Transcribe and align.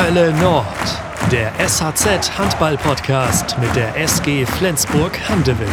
Hölle 0.00 0.32
Nord, 0.34 0.64
der 1.32 1.52
SHZ 1.58 2.38
Handball 2.38 2.78
Podcast 2.78 3.58
mit 3.58 3.74
der 3.74 3.96
SG 3.96 4.46
Flensburg 4.46 5.18
Handewitt. 5.28 5.68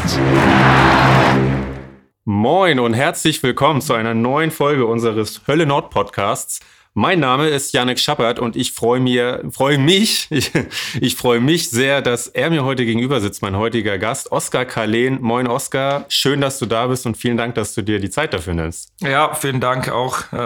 Moin 2.24 2.80
und 2.80 2.96
herzlich 2.96 3.43
willkommen 3.43 3.82
zu 3.82 3.93
einer 3.93 4.16
neuen 4.16 4.50
Folge 4.50 4.88
unseres 4.88 5.42
Hölle 5.48 5.67
Nord 5.67 5.92
Podcasts. 5.92 6.59
Mein 6.96 7.19
Name 7.19 7.50
ist 7.50 7.72
Janek 7.74 8.00
Schappert 8.00 8.39
und 8.39 8.55
ich 8.55 8.71
freue 8.71 9.00
mir, 9.00 9.43
freue 9.51 9.77
mich, 9.77 10.25
ich, 10.31 10.51
ich 11.01 11.15
freue 11.15 11.39
mich 11.39 11.69
sehr, 11.69 12.01
dass 12.01 12.27
er 12.27 12.49
mir 12.49 12.65
heute 12.65 12.83
gegenüber 12.83 13.21
sitzt, 13.21 13.43
mein 13.43 13.55
heutiger 13.55 13.99
Gast, 13.99 14.31
Oskar 14.31 14.65
Kalen. 14.65 15.21
Moin 15.21 15.45
Oskar, 15.45 16.05
schön, 16.09 16.41
dass 16.41 16.57
du 16.57 16.65
da 16.65 16.87
bist 16.87 17.05
und 17.05 17.15
vielen 17.15 17.37
Dank, 17.37 17.53
dass 17.53 17.75
du 17.75 17.83
dir 17.83 17.99
die 17.99 18.09
Zeit 18.09 18.33
dafür 18.33 18.55
nimmst. 18.55 18.91
Ja, 19.01 19.35
vielen 19.35 19.59
Dank 19.59 19.89
auch. 19.89 20.33
Äh, 20.33 20.37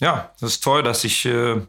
ja, 0.00 0.30
das 0.38 0.50
ist 0.50 0.62
toll, 0.62 0.84
dass 0.84 1.02
ich 1.02 1.24
äh, 1.24 1.62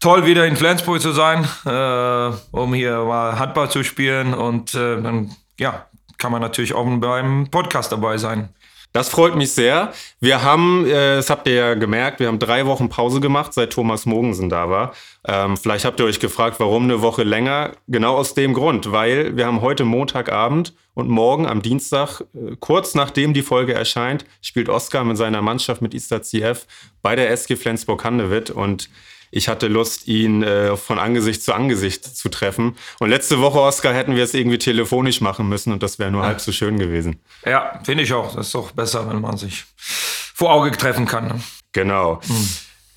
toll 0.00 0.26
wieder 0.26 0.46
in 0.46 0.56
Flensburg 0.56 1.00
zu 1.00 1.12
sein, 1.12 1.48
äh, 1.64 2.36
um 2.56 2.74
hier 2.74 3.04
mal 3.04 3.38
Handball 3.38 3.70
zu 3.70 3.82
spielen 3.84 4.34
und 4.34 4.74
äh, 4.74 5.00
dann 5.00 5.34
ja 5.58 5.86
kann 6.18 6.32
man 6.32 6.40
natürlich 6.40 6.74
auch 6.74 6.86
beim 6.98 7.48
Podcast 7.50 7.92
dabei 7.92 8.18
sein. 8.18 8.48
Das 8.92 9.10
freut 9.10 9.36
mich 9.36 9.52
sehr. 9.52 9.92
Wir 10.20 10.42
haben, 10.42 10.86
äh, 10.86 11.16
das 11.16 11.28
habt 11.28 11.46
ihr 11.46 11.54
ja 11.54 11.74
gemerkt, 11.74 12.18
wir 12.18 12.28
haben 12.28 12.38
drei 12.38 12.64
Wochen 12.64 12.88
Pause 12.88 13.20
gemacht, 13.20 13.52
seit 13.52 13.70
Thomas 13.70 14.06
Mogensen 14.06 14.48
da 14.48 14.70
war. 14.70 14.94
Ähm, 15.26 15.58
vielleicht 15.58 15.84
habt 15.84 16.00
ihr 16.00 16.06
euch 16.06 16.18
gefragt, 16.18 16.60
warum 16.60 16.84
eine 16.84 17.02
Woche 17.02 17.22
länger? 17.22 17.72
Genau 17.88 18.16
aus 18.16 18.32
dem 18.32 18.54
Grund, 18.54 18.92
weil 18.92 19.36
wir 19.36 19.44
haben 19.44 19.60
heute 19.60 19.84
Montagabend 19.84 20.72
und 20.94 21.10
morgen 21.10 21.46
am 21.46 21.60
Dienstag, 21.60 22.22
äh, 22.32 22.56
kurz 22.58 22.94
nachdem 22.94 23.34
die 23.34 23.42
Folge 23.42 23.74
erscheint, 23.74 24.24
spielt 24.40 24.70
Oskar 24.70 25.04
mit 25.04 25.18
seiner 25.18 25.42
Mannschaft 25.42 25.82
mit 25.82 25.92
Istat 25.92 26.24
CF 26.24 26.66
bei 27.02 27.16
der 27.16 27.30
SG 27.30 27.56
Flensburg-Handewitt 27.56 28.48
und 28.48 28.88
ich 29.30 29.48
hatte 29.48 29.68
Lust, 29.68 30.06
ihn 30.08 30.42
äh, 30.42 30.76
von 30.76 30.98
Angesicht 30.98 31.42
zu 31.42 31.52
Angesicht 31.52 32.04
zu 32.04 32.28
treffen. 32.28 32.76
Und 32.98 33.10
letzte 33.10 33.40
Woche, 33.40 33.60
Oskar, 33.60 33.94
hätten 33.94 34.16
wir 34.16 34.24
es 34.24 34.34
irgendwie 34.34 34.58
telefonisch 34.58 35.20
machen 35.20 35.48
müssen 35.48 35.72
und 35.72 35.82
das 35.82 35.98
wäre 35.98 36.10
nur 36.10 36.22
ja. 36.22 36.28
halb 36.28 36.40
so 36.40 36.52
schön 36.52 36.78
gewesen. 36.78 37.20
Ja, 37.44 37.80
finde 37.84 38.04
ich 38.04 38.12
auch. 38.12 38.34
Das 38.34 38.46
ist 38.46 38.54
doch 38.54 38.72
besser, 38.72 39.08
wenn 39.08 39.20
man 39.20 39.36
sich 39.36 39.64
vor 39.76 40.52
Auge 40.52 40.70
treffen 40.70 41.06
kann. 41.06 41.28
Ne? 41.28 41.40
Genau. 41.72 42.20
Hm. 42.26 42.48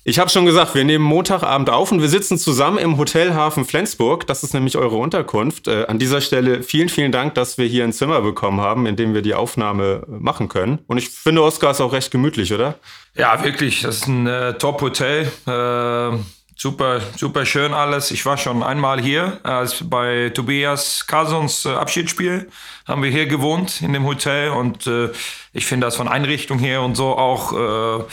Ich 0.02 0.18
habe 0.18 0.30
schon 0.30 0.46
gesagt, 0.46 0.74
wir 0.74 0.84
nehmen 0.84 1.04
Montagabend 1.04 1.68
auf 1.68 1.92
und 1.92 2.00
wir 2.00 2.08
sitzen 2.08 2.38
zusammen 2.38 2.78
im 2.78 2.96
Hotelhafen 2.96 3.66
Flensburg. 3.66 4.26
Das 4.26 4.42
ist 4.42 4.54
nämlich 4.54 4.78
eure 4.78 4.96
Unterkunft. 4.96 5.68
Äh, 5.68 5.84
an 5.86 5.98
dieser 5.98 6.22
Stelle 6.22 6.62
vielen, 6.62 6.88
vielen 6.88 7.12
Dank, 7.12 7.34
dass 7.34 7.58
wir 7.58 7.66
hier 7.66 7.84
ein 7.84 7.92
Zimmer 7.92 8.22
bekommen 8.22 8.62
haben, 8.62 8.86
in 8.86 8.96
dem 8.96 9.12
wir 9.12 9.20
die 9.20 9.34
Aufnahme 9.34 10.02
machen 10.08 10.48
können. 10.48 10.78
Und 10.86 10.96
ich 10.96 11.10
finde, 11.10 11.42
Oskar 11.42 11.72
ist 11.72 11.82
auch 11.82 11.92
recht 11.92 12.10
gemütlich, 12.10 12.50
oder? 12.54 12.76
Ja, 13.14 13.44
wirklich. 13.44 13.82
Das 13.82 13.96
ist 13.96 14.06
ein 14.06 14.26
äh, 14.26 14.54
Top-Hotel. 14.54 15.30
Äh, 15.46 16.18
super, 16.56 17.00
super 17.16 17.44
schön 17.44 17.74
alles. 17.74 18.10
Ich 18.10 18.24
war 18.24 18.38
schon 18.38 18.62
einmal 18.62 19.02
hier, 19.02 19.38
als 19.42 19.86
bei 19.86 20.30
Tobias 20.30 21.06
Carlsons 21.06 21.66
äh, 21.66 21.70
Abschiedsspiel 21.70 22.48
haben 22.86 23.02
wir 23.02 23.10
hier 23.10 23.26
gewohnt 23.26 23.82
in 23.82 23.92
dem 23.92 24.06
Hotel 24.06 24.50
und 24.50 24.86
äh, 24.86 25.10
ich 25.52 25.66
finde 25.66 25.86
das 25.86 25.96
von 25.96 26.08
Einrichtung 26.08 26.58
her 26.58 26.80
und 26.80 26.96
so 26.96 27.16
auch 27.16 27.52
äh, 27.52 28.04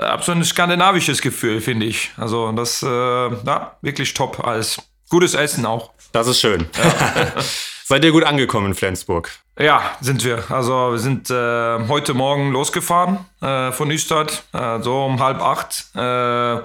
habe 0.00 0.22
so 0.22 0.32
ein 0.32 0.44
skandinavisches 0.44 1.20
Gefühl, 1.20 1.60
finde 1.60 1.86
ich. 1.86 2.10
Also 2.16 2.50
das, 2.52 2.82
äh, 2.82 2.86
ja, 2.86 3.76
wirklich 3.82 4.14
top 4.14 4.46
als 4.46 4.80
gutes 5.08 5.34
Essen 5.34 5.66
auch. 5.66 5.90
Das 6.12 6.26
ist 6.26 6.40
schön. 6.40 6.66
Ja. 6.76 7.42
Seid 7.84 8.04
ihr 8.04 8.12
gut 8.12 8.24
angekommen 8.24 8.66
in 8.66 8.74
Flensburg? 8.74 9.30
Ja, 9.58 9.80
sind 10.00 10.22
wir. 10.24 10.44
Also 10.50 10.92
wir 10.92 10.98
sind 10.98 11.30
äh, 11.30 11.88
heute 11.88 12.12
Morgen 12.12 12.52
losgefahren 12.52 13.20
äh, 13.40 13.72
von 13.72 13.88
Nüstadt, 13.88 14.44
äh, 14.52 14.82
so 14.82 15.04
um 15.04 15.20
halb 15.20 15.40
acht. 15.40 15.86
Äh, 15.94 16.58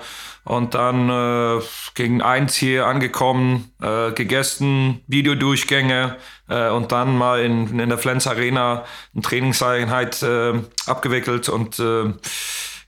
und 0.45 0.73
dann 0.73 1.09
äh, 1.09 1.61
gegen 1.95 2.21
eins 2.21 2.55
hier 2.55 2.85
angekommen, 2.85 3.71
äh, 3.81 4.11
gegessen, 4.11 5.01
Videodurchgänge 5.07 6.17
äh, 6.49 6.69
und 6.69 6.91
dann 6.91 7.17
mal 7.17 7.39
in, 7.41 7.79
in 7.79 7.89
der 7.89 7.97
Flens 7.97 8.27
Arena 8.27 8.83
eine 9.13 9.21
Trainingseinheit 9.21 10.21
äh, 10.21 10.53
abgewickelt 10.85 11.47
und 11.47 11.79
äh, 11.79 12.11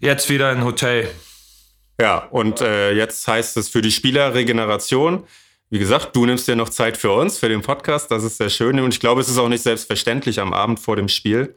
jetzt 0.06 0.30
wieder 0.30 0.50
ein 0.50 0.64
Hotel. 0.64 1.10
Ja, 2.00 2.20
und 2.32 2.62
äh, 2.62 2.92
jetzt 2.94 3.28
heißt 3.28 3.58
es 3.58 3.70
für 3.70 3.82
die 3.82 3.92
Spieler 3.92 4.34
Regeneration. 4.34 5.24
Wie 5.70 5.80
gesagt, 5.80 6.16
du 6.16 6.26
nimmst 6.26 6.48
dir 6.48 6.56
noch 6.56 6.70
Zeit 6.70 6.96
für 6.96 7.12
uns, 7.12 7.40
für 7.40 7.50
den 7.50 7.62
Podcast. 7.62 8.12
Das 8.12 8.24
ist 8.24 8.38
sehr 8.38 8.50
schön. 8.50 8.80
Und 8.80 8.94
ich 8.94 9.00
glaube, 9.00 9.22
es 9.22 9.30
ist 9.30 9.38
auch 9.38 9.50
nicht 9.50 9.64
selbstverständlich 9.64 10.40
am 10.40 10.54
Abend 10.54 10.80
vor 10.80 10.96
dem 10.96 11.10
Spiel. 11.10 11.56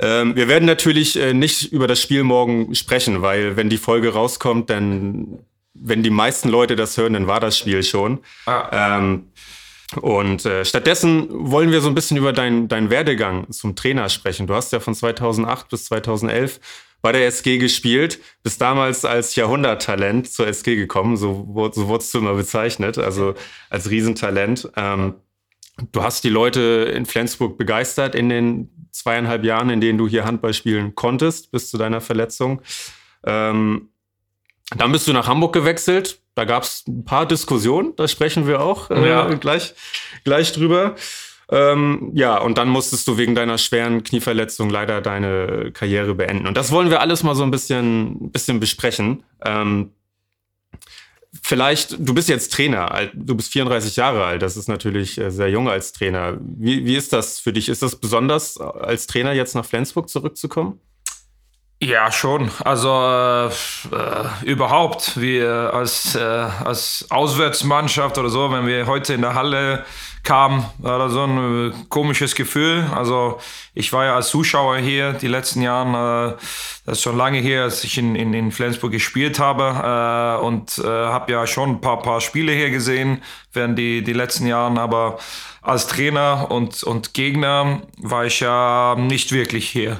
Ähm, 0.00 0.34
wir 0.34 0.48
werden 0.48 0.64
natürlich 0.64 1.16
äh, 1.16 1.32
nicht 1.34 1.72
über 1.72 1.86
das 1.86 2.02
Spiel 2.02 2.24
morgen 2.24 2.74
sprechen, 2.74 3.22
weil 3.22 3.56
wenn 3.56 3.68
die 3.68 3.78
Folge 3.78 4.12
rauskommt, 4.12 4.70
dann, 4.70 5.38
wenn 5.74 6.02
die 6.02 6.10
meisten 6.10 6.48
Leute 6.48 6.76
das 6.76 6.96
hören, 6.96 7.12
dann 7.12 7.26
war 7.26 7.40
das 7.40 7.56
Spiel 7.56 7.82
schon. 7.82 8.20
Ah. 8.46 8.96
Ähm, 8.98 9.28
und 10.02 10.44
äh, 10.44 10.64
stattdessen 10.64 11.28
wollen 11.30 11.70
wir 11.70 11.80
so 11.80 11.88
ein 11.88 11.94
bisschen 11.94 12.16
über 12.16 12.32
deinen 12.32 12.68
dein 12.68 12.90
Werdegang 12.90 13.50
zum 13.50 13.74
Trainer 13.74 14.08
sprechen. 14.08 14.46
Du 14.46 14.54
hast 14.54 14.72
ja 14.72 14.80
von 14.80 14.94
2008 14.94 15.68
bis 15.68 15.86
2011 15.86 16.60
bei 17.00 17.12
der 17.12 17.26
SG 17.26 17.58
gespielt, 17.58 18.18
bist 18.42 18.60
damals 18.60 19.04
als 19.04 19.36
Jahrhunderttalent 19.36 20.30
zur 20.30 20.46
SG 20.48 20.76
gekommen, 20.76 21.16
so, 21.16 21.70
so 21.72 21.88
wurdest 21.88 22.12
du 22.12 22.18
immer 22.18 22.34
bezeichnet, 22.34 22.98
also 22.98 23.34
als 23.70 23.90
Riesentalent. 23.90 24.68
Ähm, 24.76 25.14
du 25.92 26.02
hast 26.02 26.24
die 26.24 26.28
Leute 26.28 26.92
in 26.94 27.06
Flensburg 27.06 27.56
begeistert 27.56 28.14
in 28.14 28.28
den 28.28 28.88
zweieinhalb 28.90 29.44
Jahren, 29.44 29.70
in 29.70 29.80
denen 29.80 29.98
du 29.98 30.08
hier 30.08 30.24
Handball 30.24 30.54
spielen 30.54 30.94
konntest, 30.94 31.52
bis 31.52 31.70
zu 31.70 31.78
deiner 31.78 32.00
Verletzung. 32.00 32.62
Ähm, 33.24 33.90
dann 34.76 34.92
bist 34.92 35.06
du 35.06 35.12
nach 35.12 35.28
Hamburg 35.28 35.52
gewechselt. 35.52 36.20
Da 36.34 36.44
gab 36.44 36.62
es 36.62 36.84
ein 36.86 37.04
paar 37.04 37.26
Diskussionen, 37.26 37.96
da 37.96 38.06
sprechen 38.06 38.46
wir 38.46 38.60
auch 38.60 38.90
äh, 38.90 39.08
ja. 39.08 39.26
gleich, 39.34 39.74
gleich 40.24 40.52
drüber. 40.52 40.94
Ähm, 41.50 42.10
ja, 42.14 42.38
und 42.38 42.58
dann 42.58 42.68
musstest 42.68 43.08
du 43.08 43.16
wegen 43.16 43.34
deiner 43.34 43.56
schweren 43.56 44.02
Knieverletzung 44.02 44.68
leider 44.68 45.00
deine 45.00 45.70
Karriere 45.72 46.14
beenden. 46.14 46.46
Und 46.46 46.56
das 46.56 46.70
wollen 46.72 46.90
wir 46.90 47.00
alles 47.00 47.22
mal 47.22 47.34
so 47.34 47.42
ein 47.42 47.50
bisschen, 47.50 48.30
bisschen 48.30 48.60
besprechen. 48.60 49.24
Ähm, 49.44 49.92
vielleicht, 51.42 51.96
du 51.98 52.12
bist 52.12 52.28
jetzt 52.28 52.52
Trainer, 52.52 53.08
du 53.14 53.34
bist 53.34 53.52
34 53.52 53.96
Jahre 53.96 54.24
alt, 54.24 54.42
das 54.42 54.56
ist 54.56 54.68
natürlich 54.68 55.18
äh, 55.18 55.30
sehr 55.30 55.48
jung 55.48 55.70
als 55.70 55.92
Trainer. 55.92 56.36
Wie, 56.40 56.84
wie 56.84 56.96
ist 56.96 57.14
das 57.14 57.40
für 57.40 57.52
dich? 57.52 57.70
Ist 57.70 57.82
das 57.82 57.96
besonders, 57.96 58.58
als 58.58 59.06
Trainer 59.06 59.32
jetzt 59.32 59.54
nach 59.54 59.64
Flensburg 59.64 60.10
zurückzukommen? 60.10 60.80
Ja, 61.80 62.10
schon. 62.10 62.50
Also 62.64 62.90
äh, 62.90 63.46
äh, 63.46 63.50
überhaupt, 64.44 65.20
wir 65.20 65.72
als, 65.72 66.16
äh, 66.16 66.18
als 66.18 67.06
Auswärtsmannschaft 67.08 68.18
oder 68.18 68.30
so, 68.30 68.50
wenn 68.50 68.66
wir 68.66 68.86
heute 68.86 69.14
in 69.14 69.20
der 69.20 69.34
Halle 69.34 69.76
kamen, 69.76 69.84
war 70.28 70.98
das 70.98 71.12
so 71.12 71.24
ein 71.24 71.70
äh, 71.70 71.72
komisches 71.88 72.34
Gefühl. 72.34 72.84
Also 72.94 73.38
ich 73.74 73.92
war 73.92 74.04
ja 74.04 74.16
als 74.16 74.28
Zuschauer 74.28 74.78
hier 74.78 75.12
die 75.12 75.28
letzten 75.28 75.62
Jahre, 75.62 76.36
äh, 76.38 76.42
das 76.86 76.98
ist 76.98 77.02
schon 77.02 77.16
lange 77.16 77.38
her, 77.38 77.64
als 77.64 77.84
ich 77.84 77.98
in, 77.98 78.14
in, 78.14 78.34
in 78.34 78.52
Flensburg 78.52 78.92
gespielt 78.92 79.38
habe 79.38 80.38
äh, 80.40 80.44
und 80.44 80.78
habe 80.78 81.32
ja 81.32 81.46
schon 81.46 81.70
ein 81.70 81.80
paar, 81.80 82.00
paar 82.02 82.20
Spiele 82.20 82.52
hier 82.52 82.70
gesehen 82.70 83.22
während 83.52 83.78
die, 83.78 84.02
die 84.02 84.12
letzten 84.12 84.46
Jahren, 84.46 84.78
aber 84.78 85.18
als 85.62 85.86
Trainer 85.86 86.50
und, 86.50 86.82
und 86.82 87.14
Gegner 87.14 87.82
war 87.98 88.24
ich 88.24 88.40
ja 88.40 88.94
nicht 88.96 89.32
wirklich 89.32 89.68
hier. 89.68 89.98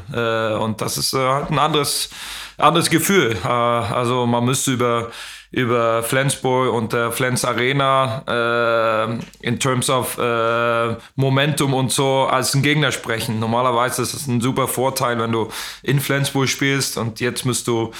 Und 0.60 0.80
das 0.80 0.96
ist 0.96 1.12
halt 1.12 1.50
ein 1.50 1.58
anderes, 1.58 2.10
anderes 2.56 2.88
Gefühl. 2.88 3.36
Also 3.42 4.26
man 4.26 4.44
müsste 4.44 4.72
über 4.72 5.10
über 5.50 6.02
Flensburg 6.02 6.72
und 6.74 6.92
der 6.92 7.10
Flens 7.10 7.44
Arena 7.44 8.22
äh, 8.26 9.46
in 9.46 9.58
terms 9.58 9.88
of 9.88 10.18
äh, 10.18 10.96
Momentum 11.16 11.72
und 11.72 11.90
so 11.90 12.28
als 12.30 12.54
ein 12.54 12.62
Gegner 12.62 12.92
sprechen. 12.92 13.40
Normalerweise 13.40 14.02
ist 14.02 14.14
es 14.14 14.26
ein 14.26 14.40
super 14.40 14.68
Vorteil, 14.68 15.18
wenn 15.18 15.32
du 15.32 15.48
in 15.82 16.00
Flensburg 16.00 16.48
spielst 16.48 16.98
und 16.98 17.20
jetzt 17.20 17.46
musst 17.46 17.66
du 17.66 17.92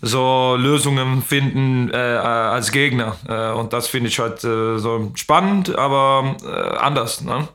so 0.00 0.56
Lösungen 0.58 1.22
finden 1.22 1.90
äh, 1.92 1.96
als 1.96 2.70
Gegner. 2.70 3.16
Äh, 3.28 3.52
und 3.58 3.72
das 3.72 3.88
finde 3.88 4.08
ich 4.08 4.18
halt 4.18 4.44
äh, 4.44 4.78
so 4.78 5.10
spannend, 5.14 5.74
aber 5.76 6.36
äh, 6.44 6.76
anders. 6.76 7.20
Ne? 7.22 7.48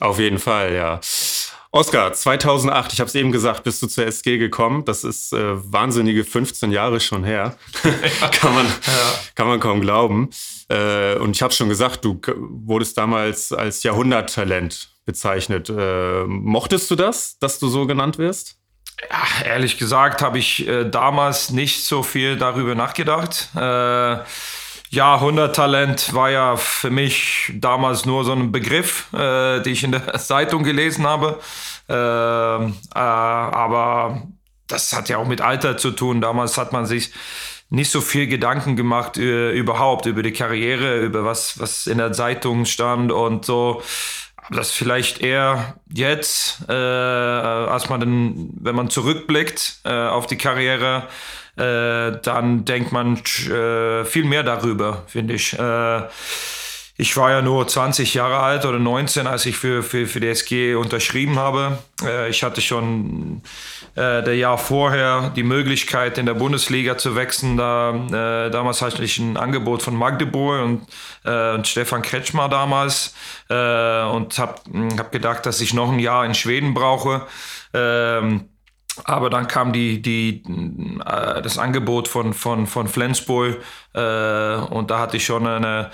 Auf 0.00 0.18
jeden 0.18 0.38
Fall, 0.38 0.74
ja. 0.74 1.00
Oskar, 1.74 2.12
2008, 2.12 2.92
ich 2.92 3.00
habe 3.00 3.08
es 3.08 3.14
eben 3.14 3.32
gesagt, 3.32 3.64
bist 3.64 3.82
du 3.82 3.86
zur 3.86 4.06
SG 4.06 4.36
gekommen. 4.36 4.84
Das 4.84 5.04
ist 5.04 5.32
äh, 5.32 5.72
wahnsinnige 5.72 6.22
15 6.22 6.70
Jahre 6.70 7.00
schon 7.00 7.24
her. 7.24 7.56
kann, 8.30 8.54
man, 8.54 8.66
ja. 8.66 9.14
kann 9.34 9.48
man 9.48 9.58
kaum 9.58 9.80
glauben. 9.80 10.28
Äh, 10.68 11.14
und 11.14 11.34
ich 11.34 11.40
habe 11.40 11.54
schon 11.54 11.70
gesagt, 11.70 12.04
du 12.04 12.20
wurdest 12.26 12.98
damals 12.98 13.54
als 13.54 13.82
Jahrhunderttalent 13.84 14.90
bezeichnet. 15.06 15.70
Äh, 15.70 16.24
mochtest 16.26 16.90
du 16.90 16.94
das, 16.94 17.38
dass 17.38 17.58
du 17.58 17.68
so 17.68 17.86
genannt 17.86 18.18
wirst? 18.18 18.58
Ja, 19.10 19.46
ehrlich 19.46 19.78
gesagt 19.78 20.20
habe 20.20 20.38
ich 20.38 20.68
äh, 20.68 20.84
damals 20.84 21.48
nicht 21.48 21.86
so 21.86 22.02
viel 22.02 22.36
darüber 22.36 22.74
nachgedacht. 22.74 23.48
Äh, 23.56 24.18
Jahrhunderttalent 24.92 26.12
war 26.12 26.30
ja 26.30 26.56
für 26.56 26.90
mich 26.90 27.50
damals 27.54 28.04
nur 28.04 28.26
so 28.26 28.32
ein 28.32 28.52
Begriff, 28.52 29.10
äh, 29.14 29.60
den 29.60 29.72
ich 29.72 29.84
in 29.84 29.92
der 29.92 30.12
Zeitung 30.18 30.64
gelesen 30.64 31.06
habe. 31.06 31.40
Äh, 31.88 31.94
äh, 31.94 32.70
aber 32.94 34.22
das 34.66 34.92
hat 34.92 35.08
ja 35.08 35.16
auch 35.16 35.26
mit 35.26 35.40
Alter 35.40 35.78
zu 35.78 35.92
tun. 35.92 36.20
Damals 36.20 36.58
hat 36.58 36.74
man 36.74 36.84
sich 36.84 37.10
nicht 37.70 37.90
so 37.90 38.02
viel 38.02 38.26
Gedanken 38.26 38.76
gemacht 38.76 39.16
äh, 39.16 39.52
überhaupt 39.52 40.04
über 40.04 40.22
die 40.22 40.32
Karriere, 40.32 41.00
über 41.00 41.24
was, 41.24 41.58
was 41.58 41.86
in 41.86 41.96
der 41.96 42.12
Zeitung 42.12 42.66
stand 42.66 43.12
und 43.12 43.46
so. 43.46 43.82
Aber 44.36 44.56
das 44.56 44.72
vielleicht 44.72 45.22
eher 45.22 45.78
jetzt, 45.90 46.68
äh, 46.68 46.72
als 46.72 47.88
man 47.88 48.00
dann, 48.00 48.50
wenn 48.60 48.74
man 48.74 48.90
zurückblickt 48.90 49.80
äh, 49.84 50.08
auf 50.08 50.26
die 50.26 50.36
Karriere, 50.36 51.08
äh, 51.56 52.12
dann 52.22 52.64
denkt 52.64 52.92
man 52.92 53.16
äh, 53.16 54.04
viel 54.04 54.24
mehr 54.24 54.42
darüber, 54.42 55.04
finde 55.06 55.34
ich. 55.34 55.58
Äh, 55.58 56.02
ich 56.98 57.16
war 57.16 57.30
ja 57.30 57.42
nur 57.42 57.66
20 57.66 58.14
Jahre 58.14 58.38
alt 58.38 58.64
oder 58.64 58.78
19, 58.78 59.26
als 59.26 59.46
ich 59.46 59.56
für, 59.56 59.82
für, 59.82 60.06
für 60.06 60.20
die 60.20 60.28
SG 60.28 60.74
unterschrieben 60.74 61.38
habe. 61.38 61.78
Äh, 62.04 62.28
ich 62.28 62.42
hatte 62.42 62.60
schon 62.60 63.42
äh, 63.94 64.22
der 64.22 64.36
Jahr 64.36 64.58
vorher 64.58 65.32
die 65.34 65.42
Möglichkeit, 65.42 66.18
in 66.18 66.26
der 66.26 66.34
Bundesliga 66.34 66.98
zu 66.98 67.16
wechseln. 67.16 67.56
Da, 67.56 67.90
äh, 68.46 68.50
damals 68.50 68.82
hatte 68.82 69.02
ich 69.02 69.18
ein 69.18 69.36
Angebot 69.36 69.82
von 69.82 69.96
Magdeburg 69.96 70.62
und, 70.62 70.86
äh, 71.24 71.54
und 71.54 71.66
Stefan 71.66 72.02
Kretschmer 72.02 72.48
damals 72.48 73.14
äh, 73.48 74.04
und 74.04 74.38
habe 74.38 74.60
hab 74.96 75.12
gedacht, 75.12 75.46
dass 75.46 75.60
ich 75.60 75.74
noch 75.74 75.90
ein 75.90 75.98
Jahr 75.98 76.24
in 76.24 76.34
Schweden 76.34 76.72
brauche. 76.74 77.26
Ähm, 77.74 78.48
aber 79.04 79.30
dann 79.30 79.48
kam 79.48 79.72
die, 79.72 80.02
die, 80.02 80.42
äh, 81.04 81.42
das 81.42 81.58
Angebot 81.58 82.08
von, 82.08 82.34
von, 82.34 82.66
von 82.66 82.88
Flensburg 82.88 83.58
äh, 83.94 84.54
und 84.54 84.90
da 84.90 84.98
hatte 84.98 85.16
ich 85.16 85.24
schon 85.24 85.46
eine, 85.46 85.90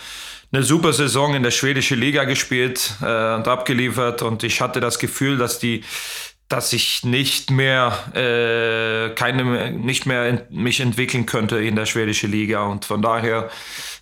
eine 0.50 0.62
super 0.62 0.92
Saison 0.92 1.34
in 1.34 1.42
der 1.42 1.50
schwedischen 1.50 1.98
Liga 2.00 2.24
gespielt 2.24 2.94
äh, 3.02 3.34
und 3.34 3.46
abgeliefert. 3.46 4.22
Und 4.22 4.42
ich 4.42 4.60
hatte 4.60 4.80
das 4.80 4.98
Gefühl, 4.98 5.36
dass 5.36 5.58
die 5.58 5.84
dass 6.48 6.72
ich 6.72 7.04
nicht 7.04 7.50
mehr 7.50 7.92
äh, 8.14 9.14
keine 9.14 9.70
nicht 9.70 10.06
mehr 10.06 10.46
mich 10.50 10.80
entwickeln 10.80 11.26
könnte 11.26 11.58
in 11.58 11.76
der 11.76 11.86
schwedischen 11.86 12.30
Liga 12.30 12.62
und 12.64 12.86
von 12.86 13.02
daher 13.02 13.50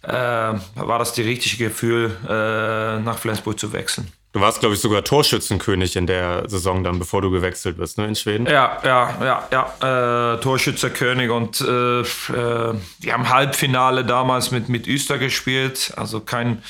äh, 0.02 0.10
war 0.12 0.98
das 0.98 1.12
die 1.12 1.22
richtige 1.22 1.64
Gefühl 1.64 2.16
äh, 2.25 3.00
nach 3.00 3.19
Flensburg 3.19 3.58
zu 3.58 3.72
wechseln. 3.72 4.12
Du 4.32 4.43
warst, 4.43 4.60
glaube 4.60 4.75
ich, 4.75 4.82
sogar 4.82 5.02
Torschützenkönig 5.02 5.96
in 5.96 6.06
der 6.06 6.46
Saison 6.46 6.84
dann, 6.84 6.98
bevor 6.98 7.22
du 7.22 7.31
gewechselt 7.31 7.78
bist, 7.78 7.96
ne, 7.96 8.06
in 8.06 8.14
Schweden? 8.14 8.44
Ja, 8.46 8.78
ja, 8.84 9.49
ja, 9.50 9.72
ja. 9.81 10.34
Äh, 10.34 10.40
Torschützenkönig 10.40 11.31
und 11.31 11.62
äh, 11.62 12.00
äh, 12.00 12.04
wir 12.04 13.12
haben 13.14 13.31
Halbfinale 13.31 14.04
damals 14.04 14.50
mit, 14.50 14.69
mit 14.69 14.87
Öster 14.87 15.16
gespielt, 15.16 15.94
also 15.96 16.20
kein, 16.20 16.62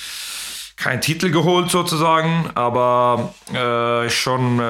kein 0.76 1.00
Titel 1.00 1.32
geholt 1.32 1.68
sozusagen, 1.72 2.48
aber 2.54 3.34
äh, 3.52 4.08
schon 4.10 4.60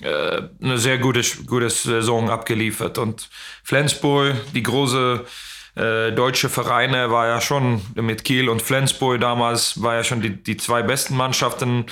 äh, 0.00 0.42
eine 0.62 0.78
sehr 0.78 0.98
gute, 0.98 1.22
gute 1.46 1.70
Saison 1.70 2.30
abgeliefert. 2.30 2.98
Und 2.98 3.28
Flensburg, 3.62 4.34
die 4.54 4.62
große 4.62 5.24
äh, 5.76 6.12
deutsche 6.12 6.48
Vereine 6.48 7.10
war 7.10 7.26
ja 7.28 7.40
schon 7.40 7.80
mit 7.94 8.24
Kiel 8.24 8.48
und 8.48 8.60
Flensburg 8.60 9.20
damals 9.20 9.80
war 9.80 9.94
ja 9.94 10.04
schon 10.04 10.20
die, 10.20 10.30
die 10.30 10.56
zwei 10.56 10.82
besten 10.82 11.16
Mannschaften 11.16 11.86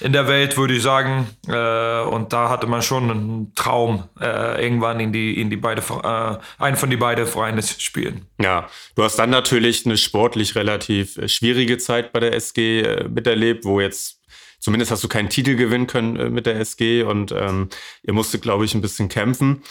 in 0.00 0.12
der 0.12 0.26
Welt, 0.26 0.56
würde 0.56 0.74
ich 0.74 0.82
sagen. 0.82 1.28
Äh, 1.46 2.00
und 2.02 2.32
da 2.32 2.48
hatte 2.48 2.66
man 2.66 2.82
schon 2.82 3.10
einen 3.10 3.54
Traum, 3.54 4.08
äh, 4.20 4.62
irgendwann 4.62 4.98
in 4.98 5.12
die, 5.12 5.40
in 5.40 5.50
die 5.50 5.56
beide, 5.56 5.82
äh, 5.82 6.62
einen 6.62 6.76
von 6.76 6.90
die 6.90 6.96
beiden 6.96 7.26
Vereine 7.26 7.62
zu 7.62 7.80
spielen. 7.80 8.26
Ja, 8.40 8.68
du 8.96 9.04
hast 9.04 9.16
dann 9.18 9.30
natürlich 9.30 9.86
eine 9.86 9.96
sportlich 9.96 10.56
relativ 10.56 11.16
äh, 11.16 11.28
schwierige 11.28 11.78
Zeit 11.78 12.12
bei 12.12 12.20
der 12.20 12.34
SG 12.34 12.80
äh, 12.80 13.08
miterlebt, 13.08 13.64
wo 13.64 13.80
jetzt 13.80 14.21
zumindest 14.62 14.90
hast 14.90 15.04
du 15.04 15.08
keinen 15.08 15.28
Titel 15.28 15.56
gewinnen 15.56 15.86
können 15.86 16.32
mit 16.32 16.46
der 16.46 16.58
SG 16.58 17.02
und 17.02 17.32
ähm, 17.32 17.68
ihr 18.02 18.14
musstet, 18.14 18.42
glaube 18.42 18.64
ich, 18.64 18.74
ein 18.74 18.80
bisschen 18.80 19.08
kämpfen. 19.08 19.62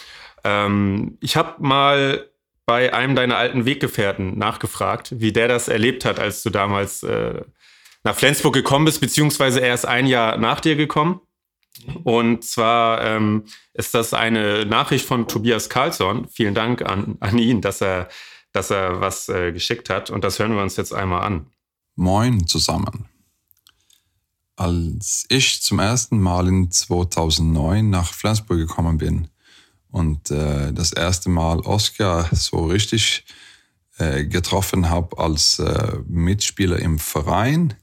Ähm, 0.44 1.18
ich 1.22 1.36
habe 1.36 1.64
mal 1.64 2.30
bei 2.66 2.94
einem 2.94 3.16
deiner 3.16 3.38
alten 3.38 3.66
Weggefährten 3.66 4.38
nachgefragt, 4.38 5.20
wie 5.20 5.32
der 5.32 5.48
das 5.48 5.68
erlebt 5.68 6.06
hat, 6.06 6.20
als 6.20 6.44
du 6.44 6.50
damals 6.50 7.04
äh, 7.04 7.42
nach 8.04 8.16
Flensburg 8.16 8.54
gekommen 8.54 8.86
bist, 8.86 9.02
beziehungsweise 9.02 9.62
er 9.62 9.74
ist 9.74 9.86
ein 9.86 10.08
Jahr 10.08 10.38
nach 10.38 10.60
dir 10.60 10.76
gekommen. 10.76 11.22
Und 12.04 12.44
zwar 12.44 13.04
ähm, 13.04 13.46
ist 13.74 13.94
das 13.94 14.14
eine 14.14 14.66
Nachricht 14.66 15.06
von 15.06 15.28
Tobias 15.28 15.70
Karlsson. 15.70 16.28
Vielen 16.28 16.54
Dank 16.54 16.82
an, 16.82 17.18
an 17.22 17.38
ihn, 17.38 17.62
dass 17.62 17.82
er, 17.82 18.10
dass 18.52 18.70
er 18.70 19.00
was 19.00 19.30
äh, 19.30 19.52
geschickt 19.52 19.90
hat. 19.90 20.10
Und 20.10 20.24
das 20.24 20.38
hören 20.38 20.54
wir 20.54 20.62
uns 20.62 20.76
jetzt 20.76 20.94
einmal 20.94 21.24
an. 21.24 21.48
Moin 21.96 22.46
zusammen. 22.46 23.11
Als 24.56 25.26
ich 25.30 25.62
zum 25.62 25.80
ersten 25.80 26.20
Mal 26.20 26.48
in 26.48 26.72
2009 26.72 27.90
nach 27.90 28.14
Flensburg 28.14 28.58
gekommen 28.60 28.98
bin, 28.98 29.28
und 29.92 30.32
äh, 30.32 30.72
das 30.72 30.94
erste 30.94 31.30
Mal 31.30 31.60
Oscar 31.60 32.30
so 32.32 32.66
richtig 32.66 33.26
äh, 33.98 34.26
getroffen 34.26 34.90
habe 34.90 35.18
als 35.18 35.60
äh, 35.60 35.98
Mitspieler 36.08 36.80
im 36.80 36.98
Verein, 36.98 37.74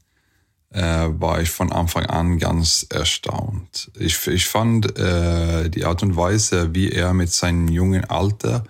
äh, 0.70 1.09
war 1.11 1.41
ich 1.41 1.50
von 1.50 1.70
Anfang 1.70 2.06
an 2.06 2.38
ganz 2.38 2.87
erstaunt. 2.88 3.91
Ich, 3.99 4.26
ich 4.26 4.47
fand 4.47 4.99
äh, 4.99 5.69
die 5.69 5.85
Art 5.85 6.03
und 6.03 6.17
Weise, 6.17 6.75
wie 6.75 6.91
er 6.91 7.12
mit 7.15 7.31
seinem 7.31 7.69
jungen 7.69 8.05
Alter 8.06 8.65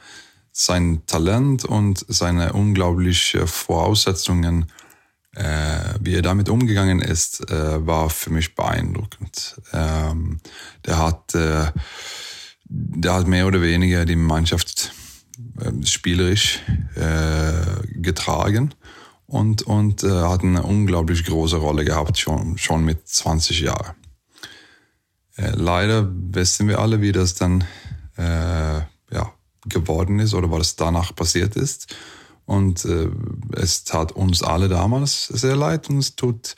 sein 0.53 1.03
Talent 1.07 1.65
und 1.65 2.05
seine 2.09 2.53
unglaublichen 2.53 3.47
Voraussetzungen, 3.47 4.63
äh, 4.63 4.88
wie 6.01 6.15
er 6.15 6.23
damit 6.23 6.49
umgegangen 6.49 7.01
ist, 7.01 7.51
äh, 7.51 7.87
war 7.87 8.11
für 8.11 8.31
mich 8.31 8.55
beeindruckend. 8.55 9.61
Ähm, 9.73 10.41
der 10.85 10.99
hat 10.99 11.35
äh, 11.35 11.67
der 12.69 13.15
hat 13.15 13.27
mehr 13.27 13.47
oder 13.47 13.63
weniger 13.63 14.05
die 14.05 14.17
Mannschaft 14.17 14.93
äh, 15.61 15.87
spielerisch 15.87 16.61
äh, 16.95 17.87
getragen 17.95 18.75
und, 19.27 19.63
und 19.63 20.05
äh, 20.05 20.11
hat 20.11 20.43
eine 20.43 20.63
unglaublich 20.63 21.25
große 21.25 21.57
Rolle 21.57 21.85
gehabt, 21.85 22.19
schon, 22.19 22.59
schon 22.59 22.85
mit 22.85 23.09
20 23.09 23.61
Jahren. 23.61 23.95
Äh, 25.37 25.53
leider 25.55 26.11
wissen 26.13 26.69
wir 26.69 26.79
alle, 26.79 27.01
wie 27.01 27.13
das 27.13 27.35
dann 27.35 27.65
äh, 28.17 28.81
ja, 28.81 29.33
geworden 29.67 30.19
ist 30.19 30.35
oder 30.35 30.51
was 30.51 30.77
danach 30.77 31.15
passiert 31.15 31.57
ist. 31.57 31.95
Und 32.49 32.85
äh, 32.85 33.09
es 33.53 33.85
tat 33.85 34.13
uns 34.13 34.43
alle 34.43 34.69
damals 34.69 35.27
sehr 35.27 35.55
leid 35.55 35.89
und 35.91 35.99
es 35.99 36.17
tut, 36.17 36.57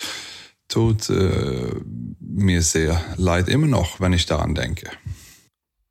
tut 0.68 1.10
mir 1.10 2.62
sehr 2.62 3.02
leid 3.16 3.48
immer 3.48 3.66
noch, 3.66 3.98
wenn 3.98 4.12
ich 4.12 4.24
daran 4.24 4.54
denke. 4.54 4.88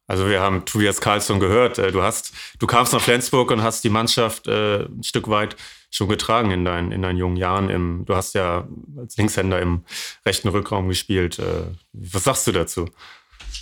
Also 0.09 0.27
wir 0.27 0.41
haben 0.41 0.65
Tobias 0.65 1.01
Karlsson 1.01 1.39
gehört. 1.39 1.77
Äh, 1.77 1.91
du 1.91 2.01
hast, 2.01 2.33
du 2.57 2.65
kamst 2.65 2.93
nach 2.93 3.01
Flensburg 3.01 3.51
und 3.51 3.61
hast 3.61 3.83
die 3.83 3.91
Mannschaft 3.91 4.47
äh, 4.47 4.85
ein 4.85 5.03
Stück 5.03 5.29
weit 5.29 5.55
schon 5.91 6.09
getragen 6.09 6.49
in 6.49 6.65
deinen, 6.65 6.91
in 6.91 7.03
deinen 7.03 7.17
jungen 7.17 7.37
Jahren. 7.37 7.69
Im, 7.69 8.05
du 8.05 8.15
hast 8.15 8.33
ja 8.33 8.67
als 8.97 9.17
Linkshänder 9.17 9.61
im 9.61 9.85
rechten 10.25 10.47
Rückraum 10.47 10.87
gespielt. 10.87 11.37
Äh, 11.37 11.75
was 11.93 12.23
sagst 12.23 12.47
du 12.47 12.51
dazu? 12.51 12.89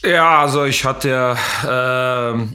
Ja, 0.03 0.39
also 0.39 0.63
ich 0.63 0.85
hatte 0.85 1.09
ja 1.09 2.31
äh, 2.33 2.47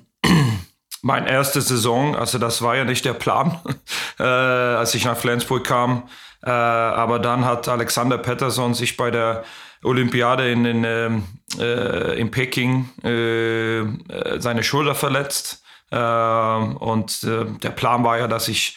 meine 1.03 1.29
erste 1.29 1.61
Saison, 1.61 2.17
also 2.17 2.39
das 2.39 2.63
war 2.63 2.77
ja 2.77 2.85
nicht 2.85 3.05
der 3.05 3.13
Plan, 3.13 3.61
äh, 4.19 4.23
als 4.23 4.95
ich 4.95 5.05
nach 5.05 5.17
Flensburg 5.17 5.65
kam. 5.65 6.05
Äh, 6.45 6.51
aber 6.51 7.19
dann 7.19 7.45
hat 7.45 7.69
Alexander 7.69 8.19
Pettersson 8.19 8.75
sich 8.75 8.97
bei 8.97 9.11
der 9.11 9.45
Olympiade 9.85 10.51
in, 10.51 10.65
in, 10.65 10.85
ähm, 10.85 11.25
äh, 11.59 12.19
in 12.19 12.31
Peking 12.31 12.89
äh, 13.05 13.81
äh, 13.81 14.41
seine 14.41 14.63
Schulter 14.63 14.95
verletzt. 14.95 15.63
Äh, 15.91 15.99
und 15.99 17.25
äh, 17.25 17.47
der 17.63 17.71
Plan 17.71 18.05
war 18.05 18.19
ja, 18.19 18.29
dass 18.29 18.49
ich 18.49 18.77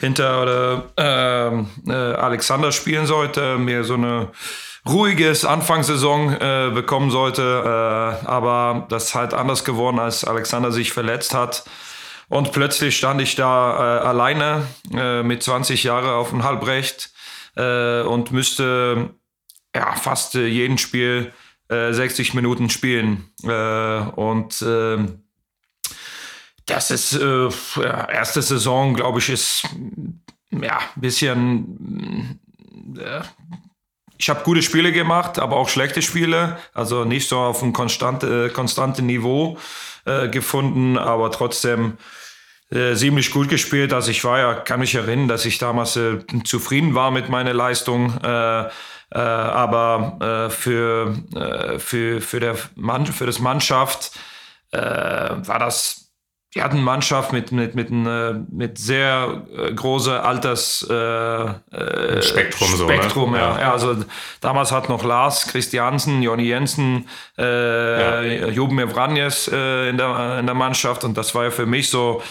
hinter 0.00 0.84
ähm, 0.96 1.68
äh, 1.86 1.92
Alexander 1.92 2.72
spielen 2.72 3.06
sollte, 3.06 3.58
mir 3.58 3.84
so 3.84 3.94
eine 3.94 4.28
ruhiges 4.86 5.44
Anfangssaison 5.44 6.32
äh, 6.32 6.70
bekommen 6.74 7.10
sollte. 7.10 7.42
Äh, 8.22 8.26
aber 8.26 8.86
das 8.88 9.06
ist 9.06 9.14
halt 9.14 9.34
anders 9.34 9.64
geworden, 9.64 9.98
als 9.98 10.24
Alexander 10.24 10.72
sich 10.72 10.92
verletzt 10.92 11.34
hat. 11.34 11.64
Und 12.28 12.52
plötzlich 12.52 12.96
stand 12.96 13.22
ich 13.22 13.36
da 13.36 14.00
äh, 14.02 14.06
alleine 14.06 14.66
äh, 14.92 15.22
mit 15.22 15.42
20 15.42 15.84
Jahren 15.84 16.10
auf 16.10 16.30
dem 16.30 16.44
Halbrecht 16.44 17.10
äh, 17.56 18.02
und 18.02 18.32
müsste 18.32 19.14
ja, 19.74 19.94
fast 19.94 20.34
äh, 20.34 20.46
jeden 20.46 20.78
Spiel 20.78 21.32
äh, 21.68 21.92
60 21.92 22.34
Minuten 22.34 22.68
spielen. 22.70 23.30
Äh, 23.42 24.00
und 24.16 24.62
ähm, 24.66 25.22
das 26.66 26.90
ist 26.90 27.14
äh, 27.14 27.48
ja, 27.76 28.08
erste 28.10 28.42
Saison, 28.42 28.94
glaube 28.94 29.20
ich, 29.20 29.30
ist 29.30 29.62
ja 30.50 30.78
ein 30.78 31.00
bisschen. 31.00 32.40
Äh, 32.98 33.22
ich 34.18 34.28
habe 34.28 34.42
gute 34.44 34.62
Spiele 34.62 34.92
gemacht, 34.92 35.38
aber 35.38 35.56
auch 35.56 35.68
schlechte 35.68 36.02
Spiele. 36.02 36.58
Also 36.74 37.04
nicht 37.04 37.28
so 37.28 37.38
auf 37.38 37.62
einem 37.62 37.72
konstante, 37.72 38.46
äh, 38.46 38.48
konstanten 38.50 39.06
Niveau 39.06 39.58
gefunden, 40.30 40.96
aber 40.96 41.30
trotzdem 41.30 41.98
äh, 42.70 42.94
ziemlich 42.94 43.30
gut 43.30 43.48
gespielt. 43.48 43.92
Also 43.92 44.10
ich 44.10 44.24
war 44.24 44.38
ja, 44.38 44.54
kann 44.54 44.80
mich 44.80 44.94
erinnern, 44.94 45.28
dass 45.28 45.44
ich 45.44 45.58
damals 45.58 45.96
äh, 45.96 46.18
zufrieden 46.44 46.94
war 46.94 47.10
mit 47.10 47.28
meiner 47.28 47.54
Leistung. 47.54 48.18
Äh, 48.22 48.68
äh, 49.10 49.18
aber 49.18 50.18
äh, 50.48 50.50
für, 50.50 51.16
äh, 51.34 51.78
für, 51.78 52.20
für, 52.20 52.40
der 52.40 52.56
Mann, 52.74 53.06
für 53.06 53.26
das 53.26 53.38
Mannschaft 53.38 54.12
war 54.70 55.58
das 55.58 56.07
wir 56.58 56.64
hatten 56.64 56.76
eine 56.76 56.84
Mannschaft 56.84 57.32
mit, 57.32 57.52
mit, 57.52 57.76
mit, 57.76 57.88
mit 58.50 58.78
sehr 58.78 59.42
äh, 59.56 59.72
großer 59.72 60.24
Alters 60.24 60.82
äh, 60.82 62.20
Spektrum. 62.20 62.68
Spektrum, 62.68 63.30
so, 63.30 63.36
ne? 63.36 63.38
ja. 63.38 63.60
ja. 63.60 63.72
Also 63.72 63.96
damals 64.40 64.72
hat 64.72 64.88
noch 64.88 65.04
Lars 65.04 65.46
Christiansen, 65.46 66.20
Jonny 66.20 66.42
Jensen, 66.42 67.08
äh, 67.38 68.40
ja. 68.40 68.48
Joben 68.48 68.80
Evranjes 68.80 69.48
äh, 69.52 69.90
in, 69.90 69.98
der, 69.98 70.40
in 70.40 70.46
der 70.46 70.56
Mannschaft 70.56 71.04
und 71.04 71.16
das 71.16 71.32
war 71.36 71.44
ja 71.44 71.50
für 71.52 71.66
mich 71.66 71.90
so 71.90 72.22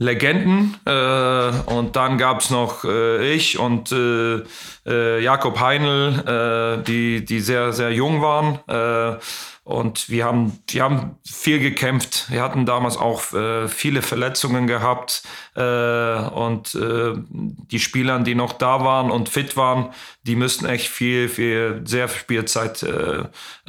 Legenden. 0.00 0.76
Äh, 0.86 1.50
und 1.66 1.94
dann 1.94 2.16
gab 2.16 2.40
es 2.40 2.48
noch 2.48 2.84
äh, 2.84 3.34
ich 3.34 3.58
und 3.58 3.92
äh, 3.92 4.42
äh 4.86 5.22
Jakob 5.22 5.60
Heinl, 5.60 6.78
äh, 6.80 6.82
die, 6.84 7.22
die 7.22 7.40
sehr, 7.40 7.74
sehr 7.74 7.92
jung 7.92 8.22
waren. 8.22 8.60
Äh, 8.66 9.18
und 9.62 10.08
wir 10.08 10.24
haben, 10.24 10.58
wir 10.68 10.82
haben 10.82 11.18
viel 11.22 11.60
gekämpft. 11.60 12.30
Wir 12.30 12.42
hatten 12.42 12.64
damals 12.64 12.96
auch 12.96 13.20
viele 13.68 14.02
Verletzungen 14.02 14.66
gehabt. 14.66 15.22
und 15.54 16.76
die 16.76 17.78
Spieler, 17.78 18.18
die 18.18 18.34
noch 18.34 18.54
da 18.54 18.84
waren 18.84 19.12
und 19.12 19.28
fit 19.28 19.56
waren, 19.56 19.90
die 20.24 20.34
müssten 20.34 20.66
echt 20.66 20.88
viel, 20.88 21.28
viel, 21.28 21.82
sehr 21.84 22.08
viel 22.08 22.20
Spielzeit 22.20 22.84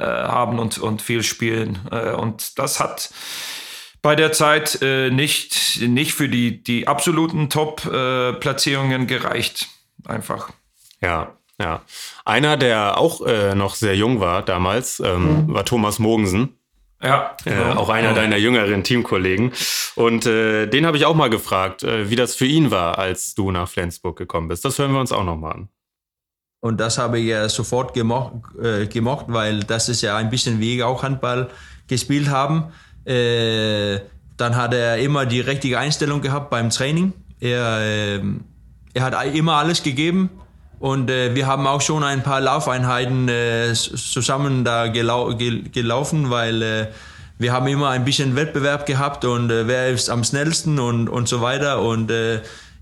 haben 0.00 0.58
und, 0.58 0.78
und 0.78 1.02
viel 1.02 1.22
spielen. 1.22 1.78
und 2.16 2.58
das 2.58 2.80
hat 2.80 3.10
bei 4.02 4.16
der 4.16 4.32
Zeit 4.32 4.82
äh, 4.82 5.10
nicht, 5.10 5.80
nicht 5.80 6.14
für 6.14 6.28
die, 6.28 6.62
die 6.62 6.88
absoluten 6.88 7.48
Top-Platzierungen 7.48 9.02
äh, 9.02 9.06
gereicht. 9.06 9.68
Einfach. 10.04 10.50
Ja, 11.00 11.36
ja. 11.60 11.82
Einer, 12.24 12.56
der 12.56 12.98
auch 12.98 13.24
äh, 13.24 13.54
noch 13.54 13.76
sehr 13.76 13.96
jung 13.96 14.20
war 14.20 14.42
damals, 14.42 15.00
ähm, 15.00 15.46
mhm. 15.46 15.54
war 15.54 15.64
Thomas 15.64 16.00
Mogensen. 16.00 16.58
Ja. 17.00 17.36
Äh, 17.44 17.50
genau. 17.50 17.74
auch 17.80 17.88
einer 17.88 18.14
deiner 18.14 18.36
jüngeren 18.36 18.84
Teamkollegen. 18.84 19.52
Und 19.96 20.26
äh, 20.26 20.66
den 20.66 20.86
habe 20.86 20.96
ich 20.96 21.04
auch 21.04 21.14
mal 21.14 21.30
gefragt, 21.30 21.82
äh, 21.82 22.10
wie 22.10 22.16
das 22.16 22.34
für 22.34 22.46
ihn 22.46 22.70
war, 22.70 22.98
als 22.98 23.34
du 23.34 23.50
nach 23.50 23.68
Flensburg 23.68 24.16
gekommen 24.16 24.48
bist. 24.48 24.64
Das 24.64 24.78
hören 24.78 24.92
wir 24.92 25.00
uns 25.00 25.12
auch 25.12 25.24
nochmal 25.24 25.52
an. 25.52 25.68
Und 26.60 26.78
das 26.78 26.98
habe 26.98 27.18
ich 27.18 27.26
ja 27.26 27.48
sofort 27.48 27.92
gemocht, 27.92 28.34
äh, 28.62 28.86
gemocht, 28.86 29.26
weil 29.28 29.60
das 29.60 29.88
ist 29.88 30.00
ja 30.02 30.16
ein 30.16 30.30
bisschen 30.30 30.60
wie 30.60 30.76
ich 30.76 30.82
auch 30.84 31.02
Handball 31.02 31.50
gespielt 31.88 32.28
haben. 32.28 32.72
Äh, 33.04 34.00
dann 34.36 34.56
hat 34.56 34.74
er 34.74 34.98
immer 34.98 35.26
die 35.26 35.40
richtige 35.40 35.78
Einstellung 35.78 36.20
gehabt 36.20 36.50
beim 36.50 36.70
Training. 36.70 37.12
Er, 37.40 37.80
äh, 37.80 38.20
er 38.94 39.02
hat 39.02 39.34
immer 39.34 39.54
alles 39.54 39.82
gegeben. 39.82 40.30
Und 40.78 41.10
äh, 41.10 41.34
wir 41.34 41.46
haben 41.46 41.66
auch 41.66 41.80
schon 41.80 42.02
ein 42.02 42.24
paar 42.24 42.40
Laufeinheiten 42.40 43.28
äh, 43.28 43.72
zusammen 43.72 44.64
da 44.64 44.88
gelau 44.88 45.36
gel 45.36 45.62
gelaufen, 45.70 46.30
weil 46.30 46.60
äh, 46.62 46.86
wir 47.38 47.52
haben 47.52 47.68
immer 47.68 47.90
ein 47.90 48.04
bisschen 48.04 48.34
Wettbewerb 48.34 48.86
gehabt 48.86 49.24
und 49.24 49.48
wer 49.48 49.90
ist 49.90 50.10
am 50.10 50.22
schnellsten 50.22 50.78
und, 50.78 51.08
und 51.08 51.28
so 51.28 51.40
weiter. 51.40 51.82
Und 51.82 52.12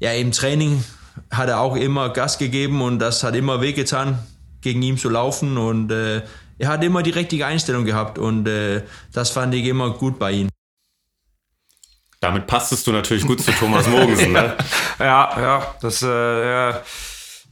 ja, 0.00 0.12
im 0.12 0.32
Training 0.32 0.84
hat 1.30 1.48
er 1.48 1.60
auch 1.60 1.76
immer 1.76 2.10
Gas 2.10 2.38
gegeben 2.38 2.82
und 2.82 2.98
das 2.98 3.22
hat 3.22 3.36
immer 3.36 3.60
wehgetan, 3.60 4.18
gegen 4.60 4.82
ihn 4.82 4.98
zu 4.98 5.08
laufen. 5.08 5.56
Und 5.56 5.90
äh, 5.90 6.22
er 6.60 6.68
hat 6.68 6.84
immer 6.84 7.02
die 7.02 7.10
richtige 7.10 7.46
Einstellung 7.46 7.86
gehabt 7.86 8.18
und 8.18 8.46
äh, 8.46 8.82
das 9.12 9.30
fand 9.30 9.54
ich 9.54 9.64
immer 9.64 9.90
gut 9.90 10.18
bei 10.18 10.32
ihm. 10.32 10.48
Damit 12.20 12.46
passtest 12.46 12.86
du 12.86 12.92
natürlich 12.92 13.26
gut 13.26 13.40
zu 13.40 13.50
Thomas 13.52 13.86
Mogensen, 13.88 14.32
ne? 14.32 14.54
ja, 14.98 15.40
ja, 15.40 15.74
das, 15.80 16.02
äh, 16.02 16.06
er, 16.06 16.84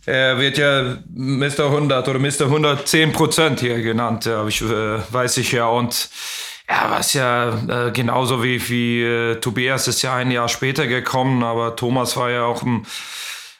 er 0.04 0.38
wird 0.38 0.58
ja 0.58 0.98
Mr. 1.08 1.66
100 1.66 2.06
oder 2.06 2.18
Mr. 2.18 2.42
110 2.42 3.12
Prozent 3.12 3.60
hier 3.60 3.80
genannt, 3.80 4.26
ja, 4.26 4.46
ich, 4.46 4.60
äh, 4.60 4.98
weiß 5.10 5.38
ich 5.38 5.52
ja. 5.52 5.68
Und 5.68 6.10
ja, 6.68 6.90
was 6.90 7.14
ja 7.14 7.86
äh, 7.86 7.90
genauso 7.92 8.42
wie, 8.42 8.68
wie 8.68 9.02
äh, 9.02 9.36
Tobias 9.36 9.88
ist 9.88 10.02
ja 10.02 10.14
ein 10.16 10.30
Jahr 10.30 10.50
später 10.50 10.86
gekommen, 10.86 11.42
aber 11.42 11.76
Thomas 11.76 12.14
war 12.18 12.30
ja 12.30 12.44
auch 12.44 12.62
ein 12.62 12.86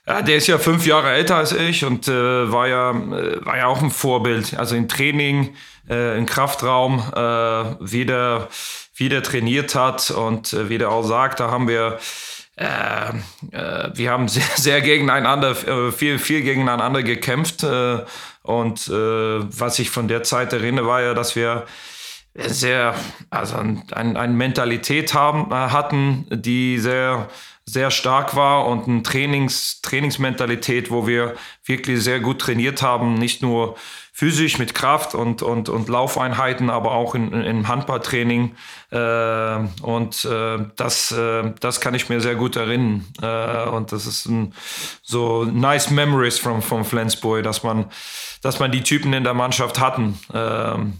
ja, 0.08 0.22
der 0.22 0.36
ist 0.36 0.46
ja 0.46 0.56
fünf 0.56 0.86
Jahre 0.86 1.10
älter 1.10 1.36
als 1.36 1.52
ich 1.52 1.84
und 1.84 2.08
äh, 2.08 2.50
war, 2.50 2.66
ja, 2.66 2.92
äh, 2.92 3.44
war 3.44 3.58
ja 3.58 3.66
auch 3.66 3.82
ein 3.82 3.90
Vorbild. 3.90 4.58
Also 4.58 4.74
im 4.74 4.88
Training, 4.88 5.54
äh, 5.90 6.16
im 6.16 6.24
Kraftraum, 6.24 7.00
äh, 7.14 7.20
wie, 7.80 8.06
der, 8.06 8.48
wie 8.94 9.10
der 9.10 9.22
trainiert 9.22 9.74
hat 9.74 10.10
und 10.10 10.54
äh, 10.54 10.70
wie 10.70 10.78
der 10.78 10.90
auch 10.90 11.02
sagt, 11.02 11.40
da 11.40 11.50
haben 11.50 11.68
wir, 11.68 11.98
äh, 12.56 13.12
wir 13.92 14.10
haben 14.10 14.28
sehr, 14.28 14.44
sehr 14.56 14.80
gegeneinander, 14.80 15.54
viel, 15.92 16.18
viel 16.18 16.40
gegeneinander 16.40 17.02
gekämpft. 17.02 17.64
Und 18.42 18.88
was 18.88 19.78
ich 19.78 19.90
von 19.90 20.08
der 20.08 20.22
Zeit 20.22 20.54
erinnere, 20.54 20.86
war 20.86 21.02
ja, 21.02 21.12
dass 21.12 21.36
wir 21.36 21.66
sehr, 22.34 22.94
also 23.28 23.56
eine 23.56 23.82
ein, 23.92 24.16
ein 24.16 24.36
Mentalität 24.36 25.12
haben, 25.12 25.52
hatten, 25.52 26.26
die 26.30 26.78
sehr 26.78 27.28
sehr 27.68 27.90
stark 27.90 28.34
war 28.34 28.66
und 28.66 28.88
eine 28.88 29.02
Trainings, 29.02 29.80
Trainingsmentalität, 29.82 30.90
wo 30.90 31.06
wir 31.06 31.34
wirklich 31.64 32.02
sehr 32.02 32.18
gut 32.18 32.40
trainiert 32.40 32.80
haben, 32.82 33.14
nicht 33.14 33.42
nur 33.42 33.76
physisch 34.12 34.58
mit 34.58 34.74
Kraft 34.74 35.14
und, 35.14 35.42
und, 35.42 35.68
und 35.68 35.88
Laufeinheiten, 35.88 36.70
aber 36.70 36.92
auch 36.92 37.14
in, 37.14 37.30
im 37.32 37.68
Handballtraining. 37.68 38.56
Äh, 38.90 39.58
und 39.82 40.24
äh, 40.24 40.58
das, 40.76 41.12
äh, 41.12 41.52
das 41.60 41.80
kann 41.80 41.94
ich 41.94 42.08
mir 42.08 42.20
sehr 42.20 42.34
gut 42.34 42.56
erinnern. 42.56 43.04
Äh, 43.20 43.68
und 43.68 43.92
das 43.92 44.06
ist 44.06 44.26
ein, 44.26 44.54
so 45.02 45.44
nice 45.44 45.90
memories 45.90 46.38
from, 46.38 46.62
from 46.62 46.84
Flensburg, 46.84 47.44
dass 47.44 47.62
man, 47.62 47.90
dass 48.42 48.58
man 48.58 48.72
die 48.72 48.82
Typen 48.82 49.12
in 49.12 49.24
der 49.24 49.34
Mannschaft 49.34 49.78
hatten. 49.78 50.18
Ähm, 50.32 50.94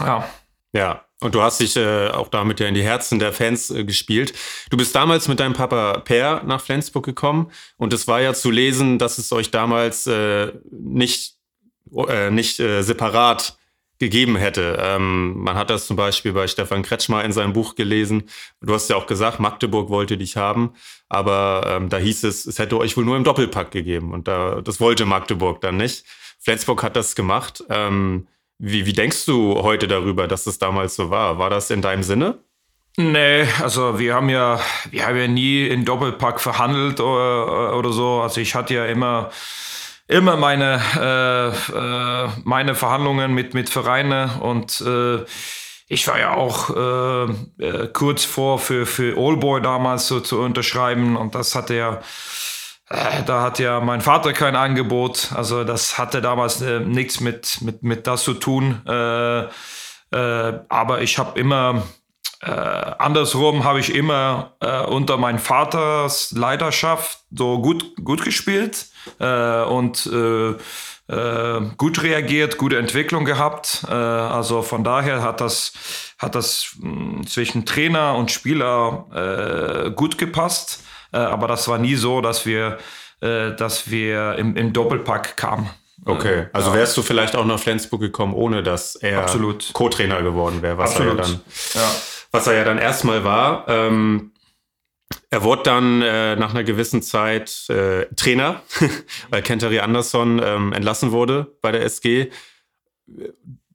ja. 0.00 0.28
Ja, 0.72 1.05
und 1.20 1.34
du 1.34 1.42
hast 1.42 1.60
dich 1.60 1.76
äh, 1.76 2.08
auch 2.08 2.28
damit 2.28 2.60
ja 2.60 2.66
in 2.66 2.74
die 2.74 2.82
Herzen 2.82 3.18
der 3.18 3.32
Fans 3.32 3.70
äh, 3.70 3.84
gespielt. 3.84 4.34
Du 4.70 4.76
bist 4.76 4.94
damals 4.94 5.28
mit 5.28 5.40
deinem 5.40 5.54
Papa 5.54 6.00
Per 6.00 6.42
nach 6.44 6.60
Flensburg 6.60 7.04
gekommen 7.04 7.50
und 7.78 7.92
es 7.92 8.06
war 8.06 8.20
ja 8.20 8.34
zu 8.34 8.50
lesen, 8.50 8.98
dass 8.98 9.18
es 9.18 9.32
euch 9.32 9.50
damals 9.50 10.06
äh, 10.06 10.52
nicht, 10.70 11.36
äh, 12.08 12.30
nicht 12.30 12.60
äh, 12.60 12.82
separat 12.82 13.56
gegeben 13.98 14.36
hätte. 14.36 14.78
Ähm, 14.78 15.38
man 15.38 15.56
hat 15.56 15.70
das 15.70 15.86
zum 15.86 15.96
Beispiel 15.96 16.34
bei 16.34 16.46
Stefan 16.48 16.82
Kretschmer 16.82 17.24
in 17.24 17.32
seinem 17.32 17.54
Buch 17.54 17.76
gelesen. 17.76 18.24
Du 18.60 18.74
hast 18.74 18.90
ja 18.90 18.96
auch 18.96 19.06
gesagt, 19.06 19.40
Magdeburg 19.40 19.88
wollte 19.88 20.18
dich 20.18 20.36
haben, 20.36 20.74
aber 21.08 21.62
ähm, 21.66 21.88
da 21.88 21.96
hieß 21.96 22.24
es, 22.24 22.44
es 22.44 22.58
hätte 22.58 22.76
euch 22.76 22.94
wohl 22.98 23.06
nur 23.06 23.16
im 23.16 23.24
Doppelpack 23.24 23.70
gegeben 23.70 24.12
und 24.12 24.28
da, 24.28 24.60
das 24.60 24.80
wollte 24.80 25.06
Magdeburg 25.06 25.62
dann 25.62 25.78
nicht. 25.78 26.04
Flensburg 26.38 26.82
hat 26.82 26.94
das 26.94 27.14
gemacht. 27.14 27.64
Ähm, 27.70 28.28
wie, 28.58 28.86
wie 28.86 28.92
denkst 28.92 29.26
du 29.26 29.62
heute 29.62 29.86
darüber, 29.88 30.26
dass 30.28 30.46
es 30.46 30.58
damals 30.58 30.96
so 30.96 31.10
war? 31.10 31.38
War 31.38 31.50
das 31.50 31.70
in 31.70 31.82
deinem 31.82 32.02
Sinne? 32.02 32.38
Nee, 32.98 33.46
also 33.62 33.98
wir 33.98 34.14
haben 34.14 34.30
ja, 34.30 34.58
wir 34.90 35.06
haben 35.06 35.16
ja 35.18 35.28
nie 35.28 35.66
in 35.66 35.84
Doppelpack 35.84 36.40
verhandelt 36.40 36.98
oder, 37.00 37.76
oder 37.76 37.92
so. 37.92 38.22
Also 38.22 38.40
ich 38.40 38.54
hatte 38.54 38.72
ja 38.72 38.86
immer, 38.86 39.30
immer 40.08 40.36
meine, 40.36 40.80
äh, 40.96 41.48
äh, 41.76 42.28
meine 42.44 42.74
Verhandlungen 42.74 43.34
mit, 43.34 43.52
mit 43.52 43.68
Vereinen 43.68 44.30
und 44.40 44.80
äh, 44.80 45.24
ich 45.88 46.08
war 46.08 46.18
ja 46.18 46.34
auch 46.34 46.70
äh, 46.70 47.64
äh, 47.64 47.88
kurz 47.92 48.24
vor 48.24 48.58
für, 48.58 48.86
für 48.86 49.16
Allboy 49.18 49.60
damals 49.60 50.08
so 50.08 50.20
zu 50.20 50.40
unterschreiben 50.40 51.16
und 51.16 51.34
das 51.34 51.54
hatte 51.54 51.74
ja 51.74 51.92
äh, 51.94 52.02
da 52.88 53.42
hat 53.42 53.58
ja 53.58 53.80
mein 53.80 54.00
Vater 54.00 54.32
kein 54.32 54.54
Angebot. 54.54 55.32
Also 55.34 55.64
das 55.64 55.98
hatte 55.98 56.22
damals 56.22 56.60
äh, 56.62 56.80
nichts 56.80 57.20
mit, 57.20 57.60
mit, 57.62 57.82
mit 57.82 58.06
das 58.06 58.22
zu 58.22 58.34
tun. 58.34 58.82
Äh, 58.86 59.46
äh, 60.12 60.60
aber 60.68 61.02
ich 61.02 61.18
habe 61.18 61.38
immer, 61.38 61.82
äh, 62.42 62.50
andersrum 62.50 63.64
habe 63.64 63.80
ich 63.80 63.94
immer 63.94 64.52
äh, 64.60 64.82
unter 64.82 65.16
meinem 65.16 65.38
Vaters 65.38 66.32
Leidenschaft 66.32 67.20
so 67.30 67.60
gut, 67.60 67.96
gut 68.02 68.24
gespielt 68.24 68.86
und 69.18 70.10
gut 71.76 72.02
reagiert, 72.02 72.58
gute 72.58 72.78
Entwicklung 72.78 73.24
gehabt. 73.24 73.84
also 73.88 74.62
von 74.62 74.82
daher 74.82 75.22
hat 75.22 75.40
das, 75.40 75.72
hat 76.18 76.34
das 76.34 76.74
mh, 76.80 76.90
hm, 76.90 77.26
zwischen 77.26 77.64
Trainer 77.64 78.16
und 78.16 78.32
Spieler 78.32 79.92
gut 79.94 80.18
gepasst. 80.18 80.82
Äh, 81.16 81.20
aber 81.20 81.48
das 81.48 81.66
war 81.68 81.78
nie 81.78 81.94
so, 81.94 82.20
dass 82.20 82.44
wir, 82.44 82.78
äh, 83.20 83.52
dass 83.52 83.90
wir 83.90 84.34
im, 84.36 84.56
im 84.56 84.72
Doppelpack 84.72 85.36
kamen. 85.36 85.70
Okay, 86.04 86.40
äh, 86.40 86.46
also 86.52 86.74
wärst 86.74 86.96
du 86.96 87.02
vielleicht 87.02 87.34
auch 87.34 87.46
nach 87.46 87.58
Flensburg 87.58 88.00
gekommen, 88.00 88.34
ohne 88.34 88.62
dass 88.62 88.96
er 88.96 89.26
Co-Trainer 89.72 90.22
geworden 90.22 90.60
wäre, 90.60 90.76
was 90.76 90.90
Absolut. 90.90 91.18
er 91.18 91.24
ja 91.24 91.30
dann, 91.30 91.40
ja. 91.74 91.90
was 92.30 92.46
er 92.46 92.54
ja 92.54 92.64
dann 92.64 92.78
erstmal 92.78 93.24
war. 93.24 93.66
Ähm, 93.68 94.32
er 95.30 95.42
wurde 95.42 95.62
dann 95.62 96.02
äh, 96.02 96.36
nach 96.36 96.50
einer 96.50 96.64
gewissen 96.64 97.00
Zeit 97.00 97.68
äh, 97.70 98.06
Trainer, 98.14 98.62
weil 99.30 99.42
Kentari 99.42 99.78
Andersson 99.80 100.40
ähm, 100.44 100.72
entlassen 100.72 101.12
wurde 101.12 101.56
bei 101.62 101.72
der 101.72 101.82
SG. 101.82 102.30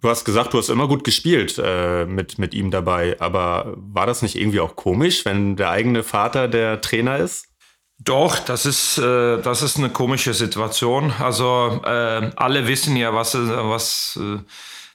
Du 0.02 0.10
hast 0.10 0.26
gesagt, 0.26 0.54
du 0.54 0.58
hast 0.58 0.70
immer 0.70 0.88
gut 0.88 1.04
gespielt 1.04 1.62
äh, 1.64 2.06
mit, 2.06 2.40
mit 2.40 2.56
ihm 2.56 2.72
dabei, 2.72 3.18
aber 3.20 3.74
war 3.76 4.08
das 4.08 4.24
nicht 4.24 4.36
irgendwie 4.36 4.60
auch 4.60 4.76
komisch, 4.76 5.26
wenn 5.26 5.56
der 5.56 5.70
eigene 5.70 6.02
Vater 6.02 6.48
der 6.48 6.82
Trainer 6.82 7.18
ist? 7.18 7.46
Doch, 8.00 8.40
das 8.40 8.66
ist, 8.66 8.98
äh, 8.98 9.40
das 9.42 9.62
ist 9.62 9.78
eine 9.78 9.92
komische 9.92 10.34
Situation. 10.34 11.14
Also 11.20 11.82
äh, 11.86 12.32
alle 12.36 12.68
wissen 12.68 12.96
ja, 12.96 13.14
was, 13.14 13.36
was, 13.36 14.20
äh, 14.20 14.40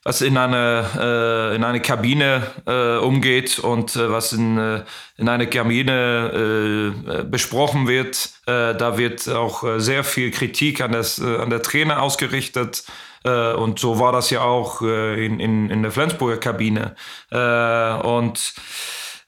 was 0.02 0.22
in 0.22 0.36
eine, 0.36 0.84
äh, 0.98 1.54
in 1.54 1.62
eine 1.62 1.80
Kabine 1.80 2.42
äh, 2.66 2.96
umgeht 2.96 3.60
und 3.60 3.94
äh, 3.94 4.10
was 4.10 4.32
in, 4.32 4.58
äh, 4.58 4.82
in 5.18 5.28
einer 5.28 5.46
Kabine 5.46 6.92
äh, 7.12 7.22
besprochen 7.22 7.86
wird. 7.86 8.30
Äh, 8.46 8.74
da 8.74 8.98
wird 8.98 9.28
auch 9.28 9.62
sehr 9.78 10.02
viel 10.02 10.32
Kritik 10.32 10.80
an, 10.80 10.90
das, 10.90 11.20
an 11.20 11.50
der 11.50 11.62
Trainer 11.62 12.02
ausgerichtet. 12.02 12.82
Und 13.28 13.78
so 13.78 13.98
war 13.98 14.12
das 14.12 14.30
ja 14.30 14.42
auch 14.42 14.82
in, 14.82 15.40
in, 15.40 15.70
in 15.70 15.82
der 15.82 15.90
Flensburger 15.90 16.38
Kabine. 16.38 16.94
und 17.30 18.54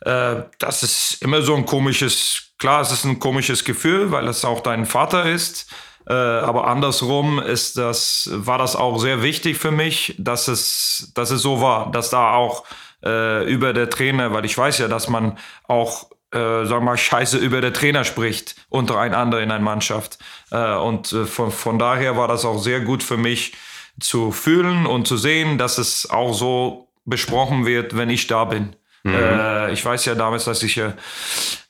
das 0.00 0.82
ist 0.82 1.22
immer 1.22 1.42
so 1.42 1.56
ein 1.56 1.66
komisches, 1.66 2.52
klar, 2.58 2.80
es 2.80 2.92
ist 2.92 3.04
ein 3.04 3.18
komisches 3.18 3.64
Gefühl, 3.64 4.12
weil 4.12 4.28
es 4.28 4.44
auch 4.44 4.60
dein 4.60 4.86
Vater 4.86 5.24
ist. 5.24 5.68
Äh, 6.08 6.14
aber 6.14 6.66
andersrum 6.66 7.38
ist 7.38 7.76
das, 7.76 8.30
war 8.32 8.56
das 8.56 8.76
auch 8.76 8.98
sehr 8.98 9.22
wichtig 9.22 9.58
für 9.58 9.70
mich, 9.70 10.14
dass 10.18 10.48
es, 10.48 11.12
dass 11.14 11.30
es 11.30 11.42
so 11.42 11.60
war, 11.60 11.90
dass 11.90 12.08
da 12.08 12.32
auch 12.32 12.64
äh, 13.04 13.44
über 13.44 13.74
der 13.74 13.90
Trainer, 13.90 14.32
weil 14.32 14.46
ich 14.46 14.56
weiß 14.56 14.78
ja, 14.78 14.88
dass 14.88 15.08
man 15.08 15.38
auch 15.64 16.08
äh, 16.30 16.38
sagen 16.38 16.68
wir 16.68 16.80
mal, 16.80 16.96
scheiße 16.96 17.38
über 17.38 17.60
der 17.60 17.72
Trainer 17.72 18.04
spricht 18.04 18.56
untereinander 18.68 19.40
in 19.40 19.50
einer 19.50 19.62
Mannschaft. 19.62 20.18
Äh, 20.50 20.74
und 20.76 21.12
äh, 21.12 21.24
von, 21.24 21.50
von 21.50 21.78
daher 21.78 22.16
war 22.16 22.28
das 22.28 22.44
auch 22.44 22.58
sehr 22.58 22.80
gut 22.80 23.02
für 23.02 23.16
mich 23.16 23.54
zu 24.00 24.32
fühlen 24.32 24.86
und 24.86 25.06
zu 25.06 25.16
sehen, 25.16 25.58
dass 25.58 25.78
es 25.78 26.08
auch 26.10 26.32
so 26.32 26.88
besprochen 27.04 27.66
wird, 27.66 27.96
wenn 27.96 28.10
ich 28.10 28.26
da 28.26 28.44
bin. 28.44 28.76
Mhm. 29.02 29.14
Äh, 29.14 29.72
ich 29.72 29.84
weiß 29.84 30.04
ja 30.06 30.14
damals, 30.14 30.44
dass 30.44 30.62
ich 30.62 30.80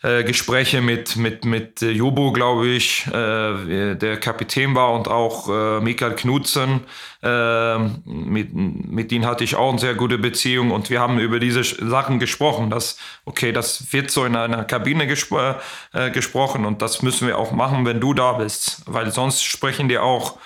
äh, 0.02 0.24
Gespräche 0.24 0.80
mit, 0.80 1.16
mit, 1.16 1.44
mit 1.44 1.82
Jobo, 1.82 2.32
glaube 2.32 2.68
ich, 2.68 3.06
äh, 3.08 3.94
der 3.94 4.18
Kapitän 4.18 4.74
war 4.74 4.92
und 4.94 5.08
auch 5.08 5.48
äh, 5.48 5.80
Mikael 5.80 6.14
Knudsen. 6.14 6.80
Ähm, 7.22 8.02
mit, 8.04 8.54
mit 8.54 9.10
denen 9.10 9.26
hatte 9.26 9.44
ich 9.44 9.56
auch 9.56 9.70
eine 9.70 9.78
sehr 9.78 9.94
gute 9.94 10.18
Beziehung 10.18 10.70
und 10.70 10.88
wir 10.88 11.00
haben 11.00 11.18
über 11.18 11.40
diese 11.40 11.64
Sachen 11.64 12.18
gesprochen, 12.18 12.70
dass, 12.70 12.98
okay, 13.24 13.52
das 13.52 13.92
wird 13.92 14.10
so 14.10 14.24
in 14.24 14.36
einer 14.36 14.64
Kabine 14.64 15.06
gespro 15.06 15.56
äh, 15.92 16.10
gesprochen 16.10 16.64
und 16.64 16.80
das 16.80 17.02
müssen 17.02 17.26
wir 17.26 17.38
auch 17.38 17.52
machen, 17.52 17.84
wenn 17.84 18.00
du 18.00 18.14
da 18.14 18.34
bist, 18.34 18.82
weil 18.86 19.10
sonst 19.10 19.44
sprechen 19.44 19.88
die 19.88 19.98
auch 19.98 20.38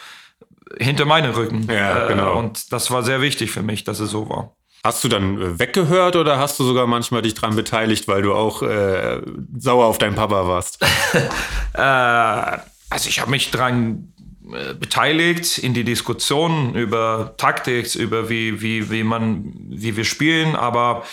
hinter 0.78 1.04
meinen 1.04 1.32
Rücken. 1.32 1.68
Ja, 1.70 2.06
genau. 2.06 2.34
Äh, 2.34 2.38
und 2.38 2.72
das 2.72 2.90
war 2.90 3.02
sehr 3.02 3.20
wichtig 3.20 3.50
für 3.50 3.62
mich, 3.62 3.84
dass 3.84 4.00
es 4.00 4.10
so 4.10 4.28
war. 4.28 4.56
Hast 4.84 5.04
du 5.04 5.08
dann 5.08 5.40
äh, 5.40 5.58
weggehört 5.58 6.16
oder 6.16 6.38
hast 6.38 6.58
du 6.58 6.64
sogar 6.64 6.86
manchmal 6.86 7.22
dich 7.22 7.34
dran 7.34 7.54
beteiligt, 7.54 8.08
weil 8.08 8.22
du 8.22 8.34
auch 8.34 8.62
äh, 8.62 9.20
sauer 9.56 9.86
auf 9.86 9.98
deinen 9.98 10.16
Papa 10.16 10.48
warst? 10.48 10.82
äh, 11.74 11.78
also 11.78 13.08
ich 13.08 13.20
habe 13.20 13.30
mich 13.30 13.50
dran 13.50 14.12
äh, 14.52 14.74
beteiligt 14.74 15.58
in 15.58 15.72
die 15.72 15.84
Diskussion 15.84 16.74
über 16.74 17.34
Taktik, 17.36 17.94
über 17.94 18.28
wie, 18.28 18.60
wie, 18.60 18.90
wie 18.90 19.04
man, 19.04 19.54
wie 19.70 19.96
wir 19.96 20.04
spielen, 20.04 20.56
aber 20.56 21.04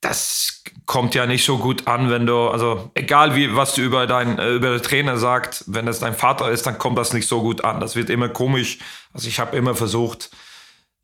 das 0.00 0.62
kommt 0.86 1.14
ja 1.14 1.26
nicht 1.26 1.44
so 1.44 1.58
gut 1.58 1.86
an, 1.86 2.10
wenn 2.10 2.26
du, 2.26 2.48
also 2.48 2.90
egal 2.94 3.34
wie, 3.34 3.54
was 3.54 3.74
du 3.74 3.82
über 3.82 4.06
deinen, 4.06 4.38
äh, 4.38 4.54
über 4.54 4.70
den 4.70 4.82
Trainer 4.82 5.18
sagst, 5.18 5.64
wenn 5.66 5.88
es 5.88 5.98
dein 5.98 6.14
Vater 6.14 6.50
ist, 6.50 6.66
dann 6.66 6.78
kommt 6.78 6.98
das 6.98 7.12
nicht 7.12 7.28
so 7.28 7.42
gut 7.42 7.64
an. 7.64 7.80
Das 7.80 7.96
wird 7.96 8.10
immer 8.10 8.28
komisch. 8.28 8.78
Also 9.12 9.28
ich 9.28 9.40
habe 9.40 9.56
immer 9.56 9.74
versucht, 9.74 10.30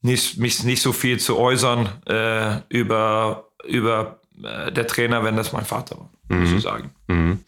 nicht, 0.00 0.38
mich 0.38 0.62
nicht 0.64 0.82
so 0.82 0.92
viel 0.92 1.18
zu 1.18 1.38
äußern 1.38 1.88
äh, 2.06 2.60
über, 2.68 3.48
über 3.66 4.20
äh, 4.42 4.70
der 4.70 4.86
Trainer, 4.86 5.24
wenn 5.24 5.36
das 5.36 5.52
mein 5.52 5.64
Vater 5.64 5.98
war, 5.98 6.10
mhm. 6.28 6.40
muss 6.40 6.52
ich 6.52 6.62
sagen. 6.62 6.94
Mhm. 7.08 7.44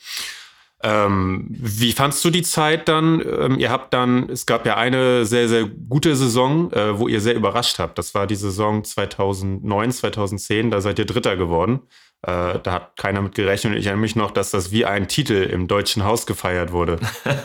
Ähm, 0.86 1.46
wie 1.48 1.90
fandst 1.90 2.24
du 2.24 2.30
die 2.30 2.42
Zeit 2.42 2.88
dann? 2.88 3.20
Ähm, 3.20 3.58
ihr 3.58 3.70
habt 3.72 3.92
dann, 3.92 4.28
es 4.30 4.46
gab 4.46 4.64
ja 4.66 4.76
eine 4.76 5.24
sehr, 5.24 5.48
sehr 5.48 5.64
gute 5.64 6.14
Saison, 6.14 6.70
äh, 6.72 6.96
wo 6.96 7.08
ihr 7.08 7.20
sehr 7.20 7.34
überrascht 7.34 7.80
habt. 7.80 7.98
Das 7.98 8.14
war 8.14 8.28
die 8.28 8.36
Saison 8.36 8.84
2009, 8.84 9.90
2010, 9.90 10.70
da 10.70 10.80
seid 10.80 11.00
ihr 11.00 11.06
Dritter 11.06 11.36
geworden. 11.36 11.80
Äh, 12.22 12.60
da 12.62 12.72
hat 12.72 12.96
keiner 12.96 13.20
mit 13.20 13.34
gerechnet. 13.34 13.76
Ich 13.76 13.86
erinnere 13.86 14.02
mich 14.02 14.14
noch, 14.14 14.30
dass 14.30 14.52
das 14.52 14.70
wie 14.70 14.84
ein 14.84 15.08
Titel 15.08 15.42
im 15.42 15.66
Deutschen 15.66 16.04
Haus 16.04 16.24
gefeiert 16.24 16.70
wurde. 16.70 16.98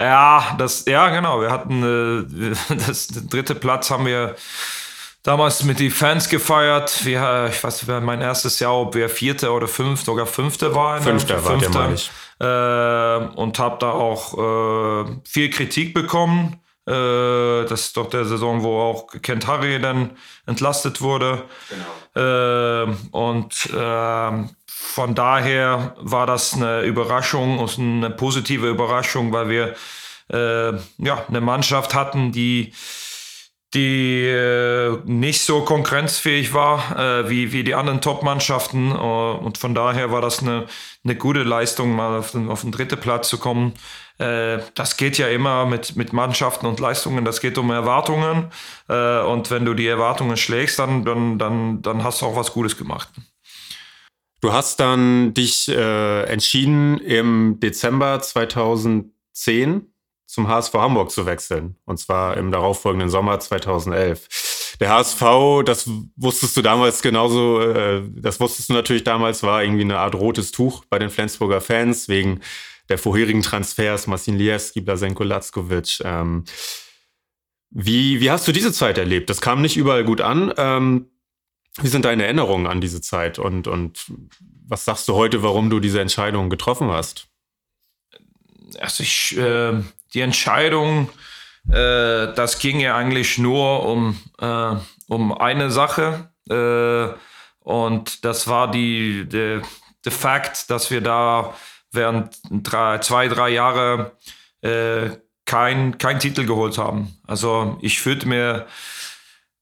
Ja, 0.00 0.56
das, 0.58 0.86
ja, 0.86 1.08
genau. 1.10 1.40
Wir 1.40 1.52
hatten 1.52 2.26
äh, 2.28 2.54
das 2.86 3.06
dritte 3.06 3.54
Platz 3.54 3.92
haben 3.92 4.06
wir 4.06 4.34
damals 5.24 5.64
mit 5.64 5.80
den 5.80 5.90
Fans 5.90 6.28
gefeiert. 6.28 7.04
Wir, 7.04 7.48
ich 7.50 7.64
weiß 7.64 7.86
nicht, 7.86 8.02
mein 8.02 8.20
erstes 8.20 8.60
Jahr, 8.60 8.74
ob 8.74 8.94
wir 8.94 9.08
Vierte 9.08 9.50
oder 9.50 9.66
Fünfte, 9.66 10.06
sogar 10.06 10.26
Fünfte 10.26 10.72
waren. 10.74 11.02
Fünfter, 11.02 11.40
Fünfter 11.40 11.74
war 11.74 11.88
der, 11.88 11.94
ich. 11.94 12.10
Äh, 12.38 13.40
und 13.40 13.58
habe 13.58 13.78
da 13.80 13.90
auch 13.90 15.06
äh, 15.08 15.10
viel 15.24 15.50
Kritik 15.50 15.94
bekommen. 15.94 16.60
Äh, 16.86 16.92
das 17.64 17.86
ist 17.86 17.96
doch 17.96 18.10
der 18.10 18.26
Saison, 18.26 18.62
wo 18.62 18.78
auch 18.78 19.06
Kent 19.22 19.46
Harry 19.46 19.80
dann 19.80 20.10
entlastet 20.46 21.00
wurde. 21.00 21.42
Genau. 22.14 22.84
Äh, 22.84 22.94
und 23.10 23.70
äh, 23.74 24.48
von 24.66 25.14
daher 25.14 25.96
war 25.98 26.26
das 26.26 26.52
eine 26.54 26.82
Überraschung 26.82 27.58
und 27.58 27.78
eine 27.78 28.10
positive 28.10 28.68
Überraschung, 28.68 29.32
weil 29.32 29.48
wir 29.48 29.74
äh, 30.28 30.78
ja, 30.98 31.24
eine 31.28 31.40
Mannschaft 31.40 31.94
hatten, 31.94 32.32
die, 32.32 32.72
die 33.74 34.22
äh, 34.24 34.98
nicht 35.04 35.42
so 35.42 35.62
konkurrenzfähig 35.62 36.54
war 36.54 36.96
äh, 36.96 37.28
wie, 37.28 37.52
wie 37.52 37.64
die 37.64 37.74
anderen 37.74 38.00
Top-Mannschaften. 38.00 38.92
Äh, 38.92 38.94
und 38.94 39.58
von 39.58 39.74
daher 39.74 40.12
war 40.12 40.20
das 40.20 40.40
eine, 40.40 40.66
eine 41.02 41.16
gute 41.16 41.42
Leistung, 41.42 41.94
mal 41.94 42.18
auf 42.18 42.30
den, 42.30 42.48
auf 42.48 42.60
den 42.60 42.70
dritten 42.70 43.00
Platz 43.00 43.28
zu 43.28 43.38
kommen. 43.38 43.72
Äh, 44.18 44.58
das 44.74 44.96
geht 44.96 45.18
ja 45.18 45.26
immer 45.28 45.66
mit, 45.66 45.96
mit 45.96 46.12
Mannschaften 46.12 46.66
und 46.66 46.78
Leistungen, 46.78 47.24
das 47.24 47.40
geht 47.40 47.58
um 47.58 47.70
Erwartungen. 47.70 48.50
Äh, 48.88 49.20
und 49.22 49.50
wenn 49.50 49.64
du 49.64 49.74
die 49.74 49.88
Erwartungen 49.88 50.36
schlägst, 50.36 50.78
dann, 50.78 51.04
dann, 51.04 51.38
dann, 51.38 51.82
dann 51.82 52.04
hast 52.04 52.22
du 52.22 52.26
auch 52.26 52.36
was 52.36 52.52
Gutes 52.52 52.76
gemacht. 52.76 53.08
Du 54.40 54.52
hast 54.52 54.78
dann 54.78 55.32
dich 55.32 55.68
entschieden, 55.70 56.98
im 56.98 57.60
Dezember 57.60 58.20
2010 58.20 59.93
zum 60.34 60.48
HSV 60.48 60.74
Hamburg 60.74 61.10
zu 61.10 61.26
wechseln. 61.26 61.76
Und 61.84 61.98
zwar 61.98 62.36
im 62.36 62.50
darauffolgenden 62.50 63.08
Sommer 63.08 63.38
2011. 63.38 64.76
Der 64.80 64.90
HSV, 64.90 65.22
das 65.64 65.88
wusstest 66.16 66.56
du 66.56 66.62
damals 66.62 67.02
genauso, 67.02 67.60
äh, 67.60 68.02
das 68.16 68.40
wusstest 68.40 68.68
du 68.68 68.72
natürlich 68.72 69.04
damals, 69.04 69.44
war 69.44 69.62
irgendwie 69.62 69.82
eine 69.82 69.98
Art 69.98 70.16
rotes 70.16 70.50
Tuch 70.50 70.84
bei 70.90 70.98
den 70.98 71.10
Flensburger 71.10 71.60
Fans 71.60 72.08
wegen 72.08 72.40
der 72.88 72.98
vorherigen 72.98 73.42
Transfers, 73.42 74.08
Marcin 74.08 74.36
Liewski, 74.36 74.80
Blasenko 74.80 75.22
Lackovic. 75.22 76.00
Ähm, 76.04 76.44
wie, 77.70 78.20
wie 78.20 78.30
hast 78.30 78.46
du 78.48 78.52
diese 78.52 78.72
Zeit 78.72 78.98
erlebt? 78.98 79.30
Das 79.30 79.40
kam 79.40 79.62
nicht 79.62 79.76
überall 79.76 80.04
gut 80.04 80.20
an. 80.20 80.52
Ähm, 80.56 81.10
wie 81.80 81.88
sind 81.88 82.04
deine 82.04 82.24
Erinnerungen 82.24 82.66
an 82.66 82.80
diese 82.80 83.00
Zeit 83.00 83.38
und, 83.38 83.66
und 83.66 84.06
was 84.66 84.84
sagst 84.84 85.08
du 85.08 85.14
heute, 85.14 85.42
warum 85.42 85.70
du 85.70 85.80
diese 85.80 86.00
Entscheidung 86.00 86.50
getroffen 86.50 86.88
hast? 86.90 87.28
Also 88.78 89.02
ich, 89.02 89.36
äh, 89.36 89.82
die 90.14 90.20
Entscheidung, 90.20 91.10
äh, 91.68 92.32
das 92.34 92.58
ging 92.58 92.80
ja 92.80 92.96
eigentlich 92.96 93.38
nur 93.38 93.86
um, 93.86 94.18
äh, 94.40 94.76
um 95.08 95.36
eine 95.36 95.70
Sache 95.70 96.30
äh, 96.48 97.14
und 97.60 98.24
das 98.24 98.46
war 98.48 98.70
die, 98.70 99.28
der 99.28 99.62
Fakt, 100.06 100.70
dass 100.70 100.90
wir 100.90 101.00
da 101.00 101.54
während 101.90 102.38
drei, 102.50 102.98
zwei, 102.98 103.28
drei 103.28 103.50
Jahre 103.50 104.12
äh, 104.60 105.10
kein, 105.46 105.98
kein 105.98 106.20
Titel 106.20 106.46
geholt 106.46 106.78
haben. 106.78 107.16
Also 107.26 107.78
ich 107.80 108.00
fühlte 108.00 108.28
mir 108.28 108.66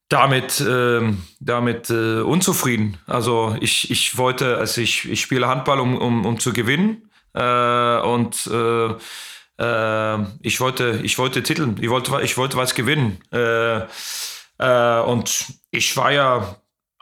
damit, 0.08 0.60
äh, 0.60 1.12
damit 1.40 1.90
äh, 1.90 2.20
unzufrieden. 2.20 2.98
Also 3.06 3.56
ich, 3.60 3.90
ich 3.90 4.18
wollte, 4.18 4.58
also 4.58 4.80
ich, 4.80 5.08
ich 5.08 5.20
spiele 5.20 5.48
Handball, 5.48 5.80
um, 5.80 5.96
um, 5.96 6.26
um 6.26 6.38
zu 6.38 6.52
gewinnen. 6.52 7.10
Äh, 7.34 8.00
und 8.00 8.46
äh, 8.46 8.94
ich 9.58 10.60
wollte, 10.60 11.00
ich 11.02 11.18
wollte 11.18 11.42
Titel, 11.42 11.74
ich 11.80 11.88
wollte, 11.88 12.20
ich 12.22 12.36
wollte 12.36 12.56
was 12.56 12.74
gewinnen. 12.74 13.20
Äh, 13.30 13.86
und 15.00 15.46
ich 15.70 15.96
war 15.96 16.10
ja, 16.10 16.56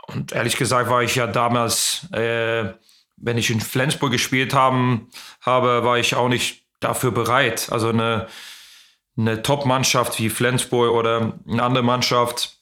und 0.06 0.32
ehrlich 0.32 0.56
gesagt 0.56 0.90
war 0.90 1.02
ich 1.02 1.14
ja 1.14 1.26
damals, 1.26 2.06
wenn 2.10 3.38
ich 3.38 3.50
in 3.50 3.60
Flensburg 3.60 4.10
gespielt 4.10 4.54
haben, 4.54 5.08
habe, 5.40 5.84
war 5.84 5.98
ich 5.98 6.14
auch 6.14 6.28
nicht 6.28 6.64
dafür 6.80 7.12
bereit. 7.12 7.68
Also 7.70 7.90
eine, 7.90 8.26
eine 9.16 9.42
Top-Mannschaft 9.42 10.18
wie 10.18 10.30
Flensburg 10.30 10.92
oder 10.92 11.34
eine 11.48 11.62
andere 11.62 11.84
Mannschaft 11.84 12.56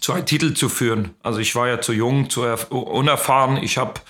zu 0.00 0.12
einem 0.12 0.26
Titel 0.26 0.54
zu 0.54 0.68
führen. 0.68 1.14
Also 1.22 1.38
ich 1.38 1.54
war 1.54 1.68
ja 1.68 1.80
zu 1.80 1.92
jung, 1.92 2.28
zu 2.28 2.42
unerfahren. 2.42 3.56
Ich 3.62 3.78
habe 3.78 4.00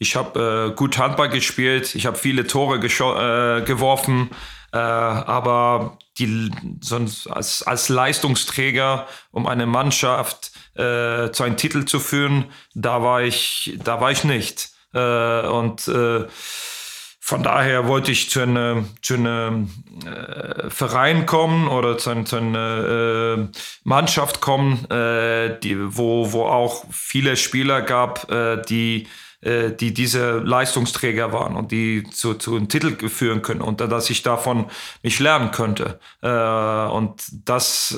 ich 0.00 0.16
hab, 0.16 0.36
äh, 0.36 0.70
gut 0.74 0.98
Handball 0.98 1.28
gespielt, 1.28 1.94
ich 1.94 2.06
habe 2.06 2.16
viele 2.16 2.46
Tore 2.46 2.76
äh, 2.76 3.62
geworfen, 3.62 4.30
äh, 4.30 4.34
aber 4.76 5.98
die, 6.18 6.50
sonst 6.80 7.26
als, 7.26 7.62
als 7.62 7.88
Leistungsträger, 7.88 9.06
um 9.30 9.46
eine 9.46 9.66
Mannschaft 9.66 10.52
äh, 10.74 11.30
zu 11.30 11.42
einem 11.42 11.56
Titel 11.56 11.84
zu 11.84 12.00
führen, 12.00 12.46
da 12.74 13.02
war 13.02 13.22
ich, 13.22 13.78
da 13.82 14.00
war 14.00 14.10
ich 14.10 14.24
nicht. 14.24 14.70
Äh, 14.92 15.46
und 15.46 15.88
äh, 15.88 16.26
von 17.28 17.42
daher 17.42 17.86
wollte 17.88 18.10
ich 18.10 18.30
zu 18.30 18.40
einem, 18.40 18.88
zu 19.02 19.14
einem 19.14 19.70
äh, 20.06 20.70
Verein 20.70 21.26
kommen 21.26 21.68
oder 21.68 21.98
zu, 21.98 22.24
zu 22.24 22.36
einer 22.36 23.36
äh, 23.36 23.48
Mannschaft 23.84 24.40
kommen, 24.40 24.90
äh, 24.90 25.60
die, 25.60 25.76
wo, 25.94 26.32
wo 26.32 26.44
auch 26.44 26.86
viele 26.90 27.36
Spieler 27.36 27.82
gab, 27.82 28.32
äh, 28.32 28.62
die, 28.62 29.08
äh, 29.40 29.70
die 29.70 29.94
diese 29.94 30.38
Leistungsträger 30.38 31.32
waren 31.32 31.56
und 31.56 31.72
die 31.72 32.04
zu, 32.10 32.34
zu 32.34 32.56
einem 32.56 32.68
Titel 32.68 33.08
führen 33.08 33.42
können 33.42 33.60
und 33.60 33.80
dass 33.80 34.10
ich 34.10 34.22
davon 34.22 34.66
mich 35.02 35.18
lernen 35.18 35.50
könnte. 35.50 35.98
Äh, 36.22 36.28
und 36.28 37.22
das 37.44 37.96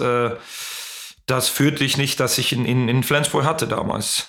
das 1.26 1.48
führte 1.48 1.84
ich 1.84 1.96
nicht, 1.96 2.18
dass 2.18 2.38
ich 2.38 2.52
in, 2.52 2.64
in, 2.64 2.88
in 2.88 3.04
Flensburg 3.04 3.44
hatte 3.44 3.68
damals. 3.68 4.28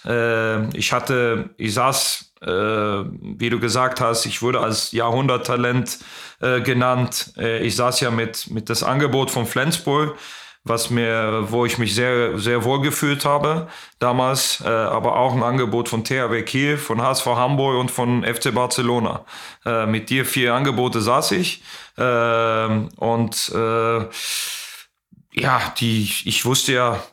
ich 0.74 0.94
hatte, 0.94 1.50
ich 1.58 1.74
saß 1.74 2.32
äh, 2.42 2.48
wie 2.48 3.50
du 3.50 3.60
gesagt 3.60 4.02
hast, 4.02 4.26
ich 4.26 4.42
wurde 4.42 4.62
als 4.62 4.92
Jahrhunderttalent 4.92 6.00
äh, 6.40 6.62
genannt. 6.62 7.34
Äh, 7.38 7.60
ich 7.60 7.76
saß 7.76 8.00
ja 8.02 8.12
mit, 8.12 8.50
mit 8.50 8.70
das 8.70 8.84
Angebot 8.84 9.30
von 9.30 9.46
Flensburg, 9.46 10.18
was 10.64 10.92
mir, 10.92 11.46
wo 11.50 11.66
ich 11.66 11.78
mich 11.80 11.96
sehr, 11.96 12.38
sehr 12.38 12.64
wohl 12.64 12.82
gefühlt 12.82 13.26
habe 13.26 13.68
damals, 13.98 14.62
äh, 14.64 14.70
aber 14.70 15.18
auch 15.18 15.34
ein 15.34 15.42
Angebot 15.42 15.90
von 15.90 16.04
THW 16.04 16.44
Kiel, 16.44 16.78
von 16.78 17.02
HSV 17.02 17.26
Hamburg 17.26 17.80
und 17.80 17.90
von 17.90 18.24
FC 18.24 18.54
Barcelona. 18.54 19.26
Äh, 19.66 19.88
mit 19.88 20.10
dir 20.10 20.26
vier 20.26 20.54
Angebote 20.54 21.02
saß 21.02 21.32
ich 21.32 21.64
ähm, 21.98 22.90
und 22.96 23.52
äh, 23.56 24.06
ja, 25.34 25.74
die, 25.80 26.04
ich 26.26 26.46
wusste 26.46 26.74
ja, 26.74 27.04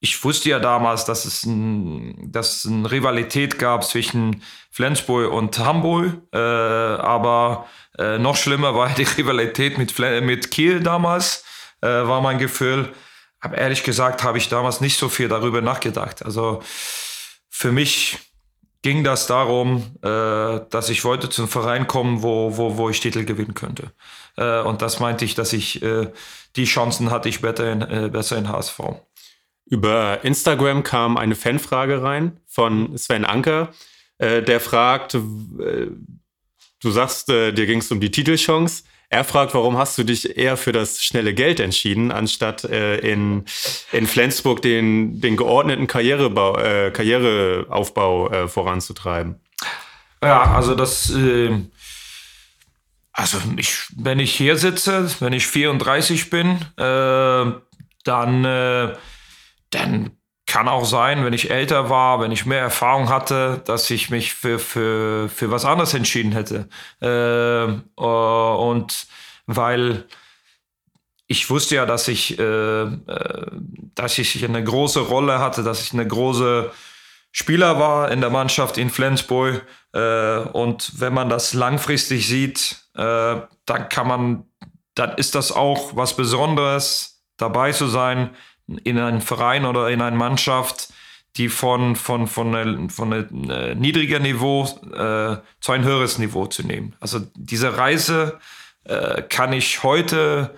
ich 0.00 0.22
wusste 0.22 0.50
ja 0.50 0.58
damals, 0.60 1.04
dass 1.06 1.24
es, 1.24 1.44
ein, 1.44 2.30
dass 2.30 2.64
es 2.64 2.70
eine 2.70 2.90
Rivalität 2.90 3.58
gab 3.58 3.82
zwischen 3.82 4.42
Flensburg 4.70 5.32
und 5.32 5.58
Hamburg, 5.58 6.12
äh, 6.32 6.38
aber 6.38 7.66
äh, 7.98 8.18
noch 8.18 8.36
schlimmer 8.36 8.74
war 8.74 8.90
die 8.96 9.04
Rivalität 9.04 9.78
mit, 9.78 9.98
mit 9.98 10.50
Kiel 10.50 10.80
damals, 10.80 11.45
äh, 11.80 11.88
war 11.88 12.20
mein 12.20 12.38
Gefühl. 12.38 12.92
Aber 13.40 13.58
ehrlich 13.58 13.82
gesagt 13.82 14.22
habe 14.22 14.38
ich 14.38 14.48
damals 14.48 14.80
nicht 14.80 14.98
so 14.98 15.08
viel 15.08 15.28
darüber 15.28 15.60
nachgedacht. 15.60 16.24
Also 16.24 16.62
für 17.48 17.72
mich 17.72 18.18
ging 18.82 19.04
das 19.04 19.26
darum, 19.26 19.96
äh, 20.02 20.60
dass 20.70 20.88
ich 20.88 21.04
wollte 21.04 21.28
zum 21.28 21.48
Verein 21.48 21.86
kommen, 21.86 22.22
wo, 22.22 22.56
wo, 22.56 22.76
wo 22.76 22.90
ich 22.90 23.00
Titel 23.00 23.24
gewinnen 23.24 23.54
könnte. 23.54 23.92
Äh, 24.36 24.60
und 24.60 24.82
das 24.82 25.00
meinte 25.00 25.24
ich, 25.24 25.34
dass 25.34 25.52
ich 25.52 25.82
äh, 25.82 26.10
die 26.56 26.64
Chancen 26.64 27.10
hatte 27.10 27.28
ich 27.28 27.40
besser 27.40 27.72
in, 27.72 28.12
besser 28.12 28.38
in 28.38 28.48
HSV. 28.48 28.80
Über 29.66 30.24
Instagram 30.24 30.84
kam 30.84 31.16
eine 31.16 31.34
Fanfrage 31.34 32.02
rein 32.02 32.40
von 32.46 32.96
Sven 32.96 33.24
Anker, 33.24 33.72
äh, 34.18 34.42
der 34.42 34.60
fragt, 34.60 35.14
äh, 35.14 35.88
du 36.80 36.90
sagst, 36.90 37.28
äh, 37.30 37.52
dir 37.52 37.66
ging 37.66 37.80
es 37.80 37.90
um 37.90 38.00
die 38.00 38.10
Titelchance. 38.10 38.84
Er 39.08 39.24
fragt, 39.24 39.54
warum 39.54 39.78
hast 39.78 39.96
du 39.98 40.04
dich 40.04 40.36
eher 40.36 40.56
für 40.56 40.72
das 40.72 41.02
schnelle 41.02 41.32
Geld 41.32 41.60
entschieden, 41.60 42.10
anstatt 42.10 42.64
äh, 42.64 42.98
in, 42.98 43.44
in 43.92 44.06
Flensburg 44.06 44.62
den, 44.62 45.20
den 45.20 45.36
geordneten 45.36 45.86
Karrierebau, 45.86 46.58
äh, 46.58 46.90
Karriereaufbau 46.90 48.30
äh, 48.30 48.48
voranzutreiben? 48.48 49.40
Ja, 50.22 50.54
also 50.54 50.74
das, 50.74 51.10
äh, 51.10 51.50
also 53.12 53.38
ich, 53.56 53.86
wenn 53.96 54.18
ich 54.18 54.34
hier 54.34 54.56
sitze, 54.56 55.08
wenn 55.20 55.32
ich 55.32 55.46
34 55.46 56.30
bin, 56.30 56.58
äh, 56.76 57.52
dann 58.04 58.44
äh, 58.44 58.94
dann 59.70 60.10
kann 60.46 60.68
auch 60.68 60.84
sein, 60.84 61.24
wenn 61.24 61.32
ich 61.32 61.50
älter 61.50 61.90
war, 61.90 62.20
wenn 62.20 62.32
ich 62.32 62.46
mehr 62.46 62.60
Erfahrung 62.60 63.08
hatte, 63.08 63.62
dass 63.66 63.90
ich 63.90 64.10
mich 64.10 64.32
für, 64.32 64.58
für, 64.58 65.28
für 65.28 65.50
was 65.50 65.64
anderes 65.64 65.92
entschieden 65.92 66.32
hätte. 66.32 66.68
Äh, 67.00 68.00
und 68.00 69.06
weil 69.46 70.04
ich 71.26 71.50
wusste 71.50 71.74
ja, 71.74 71.86
dass 71.86 72.06
ich, 72.08 72.38
äh, 72.38 72.42
äh, 72.42 73.46
dass 73.94 74.18
ich 74.18 74.44
eine 74.44 74.62
große 74.62 75.00
Rolle 75.00 75.40
hatte, 75.40 75.62
dass 75.62 75.82
ich 75.82 75.92
eine 75.92 76.06
große 76.06 76.70
Spieler 77.32 77.78
war 77.80 78.10
in 78.12 78.20
der 78.20 78.30
Mannschaft 78.30 78.78
in 78.78 78.90
Flensburg. 78.90 79.66
Äh, 79.92 80.38
und 80.38 81.00
wenn 81.00 81.12
man 81.12 81.28
das 81.28 81.54
langfristig 81.54 82.28
sieht, 82.28 82.76
äh, 82.94 83.40
dann 83.66 83.88
kann 83.88 84.06
man, 84.06 84.44
dann 84.94 85.16
ist 85.16 85.34
das 85.34 85.50
auch 85.50 85.96
was 85.96 86.14
Besonderes, 86.16 87.24
dabei 87.36 87.72
zu 87.72 87.86
sein, 87.86 88.30
in 88.84 88.98
einen 88.98 89.20
Verein 89.20 89.64
oder 89.64 89.90
in 89.90 90.02
eine 90.02 90.16
Mannschaft, 90.16 90.88
die 91.36 91.48
von, 91.48 91.96
von, 91.96 92.26
von, 92.26 92.54
einer, 92.54 92.88
von 92.88 93.12
einem 93.12 93.50
äh, 93.50 93.74
niedriger 93.74 94.18
Niveau 94.18 94.64
äh, 94.64 95.36
zu 95.60 95.72
ein 95.72 95.84
höheres 95.84 96.18
Niveau 96.18 96.46
zu 96.46 96.66
nehmen. 96.66 96.94
Also 97.00 97.20
diese 97.34 97.76
Reise 97.76 98.38
äh, 98.84 99.22
kann 99.22 99.52
ich 99.52 99.82
heute 99.82 100.54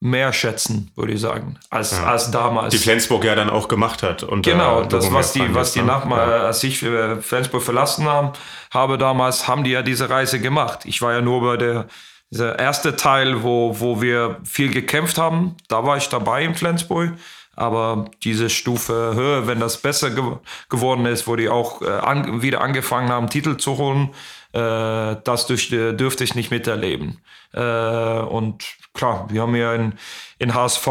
mehr 0.00 0.32
schätzen, 0.32 0.90
würde 0.96 1.12
ich 1.12 1.20
sagen, 1.20 1.58
als, 1.70 1.92
ja. 1.92 2.04
als 2.04 2.30
damals. 2.32 2.72
Die 2.72 2.78
Flensburg 2.78 3.24
ja 3.24 3.36
dann 3.36 3.50
auch 3.50 3.68
gemacht 3.68 4.02
hat. 4.02 4.24
Und, 4.24 4.42
genau, 4.42 4.82
das, 4.82 5.12
was 5.12 5.32
die, 5.32 5.54
was 5.54 5.74
die 5.74 5.82
nach 5.82 6.08
ja. 6.10 6.46
als 6.46 6.64
ich 6.64 6.80
Flensburg 6.80 7.62
verlassen 7.62 8.06
haben, 8.06 8.32
habe 8.72 8.98
damals, 8.98 9.46
haben 9.46 9.62
die 9.62 9.70
ja 9.70 9.82
diese 9.82 10.10
Reise 10.10 10.40
gemacht. 10.40 10.80
Ich 10.86 11.02
war 11.02 11.12
ja 11.12 11.20
nur 11.20 11.42
bei 11.42 11.56
der 11.56 11.86
dieser 12.32 12.58
erste 12.58 12.96
Teil, 12.96 13.42
wo, 13.42 13.78
wo 13.78 14.00
wir 14.00 14.38
viel 14.42 14.72
gekämpft 14.72 15.18
haben, 15.18 15.54
da 15.68 15.84
war 15.84 15.98
ich 15.98 16.08
dabei 16.08 16.44
in 16.44 16.54
Flensburg. 16.54 17.12
Aber 17.54 18.10
diese 18.24 18.48
Stufe 18.48 19.12
höher, 19.14 19.46
wenn 19.46 19.60
das 19.60 19.76
besser 19.76 20.10
ge 20.10 20.24
geworden 20.70 21.04
ist, 21.06 21.26
wo 21.26 21.36
die 21.36 21.48
auch 21.48 21.82
äh, 21.82 21.90
an 21.90 22.42
wieder 22.42 22.62
angefangen 22.62 23.10
haben, 23.10 23.28
Titel 23.28 23.56
zu 23.58 23.76
holen, 23.76 24.10
äh, 24.52 25.16
das 25.24 25.46
durch, 25.46 25.70
äh, 25.72 25.92
dürfte 25.92 26.24
ich 26.24 26.34
nicht 26.34 26.50
miterleben. 26.50 27.20
Äh, 27.52 27.60
und 27.60 28.64
klar, 28.94 29.26
wir 29.30 29.42
haben 29.42 29.54
ja 29.54 29.74
in, 29.74 29.94
in 30.38 30.54
HSV 30.54 30.88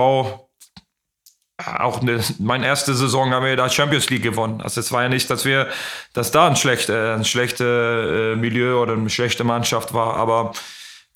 auch 1.80 2.02
eine, 2.02 2.24
meine 2.39 2.65
erste 2.65 2.93
Saison 2.93 3.32
haben 3.32 3.45
wir 3.45 3.56
da 3.56 3.69
Champions 3.69 4.10
League 4.10 4.24
gewonnen. 4.24 4.62
Also 4.62 4.80
es 4.80 4.91
war 4.91 5.04
ja 5.04 5.10
nicht, 5.10 5.30
dass 5.30 5.45
wir, 5.45 5.67
dass 6.13 6.32
da 6.32 6.47
ein 6.47 6.56
schlechter, 6.56 7.15
ein 7.15 7.26
schlechte 7.26 8.34
äh, 8.34 8.39
Milieu 8.39 8.82
oder 8.82 8.93
eine 8.93 9.10
schlechte 9.10 9.43
Mannschaft 9.43 9.93
war, 9.93 10.15
aber 10.15 10.54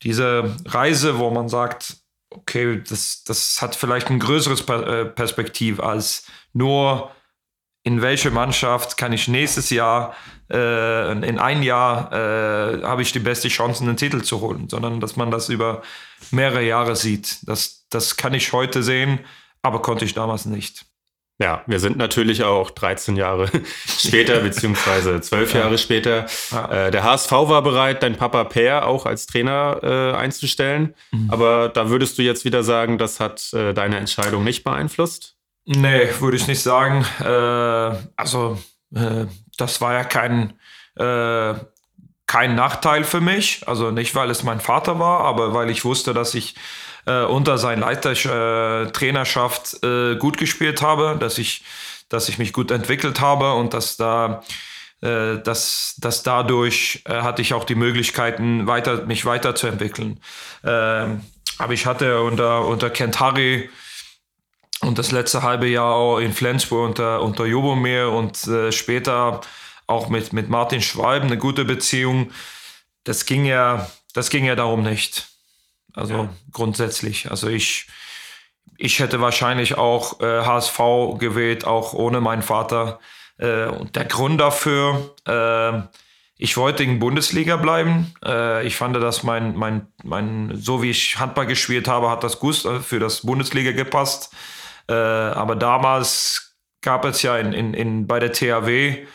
diese 0.03 0.55
Reise, 0.65 1.19
wo 1.19 1.31
man 1.31 1.49
sagt, 1.49 1.97
okay, 2.29 2.81
das, 2.87 3.23
das 3.23 3.61
hat 3.61 3.75
vielleicht 3.75 4.09
ein 4.09 4.19
größeres 4.19 4.61
äh, 4.61 5.05
Perspektiv 5.05 5.79
als 5.79 6.27
nur, 6.53 7.11
in 7.83 8.01
welche 8.01 8.31
Mannschaft 8.31 8.97
kann 8.97 9.13
ich 9.13 9.27
nächstes 9.27 9.69
Jahr, 9.69 10.15
äh, 10.51 11.11
in 11.11 11.39
ein 11.39 11.63
Jahr, 11.63 12.11
äh, 12.11 12.81
habe 12.83 13.01
ich 13.01 13.11
die 13.11 13.19
beste 13.19 13.47
Chance, 13.47 13.83
einen 13.83 13.97
Titel 13.97 14.21
zu 14.23 14.41
holen, 14.41 14.69
sondern 14.69 14.99
dass 14.99 15.15
man 15.15 15.31
das 15.31 15.49
über 15.49 15.83
mehrere 16.31 16.63
Jahre 16.63 16.95
sieht. 16.95 17.47
Das, 17.47 17.85
das 17.89 18.17
kann 18.17 18.33
ich 18.33 18.53
heute 18.53 18.81
sehen, 18.81 19.19
aber 19.61 19.81
konnte 19.81 20.05
ich 20.05 20.13
damals 20.13 20.45
nicht. 20.45 20.85
Ja, 21.37 21.63
wir 21.67 21.81
sind 21.81 21.97
natürlich 21.97 22.43
auch 22.43 22.71
13 22.71 23.17
Jahre 23.17 23.49
später, 23.87 24.39
beziehungsweise 24.39 25.19
12 25.19 25.53
ja. 25.53 25.59
Jahre 25.61 25.77
später. 25.77 26.25
Ja. 26.51 26.87
Äh, 26.87 26.91
der 26.91 27.03
HSV 27.03 27.31
war 27.31 27.61
bereit, 27.61 28.03
dein 28.03 28.15
Papa 28.15 28.45
Per 28.45 28.87
auch 28.87 29.05
als 29.05 29.27
Trainer 29.27 29.79
äh, 29.83 30.15
einzustellen. 30.15 30.95
Mhm. 31.11 31.29
Aber 31.29 31.67
da 31.69 31.89
würdest 31.89 32.17
du 32.17 32.21
jetzt 32.21 32.45
wieder 32.45 32.63
sagen, 32.63 32.97
das 32.97 33.19
hat 33.19 33.51
äh, 33.53 33.73
deine 33.73 33.97
Entscheidung 33.97 34.45
nicht 34.45 34.63
beeinflusst? 34.63 35.35
Nee, 35.65 36.07
würde 36.19 36.37
ich 36.37 36.47
nicht 36.47 36.61
sagen. 36.61 37.05
Äh, 37.19 37.97
also, 38.15 38.57
äh, 38.95 39.25
das 39.57 39.81
war 39.81 39.93
ja 39.93 40.03
kein, 40.05 40.53
äh, 40.95 41.55
kein 42.27 42.55
Nachteil 42.55 43.03
für 43.03 43.19
mich. 43.19 43.67
Also 43.67 43.91
nicht, 43.91 44.15
weil 44.15 44.29
es 44.29 44.43
mein 44.43 44.61
Vater 44.61 44.99
war, 44.99 45.21
aber 45.21 45.53
weil 45.53 45.69
ich 45.69 45.83
wusste, 45.83 46.13
dass 46.13 46.33
ich 46.33 46.55
äh, 47.05 47.23
unter 47.23 47.57
seiner 47.57 47.81
Leiter, 47.87 48.11
äh, 48.11 48.83
äh, 48.83 50.15
gut 50.17 50.37
gespielt 50.37 50.81
habe, 50.81 51.17
dass 51.19 51.37
ich, 51.37 51.63
dass 52.09 52.29
ich 52.29 52.37
mich 52.37 52.53
gut 52.53 52.71
entwickelt 52.71 53.21
habe 53.21 53.53
und 53.53 53.73
dass 53.73 53.97
da 53.97 54.43
äh, 55.01 55.39
dass, 55.43 55.95
dass 55.97 56.23
dadurch 56.23 57.03
äh, 57.05 57.21
hatte 57.21 57.41
ich 57.41 57.53
auch 57.53 57.65
die 57.65 57.75
Möglichkeiten, 57.75 58.65
weiter, 58.65 59.05
mich 59.05 59.25
weiterzuentwickeln. 59.25 60.19
Ähm, 60.63 61.21
aber 61.57 61.73
ich 61.73 61.85
hatte 61.85 62.21
unter, 62.21 62.65
unter 62.65 62.89
Kent 62.89 63.19
Harry 63.19 63.69
und 64.81 64.97
das 64.97 65.11
letzte 65.11 65.43
halbe 65.43 65.67
Jahr 65.67 65.93
auch 65.93 66.19
in 66.19 66.33
Flensburg 66.33 66.89
unter, 66.89 67.21
unter 67.21 67.45
Jobomir 67.45 68.09
und 68.11 68.47
äh, 68.47 68.71
später 68.71 69.41
auch 69.85 70.09
mit, 70.09 70.33
mit 70.33 70.49
Martin 70.49 70.81
Schwalb 70.81 71.23
eine 71.23 71.37
gute 71.37 71.65
Beziehung. 71.65 72.31
Das 73.03 73.25
ging 73.25 73.45
ja, 73.45 73.89
das 74.13 74.29
ging 74.29 74.45
ja 74.45 74.55
darum 74.55 74.81
nicht. 74.81 75.27
Also 75.95 76.13
ja. 76.13 76.29
grundsätzlich. 76.51 77.31
Also 77.31 77.47
ich, 77.47 77.87
ich 78.77 78.99
hätte 78.99 79.21
wahrscheinlich 79.21 79.77
auch 79.77 80.19
äh, 80.19 80.41
HSV 80.41 80.79
gewählt, 81.17 81.65
auch 81.65 81.93
ohne 81.93 82.21
meinen 82.21 82.41
Vater. 82.41 82.99
Äh, 83.37 83.65
und 83.67 83.95
der 83.95 84.05
Grund 84.05 84.39
dafür, 84.39 85.15
äh, 85.25 85.81
ich 86.37 86.57
wollte 86.57 86.83
in 86.83 86.99
Bundesliga 86.99 87.55
bleiben. 87.55 88.13
Äh, 88.23 88.67
ich 88.67 88.75
fand, 88.75 88.95
dass 88.97 89.23
mein, 89.23 89.55
mein, 89.55 89.87
mein, 90.03 90.51
so 90.55 90.81
wie 90.81 90.89
ich 90.89 91.17
Handball 91.17 91.45
gespielt 91.45 91.87
habe, 91.87 92.09
hat 92.09 92.23
das 92.23 92.39
gut 92.39 92.65
äh, 92.65 92.79
für 92.79 92.99
das 92.99 93.21
Bundesliga 93.21 93.71
gepasst. 93.71 94.33
Äh, 94.89 94.93
aber 94.93 95.55
damals 95.55 96.55
gab 96.81 97.05
es 97.05 97.21
ja 97.21 97.37
in, 97.37 97.53
in, 97.53 97.73
in, 97.73 98.07
bei 98.07 98.19
der 98.19 98.33
THW 98.33 99.05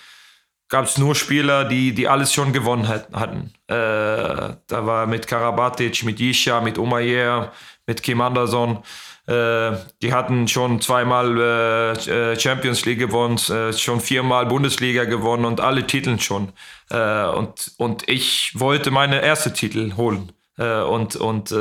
gab 0.71 0.85
es 0.85 0.97
nur 0.97 1.15
Spieler, 1.15 1.65
die, 1.65 1.93
die 1.93 2.09
alles 2.09 2.33
schon 2.33 2.53
gewonnen 2.53 2.89
hat, 2.89 3.09
hatten. 3.13 3.53
Äh, 3.67 3.75
da 3.75 4.87
war 4.87 5.07
mit 5.07 5.27
Karabatic, 5.27 6.05
mit 6.05 6.21
Isha, 6.21 6.61
mit 6.61 6.79
Omayer, 6.79 7.53
mit 7.87 8.03
Kim 8.03 8.21
Anderson. 8.21 8.79
Äh, 9.27 9.73
die 10.01 10.13
hatten 10.13 10.49
schon 10.49 10.81
zweimal 10.81 11.39
äh, 11.39 12.33
äh 12.33 12.39
Champions 12.39 12.87
League 12.87 13.01
gewonnen, 13.01 13.37
schon 13.77 14.01
viermal 14.01 14.47
Bundesliga 14.47 15.05
gewonnen 15.05 15.45
und 15.45 15.61
alle 15.61 15.87
Titel 15.87 16.19
schon. 16.19 16.53
Und, 16.91 17.73
und 17.77 18.09
ich 18.09 18.53
wollte 18.59 18.91
meine 18.91 19.23
erste 19.23 19.53
Titel 19.53 19.97
holen 19.97 20.33
und, 20.57 21.15
und 21.15 21.55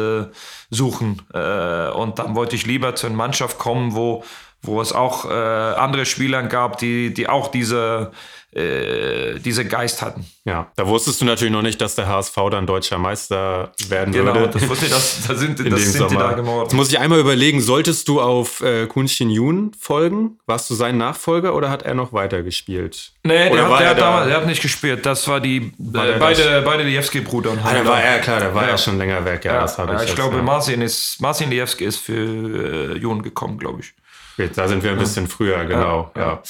suchen. 0.71 1.21
und 1.31 2.19
dann 2.19 2.35
wollte 2.35 2.55
ich 2.55 2.65
lieber 2.65 2.95
zu 2.95 3.05
einer 3.05 3.15
Mannschaft 3.15 3.59
kommen, 3.59 3.93
wo, 3.93 4.23
wo 4.63 4.81
es 4.81 4.91
auch 4.91 5.25
andere 5.25 6.07
Spieler 6.07 6.41
gab, 6.43 6.79
die, 6.79 7.13
die 7.13 7.29
auch 7.29 7.49
diese 7.49 8.11
äh, 8.51 9.39
diese 9.39 9.63
Geist 9.65 10.01
hatten. 10.01 10.25
Ja, 10.43 10.71
da 10.75 10.87
wusstest 10.87 11.21
du 11.21 11.25
natürlich 11.25 11.53
noch 11.53 11.61
nicht, 11.61 11.79
dass 11.81 11.93
der 11.93 12.07
HSV 12.07 12.35
dann 12.49 12.65
deutscher 12.65 12.97
Meister 12.97 13.73
werden 13.89 14.11
genau, 14.11 14.33
würde. 14.33 14.39
Genau, 14.39 14.51
das 14.51 14.67
wusste 14.67 14.85
ich, 14.85 14.91
das, 14.91 15.27
da 15.27 15.35
sind, 15.35 15.59
das 15.71 15.93
sind 15.93 16.09
die 16.09 16.15
da 16.15 16.33
geworden. 16.33 16.63
Jetzt 16.63 16.73
muss 16.73 16.89
ich 16.89 16.97
einmal 16.97 17.19
überlegen, 17.19 17.61
solltest 17.61 18.07
du 18.07 18.19
auf 18.19 18.61
äh, 18.61 18.87
Kunshin 18.87 19.29
Jun 19.29 19.71
folgen? 19.79 20.39
Warst 20.47 20.67
du 20.69 20.73
sein 20.73 20.97
Nachfolger 20.97 21.53
oder 21.53 21.69
hat 21.69 21.83
er 21.83 21.93
noch 21.93 22.11
weiter 22.11 22.41
gespielt? 22.41 23.11
Nee, 23.23 23.49
der 23.49 23.69
hat, 23.69 23.79
der, 23.81 23.89
hat 23.89 23.99
damals, 23.99 24.27
der 24.27 24.37
hat 24.37 24.47
nicht 24.47 24.61
gespielt. 24.61 25.05
Das 25.05 25.27
war 25.27 25.39
die 25.39 25.71
war 25.77 26.07
äh, 26.07 26.17
beide, 26.17 26.63
beide 26.65 26.83
Liewski-Brüder. 26.83 27.51
Ah, 27.63 27.73
da 27.73 27.85
war 27.85 28.01
er, 28.01 28.19
klar, 28.19 28.39
der 28.39 28.55
war 28.55 28.63
ja, 28.63 28.69
ja 28.71 28.77
schon 28.79 28.97
länger 28.97 29.23
weg. 29.25 29.45
Ja, 29.45 29.53
ja 29.53 29.61
das 29.61 29.77
habe 29.77 29.95
ich. 29.95 30.09
Ich 30.09 30.15
glaube, 30.15 30.37
ja. 30.37 30.41
Marcin, 30.41 30.81
ist, 30.81 31.21
Marcin 31.21 31.51
Liewski 31.51 31.85
ist 31.85 31.97
für 31.97 32.93
äh, 32.93 32.97
Jun 32.97 33.21
gekommen, 33.21 33.59
glaube 33.59 33.81
ich. 33.81 33.93
Okay, 34.39 34.49
da 34.55 34.69
sind 34.69 34.83
wir 34.83 34.91
ein 34.91 34.97
bisschen 34.97 35.27
früher, 35.27 35.65
genau. 35.65 36.11
ja. 36.15 36.41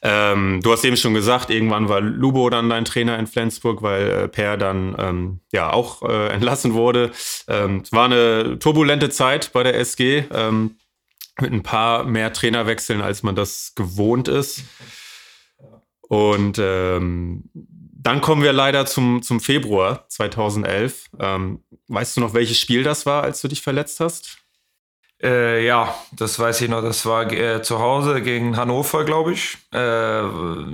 Ähm, 0.00 0.60
du 0.62 0.72
hast 0.72 0.82
eben 0.82 0.96
schon 0.96 1.12
gesagt, 1.12 1.50
irgendwann 1.50 1.90
war 1.90 2.00
Lubo 2.00 2.48
dann 2.48 2.70
dein 2.70 2.86
Trainer 2.86 3.18
in 3.18 3.26
Flensburg, 3.26 3.82
weil 3.82 4.08
äh, 4.08 4.28
Per 4.28 4.56
dann 4.56 4.96
ähm, 4.98 5.40
ja 5.52 5.70
auch 5.70 6.02
äh, 6.02 6.28
entlassen 6.28 6.72
wurde. 6.72 7.10
Ähm, 7.46 7.82
es 7.84 7.92
war 7.92 8.06
eine 8.06 8.58
turbulente 8.58 9.10
Zeit 9.10 9.52
bei 9.52 9.62
der 9.62 9.78
SG 9.78 10.24
ähm, 10.32 10.76
mit 11.38 11.52
ein 11.52 11.62
paar 11.62 12.04
mehr 12.04 12.32
Trainerwechseln, 12.32 13.02
als 13.02 13.22
man 13.22 13.36
das 13.36 13.74
gewohnt 13.74 14.28
ist. 14.28 14.62
Und 16.00 16.58
ähm, 16.58 17.50
dann 17.52 18.22
kommen 18.22 18.42
wir 18.42 18.54
leider 18.54 18.86
zum, 18.86 19.22
zum 19.22 19.40
Februar 19.40 20.06
2011. 20.08 21.10
Ähm, 21.20 21.62
weißt 21.88 22.16
du 22.16 22.20
noch, 22.22 22.32
welches 22.32 22.58
Spiel 22.58 22.84
das 22.84 23.04
war, 23.04 23.22
als 23.22 23.42
du 23.42 23.48
dich 23.48 23.60
verletzt 23.60 24.00
hast? 24.00 24.43
Äh, 25.24 25.64
ja, 25.64 25.94
das 26.12 26.38
weiß 26.38 26.60
ich 26.60 26.68
noch. 26.68 26.82
Das 26.82 27.06
war 27.06 27.32
äh, 27.32 27.62
zu 27.62 27.78
Hause 27.78 28.20
gegen 28.20 28.58
Hannover, 28.58 29.04
glaube 29.04 29.32
ich. 29.32 29.56
Äh, 29.72 30.22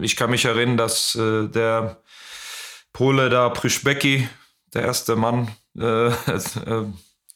ich 0.03 0.17
kann 0.17 0.31
mich 0.31 0.45
erinnern, 0.45 0.77
dass 0.77 1.15
äh, 1.15 1.47
der 1.47 2.03
Pole 2.93 3.31
da, 3.31 3.49
Pryszbecki, 3.49 4.29
der 4.75 4.83
erste 4.83 5.15
Mann, 5.15 5.53
äh, 5.79 6.09
äh, 6.09 6.13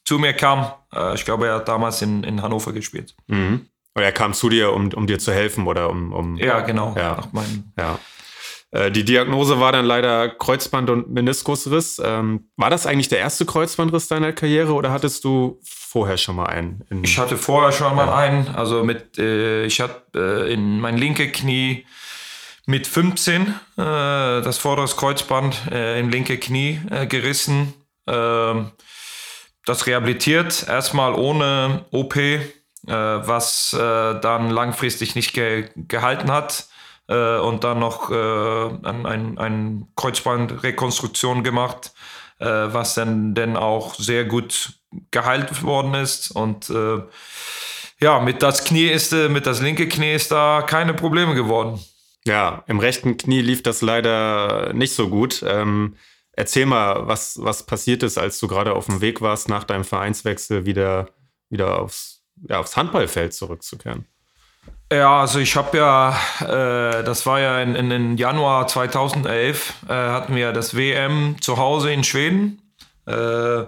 zu 0.05 0.19
mir 0.19 0.35
kam. 0.35 0.71
ich 1.15 1.25
glaube, 1.25 1.47
er 1.47 1.55
hat 1.55 1.69
damals 1.69 2.03
in, 2.03 2.25
in 2.25 2.43
Hannover 2.43 2.75
gespielt. 2.75 3.15
Mhm. 3.27 3.69
Und 3.95 4.03
er 4.03 4.13
kam 4.13 4.35
zu 4.35 4.51
dir, 4.51 4.75
um, 4.75 4.93
um 4.93 5.07
dir 5.07 5.19
zu 5.19 5.33
helfen 5.33 5.67
oder 5.67 5.89
um. 5.89 6.13
um 6.13 6.37
ja, 6.37 6.61
genau. 6.61 6.95
Ja. 6.95 7.23
ja. 7.79 8.91
Die 8.91 9.05
Diagnose 9.05 9.61
war 9.61 9.73
dann 9.73 9.87
leider 9.87 10.29
Kreuzband- 10.29 10.91
und 10.91 11.11
Meniskusriss. 11.11 12.03
Ähm, 12.05 12.51
war 12.57 12.69
das 12.69 12.87
eigentlich 12.87 13.09
der 13.09 13.21
erste 13.21 13.47
Kreuzbandriss 13.47 14.09
deiner 14.09 14.33
Karriere 14.33 14.75
oder 14.75 14.91
hattest 14.91 15.25
du 15.25 15.61
vorher 15.95 16.17
schon 16.17 16.35
mal 16.35 16.47
einen? 16.47 16.85
ich 17.05 17.21
hatte 17.21 17.37
vorher 17.37 17.71
schon 17.71 17.95
mal 17.95 18.09
einen. 18.13 18.49
Also 18.57 18.83
mit, 18.83 19.17
äh, 19.17 19.65
ich 19.65 19.81
hatte 19.81 20.49
äh, 20.49 20.53
in 20.53 20.81
mein 20.81 20.99
linke 20.99 21.31
Knie 21.31 21.87
mit 22.67 22.89
15 22.89 23.43
äh, 23.43 23.55
das 23.77 24.59
vordere 24.59 24.89
Kreuzband 24.89 25.71
äh, 25.71 26.01
im 26.01 26.09
linke 26.09 26.37
Knie 26.39 26.81
äh, 26.91 27.07
gerissen. 27.07 27.75
Ähm, 28.09 28.73
das 29.67 29.87
rehabilitiert, 29.87 30.67
erstmal 30.67 31.15
ohne 31.15 31.85
OP, 31.93 32.17
äh, 32.17 32.41
was 32.87 33.71
dann 33.71 34.51
langfristig 34.51 35.15
nicht 35.15 35.33
ge 35.33 35.71
gehalten 35.77 36.33
hat. 36.33 36.67
und 37.07 37.65
dann 37.65 37.79
noch 37.79 38.11
eine 38.11 39.09
ein, 39.09 39.39
ein 39.39 39.89
Kreuzbandrekonstruktion 39.95 41.43
gemacht, 41.45 41.93
was 42.39 42.95
dann, 42.95 43.35
dann 43.35 43.57
auch 43.57 43.95
sehr 43.95 44.25
gut 44.25 44.73
geheilt 45.11 45.63
worden 45.63 45.95
ist. 45.95 46.31
Und 46.31 46.71
äh, 46.71 47.03
ja, 48.01 48.21
mit 48.21 48.43
das 48.43 48.65
Knie 48.65 48.87
ist, 48.87 49.13
äh, 49.13 49.29
mit 49.29 49.47
das 49.47 49.61
linke 49.61 49.89
Knie 49.89 50.15
ist 50.15 50.31
da 50.31 50.63
keine 50.67 50.95
Probleme 50.95 51.35
geworden. 51.35 51.81
Ja, 52.27 52.65
im 52.67 52.79
rechten 52.79 53.17
Knie 53.17 53.43
lief 53.43 53.63
das 53.63 53.83
leider 53.83 54.73
nicht 54.73 54.95
so 54.95 55.09
gut. 55.09 55.45
Ähm, 55.47 55.97
erzähl 56.33 56.67
mal, 56.67 57.07
was, 57.07 57.39
was 57.41 57.65
passiert 57.65 58.03
ist, 58.03 58.19
als 58.19 58.39
du 58.39 58.49
gerade 58.49 58.75
auf 58.75 58.87
dem 58.87 59.01
Weg 59.01 59.21
warst, 59.21 59.49
nach 59.49 59.65
deinem 59.65 59.85
Vereinswechsel 59.85 60.65
wieder, 60.65 61.09
wieder 61.51 61.81
aufs, 61.81 62.23
ja, 62.49 62.61
aufs 62.61 62.77
Handballfeld 62.77 63.35
zurückzukehren. 63.35 64.07
Ja, 64.91 65.21
also 65.21 65.39
ich 65.39 65.57
habe 65.57 65.77
ja, 65.77 66.19
äh, 66.41 67.05
das 67.05 67.27
war 67.27 67.41
ja 67.41 67.61
in, 67.61 67.75
in, 67.75 67.91
in 67.91 68.17
Januar 68.17 68.67
2011, 68.67 69.75
äh, 69.89 69.93
hatten 69.93 70.35
wir 70.35 70.53
das 70.53 70.77
WM 70.77 71.37
zu 71.41 71.57
Hause 71.59 71.93
in 71.93 72.05
Schweden 72.05 72.64
äh, 73.07 73.65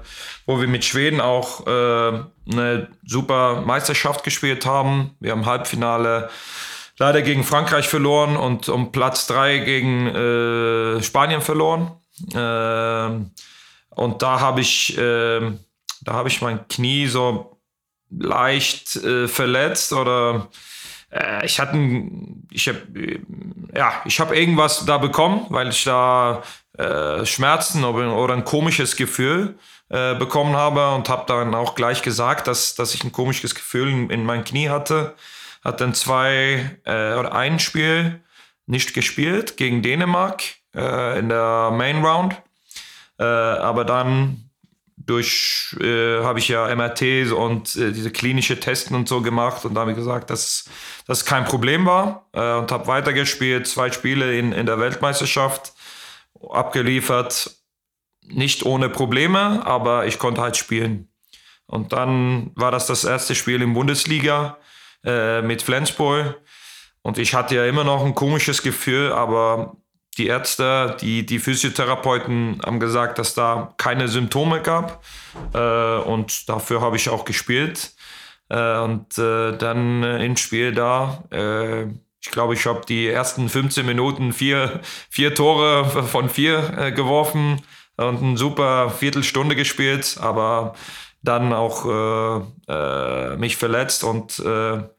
wo 0.46 0.60
wir 0.60 0.68
mit 0.68 0.84
Schweden 0.84 1.20
auch 1.20 1.66
äh, 1.66 2.22
eine 2.50 2.88
super 3.04 3.62
Meisterschaft 3.62 4.24
gespielt 4.24 4.66
haben. 4.66 5.16
Wir 5.20 5.32
haben 5.32 5.46
Halbfinale 5.46 6.30
leider 6.98 7.22
gegen 7.22 7.44
Frankreich 7.44 7.88
verloren 7.88 8.36
und 8.36 8.68
um 8.68 8.92
Platz 8.92 9.26
3 9.26 9.58
gegen 9.58 10.06
äh, 10.06 11.02
Spanien 11.02 11.42
verloren. 11.42 11.92
Äh, 12.34 13.24
und 13.90 14.22
da 14.22 14.40
habe 14.40 14.60
ich, 14.60 14.96
äh, 14.96 15.40
da 16.02 16.12
habe 16.12 16.28
ich 16.28 16.40
mein 16.42 16.66
Knie 16.68 17.06
so 17.06 17.58
leicht 18.10 18.96
äh, 18.96 19.28
verletzt 19.28 19.92
oder 19.92 20.48
ich 21.44 21.60
hatte, 21.60 21.78
ich 22.50 22.68
habe, 22.68 22.80
ja, 23.74 24.02
ich 24.04 24.18
habe 24.20 24.36
irgendwas 24.36 24.84
da 24.84 24.98
bekommen, 24.98 25.46
weil 25.50 25.68
ich 25.68 25.84
da 25.84 26.42
äh, 26.76 27.24
Schmerzen 27.24 27.84
oder, 27.84 28.14
oder, 28.16 28.34
ein 28.34 28.44
komisches 28.44 28.96
Gefühl 28.96 29.56
äh, 29.88 30.14
bekommen 30.14 30.56
habe 30.56 30.94
und 30.94 31.08
habe 31.08 31.24
dann 31.26 31.54
auch 31.54 31.74
gleich 31.74 32.02
gesagt, 32.02 32.48
dass, 32.48 32.74
dass 32.74 32.92
ich 32.92 33.04
ein 33.04 33.12
komisches 33.12 33.54
Gefühl 33.54 33.88
in, 33.88 34.10
in 34.10 34.24
mein 34.24 34.44
Knie 34.44 34.68
hatte. 34.68 35.14
Hat 35.64 35.80
dann 35.80 35.94
zwei 35.94 36.78
äh, 36.84 37.14
oder 37.14 37.34
ein 37.34 37.58
Spiel 37.58 38.20
nicht 38.66 38.94
gespielt 38.94 39.56
gegen 39.56 39.82
Dänemark 39.82 40.42
äh, 40.74 41.18
in 41.18 41.28
der 41.28 41.70
Main 41.72 42.04
Round. 42.04 42.36
Äh, 43.18 43.24
aber 43.24 43.84
dann 43.84 44.45
durch 45.06 45.76
äh, 45.80 46.22
habe 46.22 46.40
ich 46.40 46.48
ja 46.48 46.74
MRT 46.74 47.32
und 47.32 47.76
äh, 47.76 47.92
diese 47.92 48.10
klinische 48.10 48.58
Testen 48.58 48.96
und 48.96 49.08
so 49.08 49.22
gemacht 49.22 49.64
und 49.64 49.74
da 49.74 49.82
habe 49.82 49.92
ich 49.92 49.96
gesagt, 49.96 50.30
dass 50.30 50.68
das 51.06 51.24
kein 51.24 51.44
Problem 51.44 51.86
war 51.86 52.26
äh, 52.32 52.54
und 52.54 52.70
habe 52.72 52.88
weitergespielt, 52.88 53.66
zwei 53.66 53.90
Spiele 53.92 54.36
in, 54.36 54.52
in 54.52 54.66
der 54.66 54.80
Weltmeisterschaft 54.80 55.72
abgeliefert, 56.50 57.52
nicht 58.26 58.64
ohne 58.66 58.88
Probleme, 58.88 59.64
aber 59.64 60.06
ich 60.06 60.18
konnte 60.18 60.40
halt 60.40 60.56
spielen. 60.56 61.08
Und 61.66 61.92
dann 61.92 62.50
war 62.54 62.70
das 62.70 62.86
das 62.86 63.04
erste 63.04 63.34
Spiel 63.34 63.62
in 63.62 63.74
Bundesliga 63.74 64.58
äh, 65.04 65.42
mit 65.42 65.62
Flensburg. 65.62 66.40
Und 67.02 67.18
ich 67.18 67.34
hatte 67.34 67.54
ja 67.54 67.66
immer 67.66 67.84
noch 67.84 68.04
ein 68.04 68.14
komisches 68.14 68.62
Gefühl, 68.62 69.12
aber 69.12 69.76
die 70.16 70.26
Ärzte, 70.28 70.96
die, 71.00 71.26
die 71.26 71.38
Physiotherapeuten 71.38 72.60
haben 72.64 72.80
gesagt, 72.80 73.18
dass 73.18 73.34
da 73.34 73.74
keine 73.76 74.08
Symptome 74.08 74.62
gab. 74.62 75.04
Äh, 75.52 75.98
und 75.98 76.48
dafür 76.48 76.80
habe 76.80 76.96
ich 76.96 77.08
auch 77.08 77.24
gespielt. 77.24 77.94
Äh, 78.48 78.78
und 78.78 79.18
äh, 79.18 79.56
dann 79.56 80.02
äh, 80.02 80.24
im 80.24 80.36
Spiel 80.36 80.72
da 80.72 81.24
äh, 81.30 81.86
ich 82.22 82.32
glaube, 82.32 82.54
ich 82.54 82.66
habe 82.66 82.82
die 82.88 83.06
ersten 83.06 83.48
15 83.48 83.86
Minuten 83.86 84.32
vier, 84.32 84.80
vier 85.10 85.32
Tore 85.32 85.84
von 86.08 86.28
vier 86.28 86.76
äh, 86.76 86.90
geworfen 86.90 87.62
und 87.96 88.20
eine 88.20 88.36
super 88.36 88.90
Viertelstunde 88.90 89.54
gespielt, 89.54 90.18
aber 90.20 90.74
dann 91.22 91.52
auch 91.52 91.84
mich 93.36 93.56
verletzt 93.56 94.04
und 94.04 94.32
sehr 94.32 94.90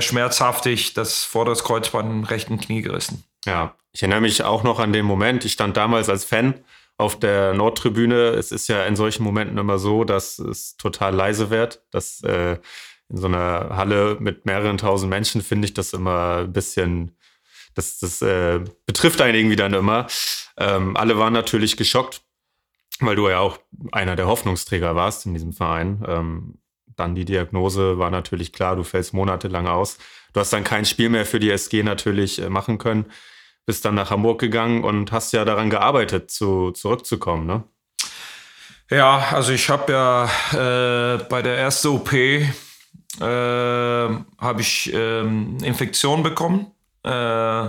schmerzhaftig 0.00 0.94
das 0.94 1.22
vorderes 1.22 1.62
Kreuzband 1.62 2.10
im 2.10 2.24
rechten 2.24 2.58
Knie 2.58 2.82
gerissen. 2.82 3.24
Ja, 3.44 3.76
ich 3.92 4.02
erinnere 4.02 4.20
mich 4.20 4.42
auch 4.42 4.62
noch 4.62 4.78
an 4.78 4.92
den 4.92 5.04
Moment. 5.04 5.44
Ich 5.44 5.52
stand 5.52 5.76
damals 5.76 6.08
als 6.08 6.24
Fan 6.24 6.64
auf 6.96 7.18
der 7.18 7.54
Nordtribüne. 7.54 8.30
Es 8.30 8.52
ist 8.52 8.68
ja 8.68 8.84
in 8.84 8.96
solchen 8.96 9.24
Momenten 9.24 9.58
immer 9.58 9.78
so, 9.78 10.04
dass 10.04 10.38
es 10.38 10.76
total 10.76 11.14
leise 11.14 11.50
wird, 11.50 11.82
dass 11.90 12.22
äh, 12.22 12.58
in 13.08 13.16
so 13.16 13.26
einer 13.26 13.76
Halle 13.76 14.16
mit 14.20 14.46
mehreren 14.46 14.78
tausend 14.78 15.10
Menschen 15.10 15.42
finde 15.42 15.66
ich 15.66 15.74
das 15.74 15.92
immer 15.92 16.38
ein 16.38 16.52
bisschen, 16.52 17.16
das, 17.74 17.98
das 17.98 18.22
äh, 18.22 18.60
betrifft 18.86 19.20
einen 19.20 19.34
irgendwie 19.34 19.56
dann 19.56 19.74
immer. 19.74 20.06
Ähm, 20.56 20.96
alle 20.96 21.18
waren 21.18 21.32
natürlich 21.32 21.76
geschockt, 21.76 22.22
weil 23.00 23.16
du 23.16 23.28
ja 23.28 23.40
auch 23.40 23.58
einer 23.90 24.16
der 24.16 24.26
Hoffnungsträger 24.26 24.94
warst 24.94 25.26
in 25.26 25.34
diesem 25.34 25.52
Verein. 25.52 26.02
Ähm, 26.06 26.58
dann 26.96 27.14
die 27.14 27.24
Diagnose 27.24 27.98
war 27.98 28.10
natürlich 28.10 28.52
klar, 28.52 28.76
du 28.76 28.84
fällst 28.84 29.12
monatelang 29.12 29.66
aus. 29.66 29.98
Du 30.32 30.40
hast 30.40 30.52
dann 30.52 30.64
kein 30.64 30.84
Spiel 30.84 31.08
mehr 31.08 31.26
für 31.26 31.40
die 31.40 31.50
SG 31.50 31.82
natürlich 31.82 32.40
äh, 32.40 32.48
machen 32.48 32.78
können. 32.78 33.06
Bist 33.66 33.84
dann 33.84 33.94
nach 33.94 34.10
Hamburg 34.10 34.40
gegangen 34.40 34.84
und 34.84 35.12
hast 35.12 35.32
ja 35.32 35.44
daran 35.44 35.70
gearbeitet, 35.70 36.30
zu, 36.30 36.72
zurückzukommen, 36.72 37.46
ne? 37.46 37.64
Ja, 38.90 39.28
also 39.30 39.52
ich 39.52 39.70
habe 39.70 39.90
ja 39.92 40.24
äh, 40.52 41.18
bei 41.24 41.40
der 41.40 41.56
ersten 41.56 41.88
OP 41.88 42.12
äh, 42.12 42.48
habe 43.20 44.60
ich 44.60 44.92
ähm, 44.92 45.56
Infektion 45.62 46.22
bekommen 46.22 46.66
äh, 47.02 47.68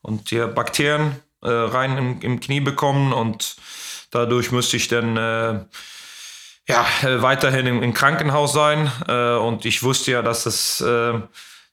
und 0.00 0.28
hier 0.30 0.46
Bakterien 0.46 1.16
äh, 1.42 1.50
rein 1.50 1.98
im, 1.98 2.20
im, 2.22 2.40
Knie 2.40 2.60
bekommen 2.60 3.12
und 3.12 3.56
dadurch 4.10 4.50
musste 4.50 4.78
ich 4.78 4.88
dann 4.88 5.16
äh, 5.18 5.64
ja, 6.68 6.86
weiterhin 7.02 7.66
im, 7.66 7.82
im 7.82 7.92
Krankenhaus 7.92 8.54
sein 8.54 8.90
äh, 9.08 9.34
und 9.34 9.66
ich 9.66 9.82
wusste 9.82 10.12
ja, 10.12 10.22
dass 10.22 10.44
das, 10.44 10.82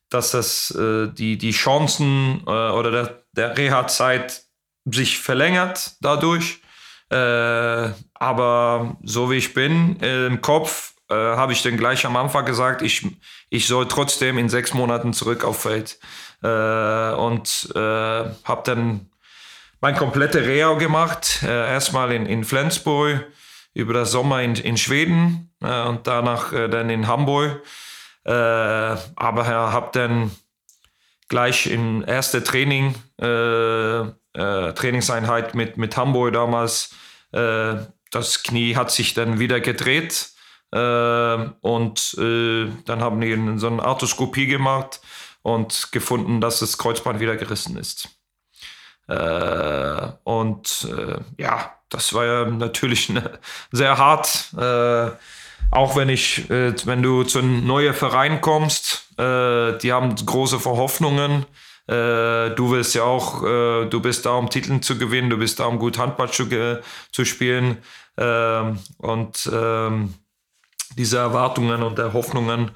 dass 0.09 0.31
das 0.31 0.75
die, 0.77 1.37
die 1.37 1.51
Chancen 1.51 2.41
oder 2.41 3.18
der, 3.33 3.57
Reha-Zeit 3.57 4.43
sich 4.85 5.19
verlängert 5.19 5.95
dadurch. 6.01 6.61
Äh, 7.09 7.89
aber 8.13 8.97
so 9.03 9.31
wie 9.31 9.37
ich 9.37 9.53
bin 9.53 9.99
äh, 10.01 10.27
im 10.27 10.41
Kopf, 10.41 10.93
äh, 11.09 11.15
habe 11.15 11.53
ich 11.53 11.63
dann 11.63 11.77
gleich 11.77 12.05
am 12.05 12.15
Anfang 12.15 12.45
gesagt, 12.45 12.81
ich, 12.81 13.05
ich 13.49 13.67
soll 13.67 13.87
trotzdem 13.87 14.37
in 14.37 14.47
sechs 14.47 14.73
Monaten 14.73 15.13
zurück 15.13 15.43
auf 15.43 15.61
Feld. 15.61 15.99
Äh, 16.43 17.13
und 17.13 17.69
äh, 17.75 17.79
habe 17.79 18.61
dann 18.63 19.09
mein 19.81 19.95
komplette 19.95 20.45
Reha 20.45 20.73
gemacht. 20.75 21.41
Äh, 21.43 21.71
erstmal 21.71 22.11
in, 22.11 22.25
in 22.25 22.43
Flensburg, 22.43 23.25
über 23.73 23.93
das 23.93 24.11
Sommer 24.11 24.41
in, 24.41 24.55
in 24.55 24.77
Schweden 24.77 25.53
und 25.61 26.07
danach 26.07 26.51
dann 26.51 26.89
in 26.89 27.07
Hamburg. 27.07 27.61
aber 28.23 29.47
habe 29.47 29.89
dann 29.93 30.31
gleich 31.29 31.67
im 31.67 32.03
ersten 32.03 32.43
Training 32.43 32.95
äh, 34.33 34.73
Trainingseinheit 34.73 35.55
mit, 35.55 35.77
mit 35.77 35.97
Hamburg 35.97 36.33
damals. 36.33 36.93
Äh, 37.31 37.75
das 38.11 38.43
Knie 38.43 38.75
hat 38.75 38.91
sich 38.91 39.13
dann 39.13 39.39
wieder 39.39 39.59
gedreht 39.59 40.29
äh, 40.71 41.37
und 41.61 42.15
äh, 42.17 42.67
dann 42.85 43.01
haben 43.01 43.21
die 43.21 43.59
so 43.59 43.67
eine 43.67 43.83
Arthroskopie 43.83 44.47
gemacht 44.47 45.01
und 45.41 45.91
gefunden, 45.91 46.41
dass 46.41 46.59
das 46.59 46.77
Kreuzband 46.77 47.19
wieder 47.19 47.35
gerissen 47.37 47.77
ist. 47.77 48.09
Äh, 49.07 50.11
und 50.23 50.87
äh, 50.91 51.19
ja, 51.41 51.75
das 51.89 52.13
war 52.13 52.25
ja 52.25 52.45
natürlich 52.45 53.11
sehr 53.71 53.97
hart. 53.97 54.53
Auch 55.71 55.95
wenn 55.95 56.09
ich, 56.09 56.49
wenn 56.49 57.03
du 57.03 57.23
zu 57.23 57.39
einem 57.39 57.65
neuen 57.65 57.93
Verein 57.93 58.41
kommst, 58.41 59.09
die 59.17 59.91
haben 59.91 60.15
große 60.15 60.59
Verhoffnungen. 60.59 61.45
Äh, 61.89 62.51
du 62.51 62.69
willst 62.69 62.93
ja 62.93 63.03
auch, 63.03 63.43
äh, 63.43 63.87
du 63.87 63.99
bist 63.99 64.27
da, 64.27 64.33
um 64.35 64.47
Titel 64.51 64.79
zu 64.79 64.99
gewinnen, 64.99 65.31
du 65.31 65.37
bist 65.37 65.59
da, 65.59 65.65
um 65.65 65.79
gut 65.79 65.97
Handball 65.97 66.29
zu, 66.29 66.47
zu 67.11 67.25
spielen. 67.25 67.79
Ähm, 68.15 68.77
und 68.99 69.49
ähm, 69.51 70.13
diese 70.95 71.17
Erwartungen 71.17 71.81
und 71.81 71.97
der 71.97 72.13
Hoffnungen 72.13 72.69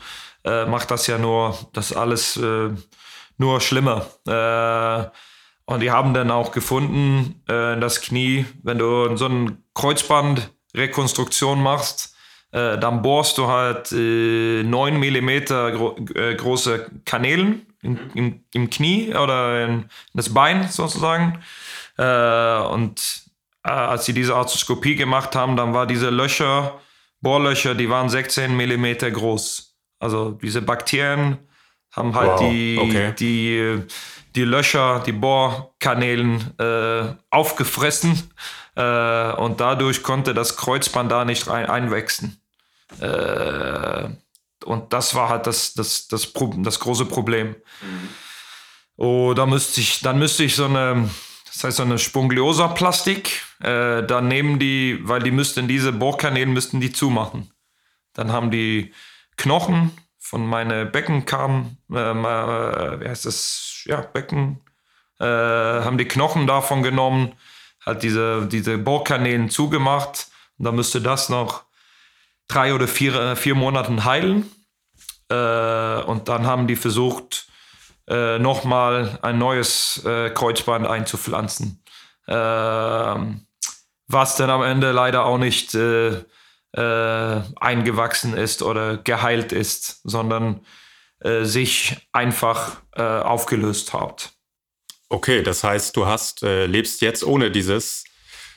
äh, 0.44 0.66
macht 0.66 0.90
das 0.90 1.06
ja 1.06 1.20
nur, 1.20 1.56
das 1.74 1.94
alles 1.94 2.38
äh, 2.38 2.72
nur 3.38 3.62
schlimmer. 3.62 4.08
Äh, 4.28 5.12
und 5.66 5.82
die 5.82 5.92
haben 5.92 6.16
dann 6.16 6.32
auch 6.32 6.52
gefunden, 6.52 7.44
äh, 7.48 7.80
das 7.80 8.02
Knie, 8.02 8.48
wenn 8.64 8.80
du 8.80 9.16
so 9.16 9.26
eine 9.26 9.58
Kreuzbandrekonstruktion 9.76 11.62
machst, 11.62 12.13
dann 12.54 13.02
bohrst 13.02 13.38
du 13.38 13.48
halt 13.48 13.92
äh, 13.92 14.64
9 14.64 15.00
mm 15.00 15.30
gro 15.76 15.96
große 16.38 16.92
Kanälen 17.04 17.66
im, 17.82 17.98
im, 18.14 18.44
im 18.54 18.70
Knie 18.70 19.14
oder 19.16 19.66
in 19.66 19.86
das 20.14 20.34
Bein 20.34 20.68
sozusagen. 20.68 21.40
Äh, 21.98 22.58
und 22.72 23.24
äh, 23.64 23.70
als 23.70 24.06
sie 24.06 24.14
diese 24.14 24.36
Arthroskopie 24.36 24.96
gemacht 24.96 25.36
haben, 25.36 25.56
dann 25.56 25.74
war 25.74 25.86
diese 25.86 26.10
Löcher, 26.10 26.80
Bohrlöcher, 27.22 27.76
die 27.76 27.90
waren 27.90 28.10
16 28.10 28.56
Millimeter 28.56 29.12
groß. 29.12 29.76
Also 30.00 30.32
diese 30.32 30.62
Bakterien 30.62 31.38
haben 31.92 32.16
halt 32.16 32.32
wow, 32.32 32.40
die, 32.40 32.80
okay. 32.82 33.14
die, 33.18 33.84
die 34.36 34.44
Löcher, 34.44 35.02
die 35.06 35.12
Bohrkanälen 35.12 36.58
äh, 36.60 37.16
aufgefressen 37.30 38.32
äh, 38.76 39.32
und 39.34 39.60
dadurch 39.60 40.04
konnte 40.04 40.34
das 40.34 40.58
Kreuzband 40.58 41.12
da 41.12 41.24
nicht 41.24 41.48
rein 41.48 41.68
einwachsen. 41.68 42.43
Äh, 43.00 44.10
und 44.66 44.94
das 44.94 45.16
war 45.16 45.30
halt 45.30 45.48
das, 45.48 45.74
das, 45.74 46.08
das, 46.08 46.32
das 46.34 46.80
große 46.80 47.06
Problem. 47.06 47.50
Mhm. 47.82 48.10
Oh, 48.96 49.34
da 49.36 49.46
müsste 49.46 49.82
ich, 49.82 50.02
dann 50.02 50.20
müsste 50.20 50.44
ich 50.44 50.56
so 50.56 50.66
eine, 50.66 51.10
das 51.52 51.64
heißt 51.64 51.78
so 51.78 51.84
eine 51.84 52.00
Spongliosa-Plastik, 52.00 53.42
äh, 53.62 54.04
dann 54.04 54.28
nehmen 54.28 54.60
die, 54.60 55.00
weil 55.04 55.22
die 55.22 55.32
müssten 55.32 55.68
diese 55.68 55.92
Bohrkanälen 55.92 56.54
müssten 56.54 56.80
die 56.80 56.92
zumachen. 56.92 57.52
Dann 58.14 58.32
haben 58.32 58.52
die 58.52 58.94
Knochen 59.38 59.92
von 60.20 60.46
meinen 60.46 60.92
Beckenkamm, 60.92 61.78
äh, 61.92 61.96
äh, 61.96 63.02
wie 63.02 63.10
heißt 63.10 63.26
das, 63.26 63.84
ja, 63.86 64.02
Becken, 64.02 64.62
äh, 65.20 65.26
haben 65.26 65.98
die 65.98 66.08
Knochen 66.08 66.48
davon 66.48 66.84
genommen, 66.84 67.34
hat 67.82 68.04
diese, 68.04 68.48
diese 68.48 68.78
Bohrkanälen 68.78 69.50
zugemacht 69.50 70.28
und 70.58 70.66
dann 70.66 70.76
müsste 70.76 71.02
das 71.02 71.30
noch 71.30 71.66
drei 72.48 72.74
oder 72.74 72.88
vier, 72.88 73.16
äh, 73.16 73.36
vier 73.36 73.56
Monaten 73.56 74.06
heilen. 74.06 74.50
Äh, 75.30 76.02
und 76.04 76.28
dann 76.30 76.46
haben 76.46 76.68
die 76.68 76.76
versucht, 76.76 77.48
äh, 78.08 78.38
nochmal 78.38 79.18
ein 79.22 79.38
neues 79.38 80.04
äh, 80.06 80.30
Kreuzband 80.30 80.86
einzupflanzen. 80.86 81.82
Ähm, 82.28 83.48
was 84.08 84.36
dann 84.36 84.50
am 84.50 84.62
Ende 84.62 84.92
leider 84.92 85.26
auch 85.26 85.38
nicht 85.38 85.74
äh, 85.74 86.24
äh, 86.74 87.42
eingewachsen 87.60 88.36
ist 88.36 88.62
oder 88.62 88.98
geheilt 88.98 89.52
ist, 89.52 90.02
sondern 90.04 90.66
sich 91.44 91.96
einfach 92.12 92.82
aufgelöst 92.92 93.94
hat. 93.94 94.34
Okay, 95.08 95.42
das 95.42 95.64
heißt, 95.64 95.96
du 95.96 96.06
hast, 96.06 96.42
lebst 96.42 97.00
jetzt 97.00 97.24
ohne 97.24 97.50
dieses 97.50 98.04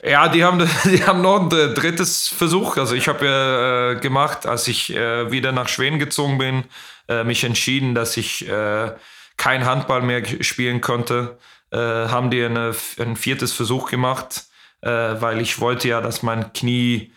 ja, 0.03 0.27
die 0.27 0.43
haben, 0.43 0.59
die 0.85 1.03
haben 1.05 1.21
noch 1.21 1.41
ein 1.41 1.49
drittes 1.49 2.27
Versuch. 2.27 2.77
Also 2.77 2.95
ich 2.95 3.07
habe 3.07 3.25
ja 3.25 3.91
äh, 3.91 3.95
gemacht, 3.99 4.45
als 4.45 4.67
ich 4.67 4.93
äh, 4.95 5.31
wieder 5.31 5.51
nach 5.51 5.69
Schweden 5.69 5.99
gezogen 5.99 6.37
bin, 6.37 6.63
äh, 7.07 7.23
mich 7.23 7.43
entschieden, 7.43 7.95
dass 7.95 8.17
ich 8.17 8.47
äh, 8.47 8.91
kein 9.37 9.65
Handball 9.65 10.01
mehr 10.01 10.23
spielen 10.43 10.81
konnte. 10.81 11.37
Äh, 11.71 11.77
haben 11.77 12.31
die 12.31 12.43
eine, 12.43 12.73
ein 12.99 13.15
viertes 13.15 13.53
Versuch 13.53 13.89
gemacht, 13.89 14.45
äh, 14.81 14.89
weil 14.89 15.41
ich 15.41 15.59
wollte 15.59 15.87
ja, 15.87 16.01
dass 16.01 16.23
mein 16.23 16.53
Knie 16.53 17.11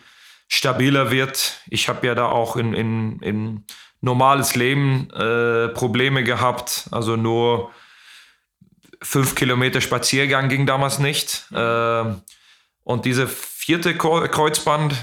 stabiler 0.47 1.11
wird. 1.11 1.59
Ich 1.69 1.87
habe 1.87 2.05
ja 2.07 2.15
da 2.15 2.25
auch 2.25 2.57
in, 2.57 2.73
in, 2.73 3.19
in 3.19 3.65
normales 4.01 4.55
Leben 4.55 5.07
Probleme 5.73 6.23
gehabt. 6.23 6.89
Also 6.91 7.15
nur 7.15 7.71
fünf 9.01 9.35
Kilometer 9.35 9.79
Spaziergang 9.79 10.49
ging 10.49 10.65
damals 10.65 10.99
nicht. 10.99 11.45
Und 12.83 13.05
diese 13.05 13.27
vierte 13.27 13.95
Kreuzband, 13.95 14.95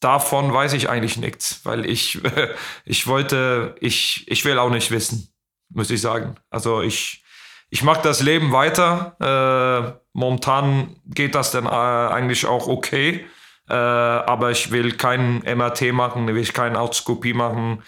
davon 0.00 0.52
weiß 0.52 0.72
ich 0.72 0.88
eigentlich 0.88 1.18
nichts, 1.18 1.60
weil 1.64 1.86
ich, 1.86 2.20
ich 2.84 3.06
wollte, 3.06 3.74
ich, 3.80 4.26
ich 4.28 4.44
will 4.44 4.58
auch 4.58 4.70
nicht 4.70 4.90
wissen, 4.90 5.32
muss 5.68 5.90
ich 5.90 6.00
sagen. 6.00 6.36
Also 6.50 6.82
ich, 6.82 7.22
ich 7.68 7.82
mache 7.82 8.02
das 8.02 8.20
Leben 8.20 8.52
weiter. 8.52 9.16
Äh, 9.20 10.00
momentan 10.12 10.96
geht 11.06 11.34
das 11.34 11.52
dann 11.52 11.66
äh, 11.66 11.68
eigentlich 11.68 12.46
auch 12.46 12.66
okay. 12.66 13.26
Äh, 13.68 13.74
aber 13.74 14.50
ich 14.50 14.72
will 14.72 14.92
kein 14.92 15.42
MRT 15.44 15.92
machen, 15.92 16.28
ich 16.28 16.34
will 16.34 16.46
keine 16.46 16.80
Autoskopie 16.80 17.34
machen. 17.34 17.82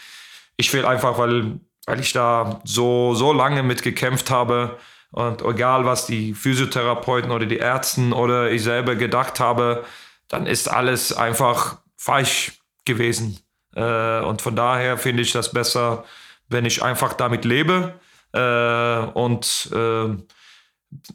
Ich 0.57 0.73
will 0.73 0.85
einfach, 0.85 1.18
weil, 1.18 1.59
weil 1.87 1.99
ich 1.99 2.12
da 2.12 2.61
so, 2.62 3.14
so 3.14 3.33
lange 3.33 3.64
mit 3.64 3.83
gekämpft 3.83 4.31
habe, 4.31 4.79
und 5.12 5.42
egal, 5.42 5.85
was 5.85 6.07
die 6.07 6.35
Physiotherapeuten 6.35 7.31
oder 7.31 7.46
die 7.46 7.59
Ärzte 7.59 8.01
oder 8.14 8.51
ich 8.51 8.62
selber 8.62 8.96
gedacht 8.96 9.40
habe, 9.40 9.85
dann 10.29 10.46
ist 10.46 10.68
alles 10.68 11.12
einfach 11.12 11.79
falsch 11.96 12.61
gewesen. 12.85 13.38
Äh, 13.77 14.20
und 14.20 14.40
von 14.40 14.57
daher 14.57 14.96
finde 14.96 15.22
ich 15.22 15.33
das 15.33 15.53
besser, 15.53 16.05
wenn 16.48 16.64
ich 16.64 16.83
einfach 16.83 17.12
damit 17.12 17.44
lebe 17.44 18.01
äh, 18.33 18.98
und 19.12 19.70
äh, 19.72 20.16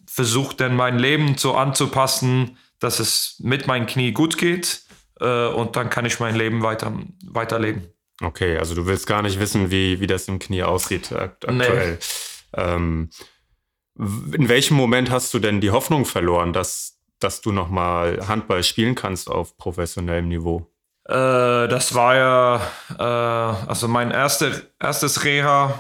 versuche 0.08 0.56
dann 0.56 0.76
mein 0.76 1.00
Leben 1.00 1.36
so 1.38 1.56
anzupassen, 1.56 2.58
dass 2.80 3.00
es 3.00 3.38
mit 3.40 3.66
meinem 3.66 3.88
Knie 3.88 4.12
gut 4.12 4.38
geht 4.38 4.84
äh, 5.20 5.48
und 5.48 5.76
dann 5.76 5.90
kann 5.90 6.06
ich 6.06 6.20
mein 6.20 6.36
Leben 6.36 6.62
weiter, 6.62 6.94
weiterleben. 7.26 7.88
Okay, 8.22 8.58
also 8.58 8.76
du 8.76 8.86
willst 8.86 9.08
gar 9.08 9.24
nicht 9.24 9.40
wissen, 9.40 9.72
wie, 9.72 10.00
wie 10.00 10.08
das 10.08 10.28
im 10.28 10.38
Knie 10.38 10.64
aussieht 10.64 11.12
aktuell. 11.12 11.94
Nee. 11.94 11.98
Ähm, 12.54 13.10
in 13.98 14.48
welchem 14.50 14.78
Moment 14.78 15.10
hast 15.10 15.34
du 15.34 15.40
denn 15.40 15.62
die 15.62 15.72
Hoffnung 15.72 16.06
verloren, 16.06 16.54
dass, 16.54 17.00
dass 17.20 17.42
du 17.42 17.52
nochmal 17.52 18.28
Handball 18.28 18.64
spielen 18.64 18.96
kannst 18.96 19.30
auf 19.30 19.58
professionellem 19.58 20.28
Niveau? 20.28 20.72
Äh, 21.06 21.68
das 21.68 21.96
war 21.96 22.16
ja, 22.16 22.62
äh, 22.98 23.68
also 23.68 23.88
mein 23.88 24.12
erste, 24.12 24.72
erstes 24.80 25.24
Reha 25.24 25.80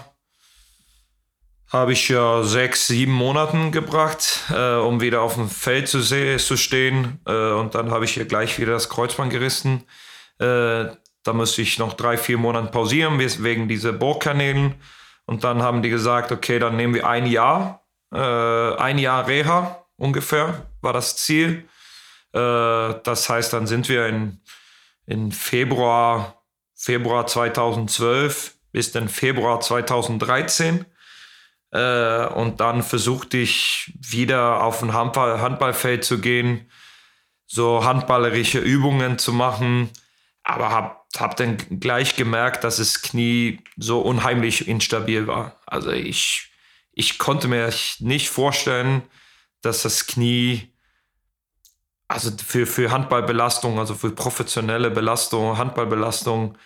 habe 1.72 1.92
ich 1.92 2.08
ja 2.08 2.44
sechs, 2.44 2.88
sieben 2.88 3.12
Monaten 3.12 3.72
gebracht, 3.72 4.46
äh, 4.52 4.76
um 4.76 5.02
wieder 5.02 5.22
auf 5.22 5.36
dem 5.36 5.50
Feld 5.50 5.90
zu, 5.90 6.02
zu 6.02 6.58
stehen. 6.58 7.20
Äh, 7.26 7.52
und 7.52 7.76
dann 7.76 7.92
habe 7.92 8.06
ich 8.06 8.14
hier 8.14 8.26
gleich 8.26 8.58
wieder 8.58 8.72
das 8.72 8.90
Kreuzband 8.90 9.32
gerissen. 9.32 9.84
Äh, 10.40 10.86
da 11.24 11.34
musste 11.34 11.62
ich 11.62 11.78
noch 11.78 11.94
drei, 11.94 12.18
vier 12.18 12.38
Monate 12.38 12.72
pausieren 12.72 13.20
wegen 13.20 13.68
dieser 13.68 13.92
Bohrkanälen. 13.92 14.76
Und 15.26 15.44
dann 15.44 15.62
haben 15.62 15.82
die 15.82 15.90
gesagt, 15.90 16.32
okay, 16.32 16.58
dann 16.58 16.78
nehmen 16.78 16.94
wir 16.94 17.06
ein 17.06 17.26
Jahr, 17.26 17.86
ein 18.16 18.98
Jahr 18.98 19.28
Reha 19.28 19.86
ungefähr, 19.98 20.68
war 20.82 20.94
das 20.94 21.18
Ziel. 21.18 21.68
Äh, 22.34 22.94
das 23.04 23.30
heißt, 23.30 23.54
dann 23.54 23.68
sind 23.68 23.90
wir 23.90 24.08
in, 24.08 24.40
in 25.06 25.32
Februar, 25.32 26.44
Februar 26.76 27.28
2012 27.28 28.54
bis 28.72 28.92
dann 28.92 29.10
Februar 29.10 29.60
2013 29.60 30.86
äh, 31.72 32.26
und 32.28 32.60
dann 32.60 32.84
versuchte 32.84 33.38
ich 33.38 33.92
wieder 34.00 34.62
auf 34.62 34.84
ein 34.84 34.94
Handball 34.94 35.42
Handballfeld 35.42 36.04
zu 36.04 36.20
gehen, 36.20 36.70
so 37.48 37.84
handballerische 37.84 38.60
Übungen 38.60 39.18
zu 39.18 39.34
machen, 39.34 39.90
aber 40.44 40.70
habe 40.70 40.96
hab 41.18 41.38
dann 41.38 41.58
gleich 41.80 42.16
gemerkt, 42.16 42.64
dass 42.64 42.78
das 42.78 43.02
Knie 43.02 43.62
so 43.78 44.02
unheimlich 44.02 44.68
instabil 44.68 45.26
war. 45.26 45.60
Also 45.66 45.92
ich, 45.92 46.52
ich 46.98 47.20
konnte 47.20 47.48
mir 47.48 47.72
nicht 48.00 48.30
vorstellen, 48.30 49.04
dass 49.62 49.84
das 49.84 50.08
Knie, 50.08 50.74
also 52.08 52.32
für, 52.44 52.66
für 52.66 52.92
Handballbelastung, 52.92 53.78
also 53.78 53.94
für 53.94 54.10
professionelle 54.10 54.90
Belastung, 54.90 55.58
Handballbelastung, 55.58 56.58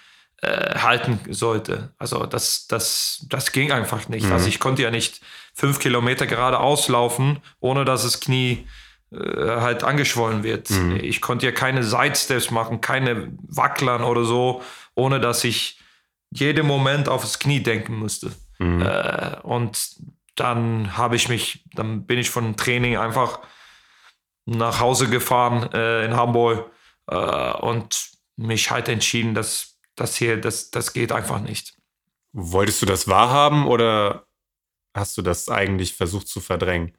äh, 0.41 0.79
halten 0.79 1.19
sollte. 1.29 1.93
Also 1.97 2.25
das, 2.25 2.65
das, 2.67 3.25
das 3.29 3.51
ging 3.51 3.73
einfach 3.73 4.07
nicht. 4.07 4.25
Mhm. 4.25 4.31
Also 4.31 4.47
ich 4.47 4.59
konnte 4.59 4.81
ja 4.83 4.89
nicht 4.89 5.21
fünf 5.53 5.79
Kilometer 5.79 6.25
geradeaus 6.25 6.87
laufen, 6.87 7.41
ohne 7.59 7.83
dass 7.83 8.03
das 8.03 8.21
Knie 8.21 8.65
äh, 9.11 9.17
halt 9.17 9.83
angeschwollen 9.83 10.43
wird. 10.43 10.69
Mhm. 10.69 10.95
Ich 10.95 11.19
konnte 11.19 11.45
ja 11.45 11.51
keine 11.51 11.83
Sidesteps 11.83 12.51
machen, 12.51 12.79
keine 12.79 13.33
Wacklern 13.43 14.03
oder 14.03 14.23
so, 14.23 14.63
ohne 14.95 15.19
dass 15.19 15.43
ich 15.43 15.77
jeden 16.31 16.65
Moment 16.65 17.09
auf 17.09 17.21
das 17.21 17.37
Knie 17.37 17.61
denken 17.61 17.95
musste. 17.95 18.31
Mhm. 18.59 18.81
Äh, 18.81 19.37
und 19.43 19.97
dann 20.35 20.97
habe 20.97 21.15
ich 21.15 21.29
mich, 21.29 21.65
dann 21.73 22.05
bin 22.05 22.19
ich 22.19 22.29
von 22.29 22.55
Training 22.57 22.97
einfach 22.97 23.39
nach 24.45 24.79
Hause 24.79 25.09
gefahren 25.09 25.71
äh, 25.73 26.05
in 26.05 26.15
Hamburg 26.15 26.71
äh, 27.07 27.51
und 27.53 28.11
mich 28.37 28.71
halt 28.71 28.89
entschieden, 28.89 29.33
dass 29.33 29.77
das 29.95 30.15
hier, 30.15 30.39
das, 30.39 30.71
das 30.71 30.93
geht 30.93 31.11
einfach 31.11 31.39
nicht. 31.39 31.75
Wolltest 32.33 32.81
du 32.81 32.85
das 32.85 33.07
wahrhaben 33.07 33.67
oder 33.67 34.25
hast 34.93 35.17
du 35.17 35.21
das 35.21 35.49
eigentlich 35.49 35.95
versucht 35.95 36.27
zu 36.27 36.39
verdrängen? 36.39 36.93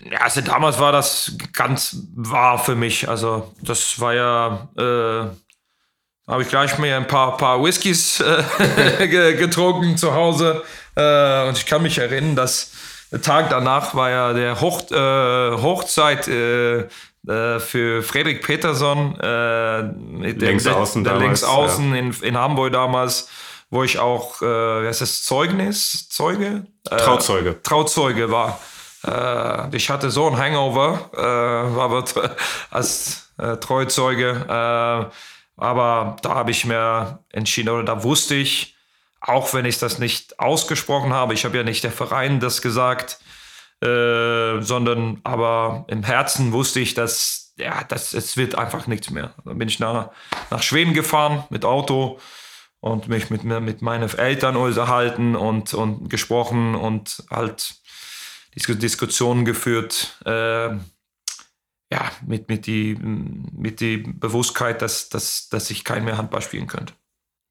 Ja, 0.00 0.18
also 0.18 0.40
damals 0.40 0.80
war 0.80 0.92
das 0.92 1.36
ganz 1.52 1.96
wahr 2.14 2.58
für 2.58 2.74
mich. 2.74 3.08
Also 3.08 3.52
das 3.62 4.00
war 4.00 4.14
ja, 4.14 4.68
äh, 4.76 6.30
habe 6.30 6.42
ich 6.42 6.48
gleich 6.48 6.76
mir 6.78 6.96
ein 6.96 7.06
paar, 7.06 7.36
paar 7.36 7.62
Whiskys 7.62 8.20
äh, 8.20 9.08
getrunken 9.36 9.96
zu 9.96 10.12
Hause. 10.12 10.64
Äh, 10.94 11.48
und 11.48 11.56
ich 11.56 11.66
kann 11.66 11.82
mich 11.82 11.98
erinnern, 11.98 12.36
dass 12.36 12.72
der 13.10 13.20
Tag 13.20 13.50
danach 13.50 13.94
war 13.94 14.10
ja 14.10 14.32
der 14.32 14.60
Hoch, 14.60 14.90
äh, 14.90 15.62
Hochzeit 15.62 16.28
äh, 16.28 16.86
äh, 17.28 17.60
für 17.60 18.02
Frederik 18.02 18.42
Peterson, 18.42 19.18
äh, 19.20 19.82
links 19.82 20.64
der, 20.64 20.76
außen, 20.76 21.04
der 21.04 21.12
damals, 21.12 21.26
links 21.26 21.44
außen 21.44 21.92
ja. 21.92 22.00
in, 22.00 22.12
in 22.22 22.38
Hamburg 22.38 22.72
damals, 22.72 23.28
wo 23.70 23.84
ich 23.84 23.98
auch, 23.98 24.40
äh, 24.42 24.44
wie 24.44 24.88
heißt 24.88 25.02
das, 25.02 25.22
Zeugnis, 25.24 26.08
Zeuge? 26.08 26.66
Äh, 26.90 26.96
Trauzeuge. 26.96 27.62
Trauzeuge 27.62 28.30
war. 28.30 28.58
Äh, 29.06 29.76
ich 29.76 29.88
hatte 29.88 30.10
so 30.10 30.26
ein 30.26 30.36
Hangover, 30.36 31.10
war 31.12 32.04
als 32.70 33.30
äh, 33.38 33.56
Treuzeuge, 33.58 35.10
aber 35.56 36.16
da 36.22 36.34
habe 36.34 36.50
ich 36.50 36.64
mir 36.64 37.20
entschieden, 37.30 37.68
oder 37.68 37.84
da 37.84 38.02
wusste 38.02 38.34
ich, 38.34 38.71
auch 39.22 39.54
wenn 39.54 39.64
ich 39.64 39.78
das 39.78 39.98
nicht 39.98 40.38
ausgesprochen 40.40 41.12
habe, 41.12 41.34
ich 41.34 41.44
habe 41.44 41.56
ja 41.56 41.62
nicht 41.62 41.84
der 41.84 41.92
Verein 41.92 42.40
das 42.40 42.60
gesagt, 42.60 43.18
äh, 43.80 44.60
sondern 44.60 45.20
aber 45.24 45.84
im 45.88 46.02
Herzen 46.02 46.52
wusste 46.52 46.80
ich, 46.80 46.94
dass 46.94 47.52
ja, 47.56 47.84
das, 47.84 48.14
es 48.14 48.36
wird 48.36 48.54
einfach 48.54 48.86
nichts 48.86 49.10
mehr. 49.10 49.34
Dann 49.44 49.58
bin 49.58 49.68
ich 49.68 49.78
nach, 49.78 50.10
nach 50.50 50.62
Schweden 50.62 50.94
gefahren 50.94 51.44
mit 51.50 51.64
Auto 51.64 52.18
und 52.80 53.08
mich 53.08 53.30
mit, 53.30 53.44
mit 53.44 53.82
meinen 53.82 54.08
Eltern 54.08 54.56
unterhalten 54.56 55.36
und, 55.36 55.72
und 55.74 56.08
gesprochen 56.08 56.74
und 56.74 57.22
halt 57.30 57.76
Diskussionen 58.56 59.44
geführt. 59.44 60.18
Äh, 60.24 60.76
ja, 61.92 62.10
mit, 62.26 62.48
mit, 62.48 62.66
die, 62.66 62.94
mit 62.94 63.80
die 63.80 63.98
Bewusstheit, 63.98 64.80
dass, 64.80 65.10
dass, 65.10 65.48
dass 65.50 65.70
ich 65.70 65.84
kein 65.84 66.04
mehr 66.04 66.16
Handball 66.16 66.40
spielen 66.40 66.66
könnte. 66.66 66.94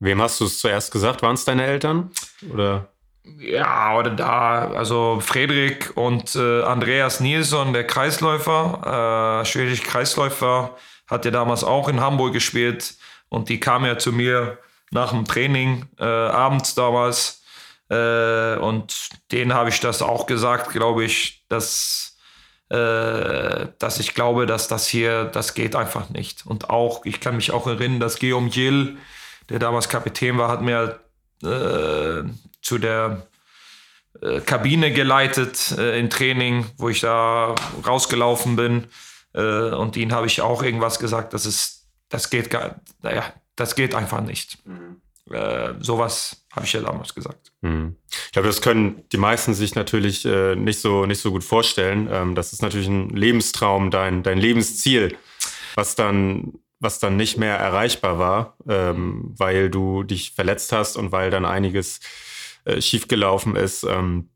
Wem 0.01 0.19
hast 0.19 0.39
du 0.39 0.45
es 0.45 0.59
zuerst 0.59 0.91
gesagt? 0.91 1.21
Waren 1.21 1.35
es 1.35 1.45
deine 1.45 1.63
Eltern? 1.63 2.09
Oder? 2.51 2.89
Ja, 3.37 3.95
oder 3.95 4.09
da, 4.09 4.71
also 4.71 5.19
Frederik 5.21 5.93
und 5.95 6.35
äh, 6.35 6.63
Andreas 6.63 7.19
Nilsson, 7.19 7.71
der 7.71 7.85
Kreisläufer, 7.85 9.41
äh, 9.41 9.45
schwedische 9.45 9.83
Kreisläufer, 9.83 10.75
hat 11.05 11.25
ja 11.25 11.29
damals 11.29 11.63
auch 11.63 11.87
in 11.87 12.01
Hamburg 12.01 12.33
gespielt 12.33 12.95
und 13.29 13.49
die 13.49 13.59
kam 13.59 13.85
ja 13.85 13.99
zu 13.99 14.11
mir 14.11 14.57
nach 14.89 15.11
dem 15.11 15.25
Training 15.25 15.85
äh, 15.99 16.03
abends 16.03 16.73
damals 16.73 17.43
äh, 17.89 18.55
und 18.55 19.09
denen 19.31 19.53
habe 19.53 19.69
ich 19.69 19.81
das 19.81 20.01
auch 20.01 20.25
gesagt, 20.25 20.71
glaube 20.71 21.03
ich, 21.03 21.45
dass, 21.47 22.17
äh, 22.69 23.67
dass 23.77 23.99
ich 23.99 24.15
glaube, 24.15 24.47
dass 24.47 24.67
das 24.67 24.87
hier, 24.87 25.25
das 25.25 25.53
geht 25.53 25.75
einfach 25.75 26.09
nicht. 26.09 26.47
Und 26.47 26.71
auch, 26.71 27.05
ich 27.05 27.19
kann 27.19 27.35
mich 27.35 27.51
auch 27.51 27.67
erinnern, 27.67 27.99
dass 27.99 28.17
Guillaume 28.17 28.49
Gill, 28.49 28.97
der 29.51 29.59
damals 29.59 29.89
Kapitän 29.89 30.37
war, 30.37 30.47
hat 30.47 30.61
mir 30.61 30.99
äh, 31.43 32.23
zu 32.61 32.77
der 32.77 33.27
äh, 34.21 34.39
Kabine 34.41 34.91
geleitet 34.91 35.75
äh, 35.77 35.99
im 35.99 36.09
Training, 36.09 36.65
wo 36.77 36.89
ich 36.89 37.01
da 37.01 37.55
rausgelaufen 37.85 38.55
bin. 38.55 38.85
Äh, 39.33 39.71
und 39.71 39.97
ihnen 39.97 40.13
habe 40.13 40.27
ich 40.27 40.41
auch 40.41 40.63
irgendwas 40.63 40.99
gesagt, 40.99 41.33
das 41.33 41.45
ist, 41.45 41.87
das 42.09 42.29
geht 42.29 42.49
gar, 42.49 42.81
naja, 43.01 43.23
das 43.55 43.75
geht 43.75 43.93
einfach 43.93 44.21
nicht. 44.21 44.57
Mhm. 44.65 45.01
Äh, 45.33 45.75
sowas 45.79 46.45
habe 46.53 46.65
ich 46.65 46.73
ja 46.73 46.81
damals 46.81 47.13
gesagt. 47.13 47.51
Mhm. 47.61 47.95
Ich 48.09 48.31
glaube, 48.31 48.47
das 48.47 48.61
können 48.61 49.03
die 49.11 49.17
meisten 49.17 49.53
sich 49.53 49.75
natürlich 49.75 50.25
äh, 50.25 50.55
nicht, 50.55 50.79
so, 50.79 51.05
nicht 51.05 51.21
so 51.21 51.31
gut 51.31 51.43
vorstellen. 51.43 52.09
Ähm, 52.11 52.35
das 52.35 52.53
ist 52.53 52.61
natürlich 52.61 52.87
ein 52.87 53.09
Lebenstraum, 53.09 53.91
dein, 53.91 54.23
dein 54.23 54.37
Lebensziel, 54.37 55.17
was 55.75 55.95
dann 55.95 56.53
was 56.81 56.99
dann 56.99 57.15
nicht 57.15 57.37
mehr 57.37 57.55
erreichbar 57.57 58.19
war, 58.19 58.57
ähm, 58.67 59.33
weil 59.37 59.69
du 59.69 60.03
dich 60.03 60.31
verletzt 60.31 60.71
hast 60.71 60.97
und 60.97 61.11
weil 61.11 61.29
dann 61.29 61.45
einiges 61.45 62.01
äh, 62.65 62.81
schiefgelaufen 62.81 63.55
ist. 63.55 63.83
Ähm, 63.83 64.29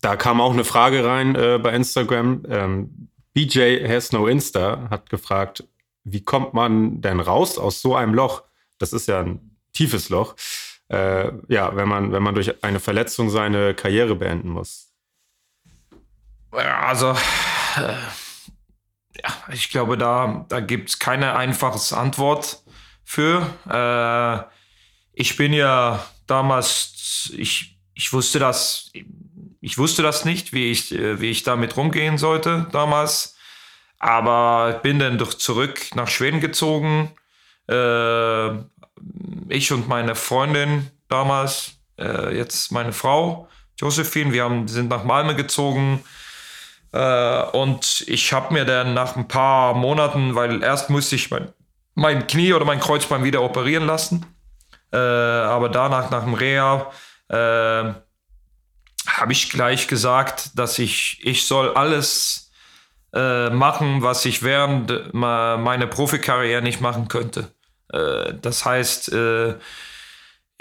da 0.00 0.16
kam 0.16 0.40
auch 0.40 0.52
eine 0.52 0.64
Frage 0.64 1.04
rein 1.04 1.34
äh, 1.34 1.58
bei 1.62 1.74
Instagram. 1.74 2.44
Ähm, 2.48 3.08
BJ 3.34 3.86
has 3.86 4.12
no 4.12 4.26
Insta 4.26 4.88
hat 4.90 5.10
gefragt, 5.10 5.64
wie 6.04 6.22
kommt 6.22 6.54
man 6.54 7.00
denn 7.00 7.20
raus 7.20 7.58
aus 7.58 7.82
so 7.82 7.96
einem 7.96 8.14
Loch? 8.14 8.44
Das 8.78 8.92
ist 8.92 9.08
ja 9.08 9.20
ein 9.20 9.56
tiefes 9.72 10.08
Loch. 10.08 10.36
Äh, 10.88 11.32
ja, 11.48 11.74
wenn 11.74 11.88
man, 11.88 12.12
wenn 12.12 12.22
man 12.22 12.34
durch 12.34 12.62
eine 12.62 12.78
Verletzung 12.78 13.28
seine 13.30 13.74
Karriere 13.74 14.14
beenden 14.14 14.50
muss. 14.50 14.92
Also, 16.52 17.12
äh, 17.76 17.94
ja, 19.20 19.30
ich 19.52 19.70
glaube, 19.70 19.98
da, 19.98 20.46
da 20.48 20.60
gibt 20.60 20.90
es 20.90 20.98
keine 20.98 21.34
einfache 21.36 21.96
Antwort 21.96 22.62
für. 23.04 23.46
Äh, 23.68 24.50
ich 25.12 25.36
bin 25.36 25.52
ja 25.52 26.04
damals, 26.26 27.32
ich, 27.36 27.78
ich 27.94 28.12
wusste 28.12 28.38
das, 28.38 28.90
ich 29.60 29.78
wusste 29.78 30.02
das 30.02 30.24
nicht, 30.24 30.52
wie 30.52 30.70
ich, 30.70 30.90
wie 30.92 31.30
ich 31.30 31.42
damit 31.42 31.76
rumgehen 31.76 32.18
sollte 32.18 32.66
damals. 32.72 33.36
Aber 33.98 34.80
bin 34.82 34.98
dann 34.98 35.18
durch 35.18 35.38
zurück 35.38 35.94
nach 35.94 36.08
Schweden 36.08 36.40
gezogen. 36.40 37.12
Äh, 37.68 38.50
ich 39.48 39.72
und 39.72 39.88
meine 39.88 40.14
Freundin 40.14 40.90
damals, 41.08 41.74
äh, 41.98 42.36
jetzt 42.36 42.72
meine 42.72 42.92
Frau, 42.92 43.48
Josephine, 43.76 44.32
wir 44.32 44.44
haben, 44.44 44.66
sind 44.68 44.88
nach 44.88 45.04
Malmö 45.04 45.34
gezogen 45.34 46.02
äh, 46.92 47.42
und 47.52 48.04
ich 48.06 48.32
habe 48.32 48.52
mir 48.52 48.64
dann 48.64 48.94
nach 48.94 49.16
ein 49.16 49.28
paar 49.28 49.74
Monaten, 49.74 50.34
weil 50.34 50.62
erst 50.62 50.90
musste 50.90 51.16
ich 51.16 51.30
mein, 51.30 51.48
mein 51.94 52.26
Knie 52.26 52.52
oder 52.52 52.64
mein 52.64 52.80
Kreuzbein 52.80 53.24
wieder 53.24 53.42
operieren 53.42 53.86
lassen. 53.86 54.26
Äh, 54.92 54.96
aber 54.96 55.68
danach, 55.68 56.10
nach 56.10 56.24
dem 56.24 56.34
Reha, 56.34 56.90
äh, 57.28 57.34
habe 59.06 59.32
ich 59.32 59.50
gleich 59.50 59.88
gesagt, 59.88 60.58
dass 60.58 60.78
ich, 60.78 61.20
ich 61.24 61.46
soll 61.46 61.74
alles 61.74 62.50
äh, 63.14 63.50
machen, 63.50 64.02
was 64.02 64.24
ich 64.24 64.42
während 64.42 65.12
meiner 65.12 65.86
Profikarriere 65.86 66.62
nicht 66.62 66.80
machen 66.80 67.08
könnte. 67.08 67.52
Äh, 67.92 68.34
das 68.40 68.64
heißt, 68.64 69.12
äh, 69.12 69.54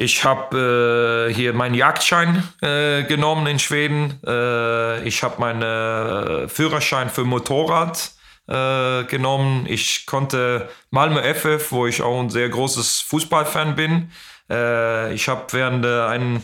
ich 0.01 0.23
habe 0.23 1.29
äh, 1.29 1.33
hier 1.33 1.53
meinen 1.53 1.75
Jagdschein 1.75 2.43
äh, 2.61 3.03
genommen 3.03 3.45
in 3.45 3.59
Schweden. 3.59 4.19
Äh, 4.25 5.03
ich 5.07 5.21
habe 5.21 5.39
meinen 5.39 5.61
äh, 5.61 6.47
Führerschein 6.47 7.11
für 7.11 7.23
Motorrad 7.23 8.11
äh, 8.47 9.03
genommen. 9.03 9.67
Ich 9.69 10.07
konnte 10.07 10.69
Malmö 10.89 11.21
FF, 11.21 11.71
wo 11.71 11.85
ich 11.85 12.01
auch 12.01 12.19
ein 12.19 12.31
sehr 12.31 12.49
großes 12.49 13.01
Fußballfan 13.01 13.75
bin. 13.75 14.09
Äh, 14.49 15.13
ich 15.13 15.29
habe 15.29 15.45
während 15.51 15.85
der 15.85 16.07
einen, 16.07 16.41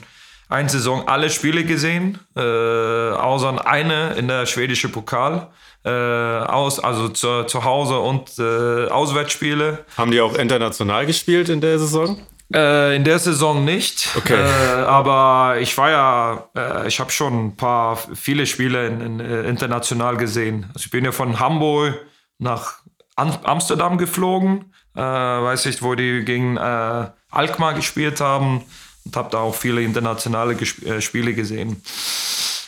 einen 0.50 0.70
Saison 0.70 1.08
alle 1.08 1.32
Spiele 1.32 1.66
gesehen, 1.66 2.20
außer 2.36 3.68
eine 3.68 4.14
in 4.14 4.28
der 4.28 4.46
schwedische 4.46 4.88
Pokal. 4.88 5.50
aus, 5.84 6.80
also 6.80 7.10
zu, 7.10 7.44
zu 7.44 7.64
Hause 7.66 8.00
und 8.00 8.40
Auswärtsspiele. 8.40 9.84
Haben 9.98 10.12
die 10.12 10.22
auch 10.22 10.36
international 10.36 11.06
gespielt 11.06 11.50
in 11.50 11.60
der 11.60 11.80
Saison? 11.80 12.22
Äh, 12.54 12.96
in 12.96 13.04
der 13.04 13.20
Saison 13.20 13.66
nicht. 13.66 14.10
Okay. 14.16 14.40
Äh, 14.40 14.84
aber 14.86 15.58
ich 15.60 15.78
war 15.78 15.90
ja, 15.90 16.50
äh, 16.56 16.88
ich 16.88 17.00
habe 17.00 17.12
schon 17.12 17.48
ein 17.48 17.58
paar, 17.58 17.98
viele 17.98 18.46
Spiele 18.46 18.88
in, 18.88 19.02
in, 19.02 19.20
äh, 19.20 19.44
international 19.44 20.16
gesehen. 20.16 20.66
Also 20.74 20.86
ich 20.86 20.92
bin 20.92 21.04
ja 21.04 21.12
von 21.12 21.40
Hamburg 21.40 21.96
nach 22.38 22.76
Am 23.16 23.38
Amsterdam 23.44 23.98
geflogen. 23.98 24.74
Äh, 24.96 25.02
weiß 25.02 25.66
ich, 25.66 25.82
wo 25.82 25.96
die 25.96 26.24
gegen 26.24 26.56
äh, 26.56 27.08
Alkmaar 27.32 27.74
gespielt 27.74 28.22
haben. 28.22 28.64
Und 29.04 29.16
habe 29.16 29.30
da 29.30 29.40
auch 29.40 29.56
viele 29.56 29.82
internationale 29.82 30.56
Gesp 30.56 31.02
Spiele 31.02 31.34
gesehen. 31.34 31.82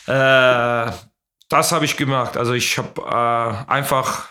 das 0.06 1.72
habe 1.72 1.84
ich 1.84 1.96
gemacht. 1.96 2.36
Also 2.36 2.54
ich 2.54 2.78
habe 2.78 3.66
einfach 3.68 4.28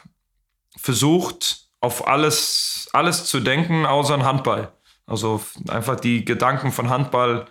versucht, 0.76 1.70
auf 1.82 2.08
alles, 2.08 2.90
alles 2.94 3.26
zu 3.26 3.40
denken, 3.40 3.86
außer 3.86 4.16
an 4.16 4.26
Handball. 4.26 4.72
Also 5.10 5.42
einfach 5.68 6.00
die 6.00 6.24
Gedanken 6.24 6.72
von 6.72 6.90
Handball 6.90 7.46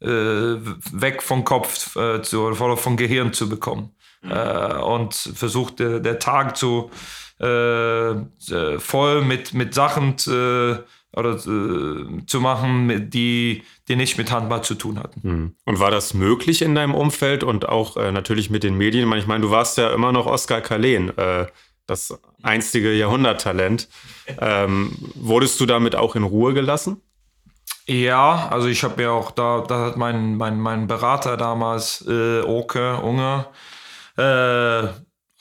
äh, 0.00 0.06
weg 0.06 1.22
vom 1.22 1.44
Kopf 1.44 1.96
äh, 1.96 2.22
zu, 2.22 2.42
oder 2.42 2.76
vom 2.76 2.96
Gehirn 2.96 3.32
zu 3.32 3.48
bekommen. 3.48 3.94
Mhm. 4.22 4.30
Äh, 4.30 4.74
und 4.82 5.14
versucht 5.14 5.78
der, 5.78 6.00
der 6.00 6.18
Tag 6.18 6.56
zu 6.56 6.90
äh, 7.40 8.10
äh, 8.12 8.78
voll 8.78 9.22
mit, 9.22 9.52
mit 9.52 9.74
Sachen 9.74 10.16
zu, 10.16 10.84
oder, 11.14 11.34
äh, 11.34 12.26
zu 12.26 12.40
machen, 12.40 13.10
die, 13.10 13.62
die 13.88 13.96
nicht 13.96 14.16
mit 14.16 14.30
Handball 14.30 14.62
zu 14.62 14.76
tun 14.76 14.98
hatten. 14.98 15.20
Mhm. 15.22 15.54
Und 15.64 15.80
war 15.80 15.90
das 15.90 16.14
möglich 16.14 16.62
in 16.62 16.74
deinem 16.74 16.94
Umfeld 16.94 17.42
und 17.42 17.68
auch 17.68 17.96
natürlich 17.96 18.48
mit 18.48 18.62
den 18.62 18.76
Medien? 18.76 19.12
Ich 19.14 19.26
meine, 19.26 19.42
du 19.42 19.50
warst 19.50 19.76
ja 19.76 19.92
immer 19.92 20.12
noch 20.12 20.26
Oskar 20.26 20.60
Kalen 20.60 21.12
das 21.86 22.18
einstige 22.42 22.92
Jahrhunderttalent. 22.92 23.88
Ähm, 24.40 24.96
wurdest 25.14 25.60
du 25.60 25.66
damit 25.66 25.96
auch 25.96 26.16
in 26.16 26.22
Ruhe 26.22 26.54
gelassen? 26.54 27.00
Ja, 27.86 28.48
also 28.50 28.68
ich 28.68 28.84
habe 28.84 29.02
mir 29.02 29.12
auch 29.12 29.32
da, 29.32 29.64
da 29.66 29.86
hat 29.86 29.96
mein, 29.96 30.36
mein, 30.36 30.60
mein 30.60 30.86
Berater 30.86 31.36
damals, 31.36 32.04
äh, 32.08 32.40
Oke 32.40 32.98
Unger, 32.98 33.48
äh, 34.16 34.88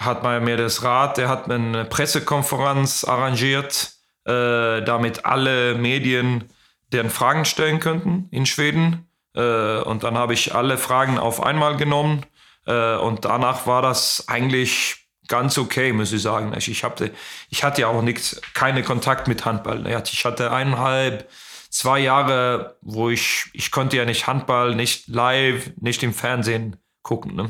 hat 0.03 0.23
mir 0.23 0.57
das 0.57 0.83
Rat, 0.83 1.17
der 1.17 1.29
hat 1.29 1.49
eine 1.49 1.85
Pressekonferenz 1.85 3.03
arrangiert, 3.03 3.93
äh, 4.25 4.81
damit 4.81 5.25
alle 5.25 5.75
Medien 5.75 6.45
deren 6.91 7.11
Fragen 7.11 7.45
stellen 7.45 7.79
könnten 7.79 8.27
in 8.31 8.45
Schweden. 8.47 9.07
Äh, 9.35 9.81
und 9.81 10.03
dann 10.03 10.17
habe 10.17 10.33
ich 10.33 10.55
alle 10.55 10.77
Fragen 10.77 11.19
auf 11.19 11.43
einmal 11.43 11.77
genommen. 11.77 12.25
Äh, 12.65 12.95
und 12.95 13.25
danach 13.25 13.67
war 13.67 13.81
das 13.81 14.25
eigentlich 14.27 15.00
ganz 15.31 15.57
okay, 15.57 15.93
muss 15.93 16.11
ich 16.11 16.21
sagen. 16.21 16.53
Also 16.53 16.69
ich, 16.69 16.83
hatte, 16.83 17.11
ich 17.49 17.63
hatte 17.63 17.81
ja 17.81 17.87
auch 17.87 18.01
nichts, 18.01 18.39
keine 18.53 18.83
Kontakt 18.83 19.29
mit 19.29 19.45
Handball. 19.45 19.87
Ich 20.11 20.25
hatte 20.25 20.51
eineinhalb, 20.51 21.29
zwei 21.69 21.99
Jahre, 21.99 22.75
wo 22.81 23.09
ich, 23.09 23.45
ich 23.53 23.71
konnte 23.71 23.95
ja 23.95 24.03
nicht 24.03 24.27
Handball, 24.27 24.75
nicht 24.75 25.07
live, 25.07 25.71
nicht 25.79 26.03
im 26.03 26.13
Fernsehen 26.13 26.75
gucken, 27.01 27.33
ne? 27.33 27.49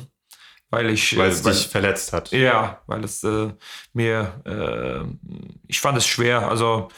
Weil 0.70 0.92
ich. 0.92 1.18
Weil 1.18 1.32
es 1.32 1.44
äh, 1.44 1.52
dich 1.52 1.68
verletzt 1.68 2.14
hat. 2.14 2.32
Ja, 2.32 2.82
weil 2.86 3.04
es 3.04 3.24
äh, 3.24 3.50
mir, 3.94 4.42
äh, 4.46 5.34
ich 5.68 5.82
fand 5.82 5.98
es 5.98 6.06
schwer. 6.06 6.48
Also 6.48 6.90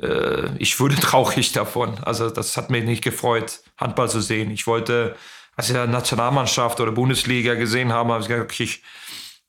äh, 0.00 0.56
ich 0.58 0.78
wurde 0.78 0.94
traurig 1.00 1.50
davon. 1.52 1.98
Also 2.04 2.30
das 2.30 2.56
hat 2.56 2.70
mich 2.70 2.84
nicht 2.84 3.02
gefreut, 3.02 3.62
Handball 3.76 4.08
zu 4.08 4.20
sehen. 4.20 4.52
Ich 4.52 4.68
wollte, 4.68 5.16
als 5.56 5.68
ich 5.68 5.74
Nationalmannschaft 5.74 6.80
oder 6.80 6.92
Bundesliga 6.92 7.54
gesehen 7.54 7.92
habe, 7.92 8.12
habe 8.12 8.22
ich 8.22 8.28
gesagt, 8.28 8.44
okay, 8.44 8.62
ich, 8.62 8.82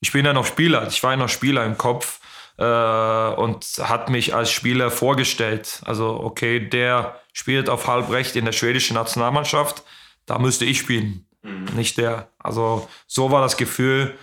ich 0.01 0.11
bin 0.11 0.25
ja 0.25 0.33
noch 0.33 0.45
Spieler, 0.45 0.87
ich 0.87 1.01
war 1.03 1.11
ja 1.11 1.17
noch 1.17 1.29
Spieler 1.29 1.63
im 1.63 1.77
Kopf 1.77 2.19
äh, 2.57 2.63
und 2.63 3.65
hat 3.81 4.09
mich 4.09 4.35
als 4.35 4.51
Spieler 4.51 4.91
vorgestellt. 4.91 5.81
Also, 5.85 6.19
okay, 6.19 6.59
der 6.59 7.19
spielt 7.33 7.69
auf 7.69 7.87
Halbrecht 7.87 8.35
in 8.35 8.45
der 8.45 8.51
schwedischen 8.51 8.95
Nationalmannschaft, 8.95 9.83
da 10.25 10.39
müsste 10.39 10.65
ich 10.65 10.79
spielen, 10.79 11.27
mhm. 11.43 11.65
nicht 11.75 11.97
der. 11.97 12.29
Also, 12.39 12.89
so 13.07 13.31
war 13.31 13.41
das 13.41 13.57
Gefühl 13.57 14.17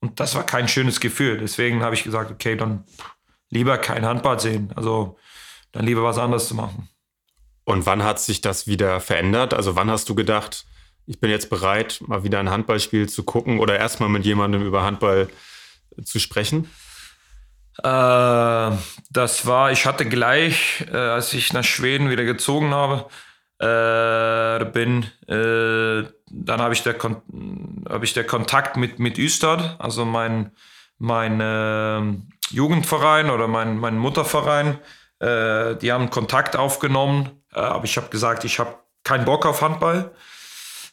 und 0.00 0.18
das 0.18 0.34
war 0.34 0.44
kein 0.44 0.66
schönes 0.66 0.98
Gefühl. 0.98 1.38
Deswegen 1.38 1.82
habe 1.82 1.94
ich 1.94 2.04
gesagt, 2.04 2.30
okay, 2.30 2.56
dann 2.56 2.84
lieber 3.50 3.76
kein 3.78 4.06
Handball 4.06 4.40
sehen. 4.40 4.72
Also, 4.76 5.18
dann 5.72 5.84
lieber 5.84 6.02
was 6.02 6.18
anderes 6.18 6.48
zu 6.48 6.54
machen. 6.54 6.88
Und 7.64 7.84
wann 7.84 8.02
hat 8.02 8.18
sich 8.18 8.40
das 8.40 8.66
wieder 8.66 9.00
verändert? 9.00 9.52
Also, 9.52 9.76
wann 9.76 9.90
hast 9.90 10.08
du 10.08 10.14
gedacht, 10.14 10.64
ich 11.08 11.20
bin 11.20 11.30
jetzt 11.30 11.48
bereit, 11.48 12.02
mal 12.06 12.22
wieder 12.22 12.38
ein 12.38 12.50
Handballspiel 12.50 13.08
zu 13.08 13.22
gucken 13.24 13.60
oder 13.60 13.78
erstmal 13.78 14.10
mit 14.10 14.26
jemandem 14.26 14.64
über 14.64 14.82
Handball 14.82 15.28
zu 16.04 16.20
sprechen? 16.20 16.70
Äh, 17.82 18.70
das 19.10 19.46
war, 19.46 19.72
ich 19.72 19.86
hatte 19.86 20.04
gleich, 20.06 20.84
äh, 20.92 20.96
als 20.96 21.32
ich 21.32 21.52
nach 21.54 21.64
Schweden 21.64 22.10
wieder 22.10 22.24
gezogen 22.24 22.74
habe, 22.74 23.06
äh, 23.58 24.66
bin, 24.66 25.04
äh, 25.26 26.06
dann 26.30 26.60
habe 26.60 26.74
ich, 26.74 26.82
der 26.82 26.96
hab 27.88 28.02
ich 28.02 28.12
der 28.12 28.24
Kontakt 28.24 28.76
mit, 28.76 28.98
mit 28.98 29.16
Üstad, 29.16 29.76
also 29.80 30.04
mein, 30.04 30.52
mein 30.98 31.38
ähm, 31.40 32.28
Jugendverein 32.50 33.30
oder 33.30 33.48
mein, 33.48 33.78
mein 33.78 33.96
Mutterverein, 33.96 34.78
äh, 35.20 35.74
die 35.76 35.90
haben 35.90 36.10
Kontakt 36.10 36.54
aufgenommen, 36.54 37.30
äh, 37.54 37.60
aber 37.60 37.84
ich 37.84 37.96
habe 37.96 38.10
gesagt, 38.10 38.44
ich 38.44 38.58
habe 38.58 38.74
keinen 39.04 39.24
Bock 39.24 39.46
auf 39.46 39.62
Handball. 39.62 40.12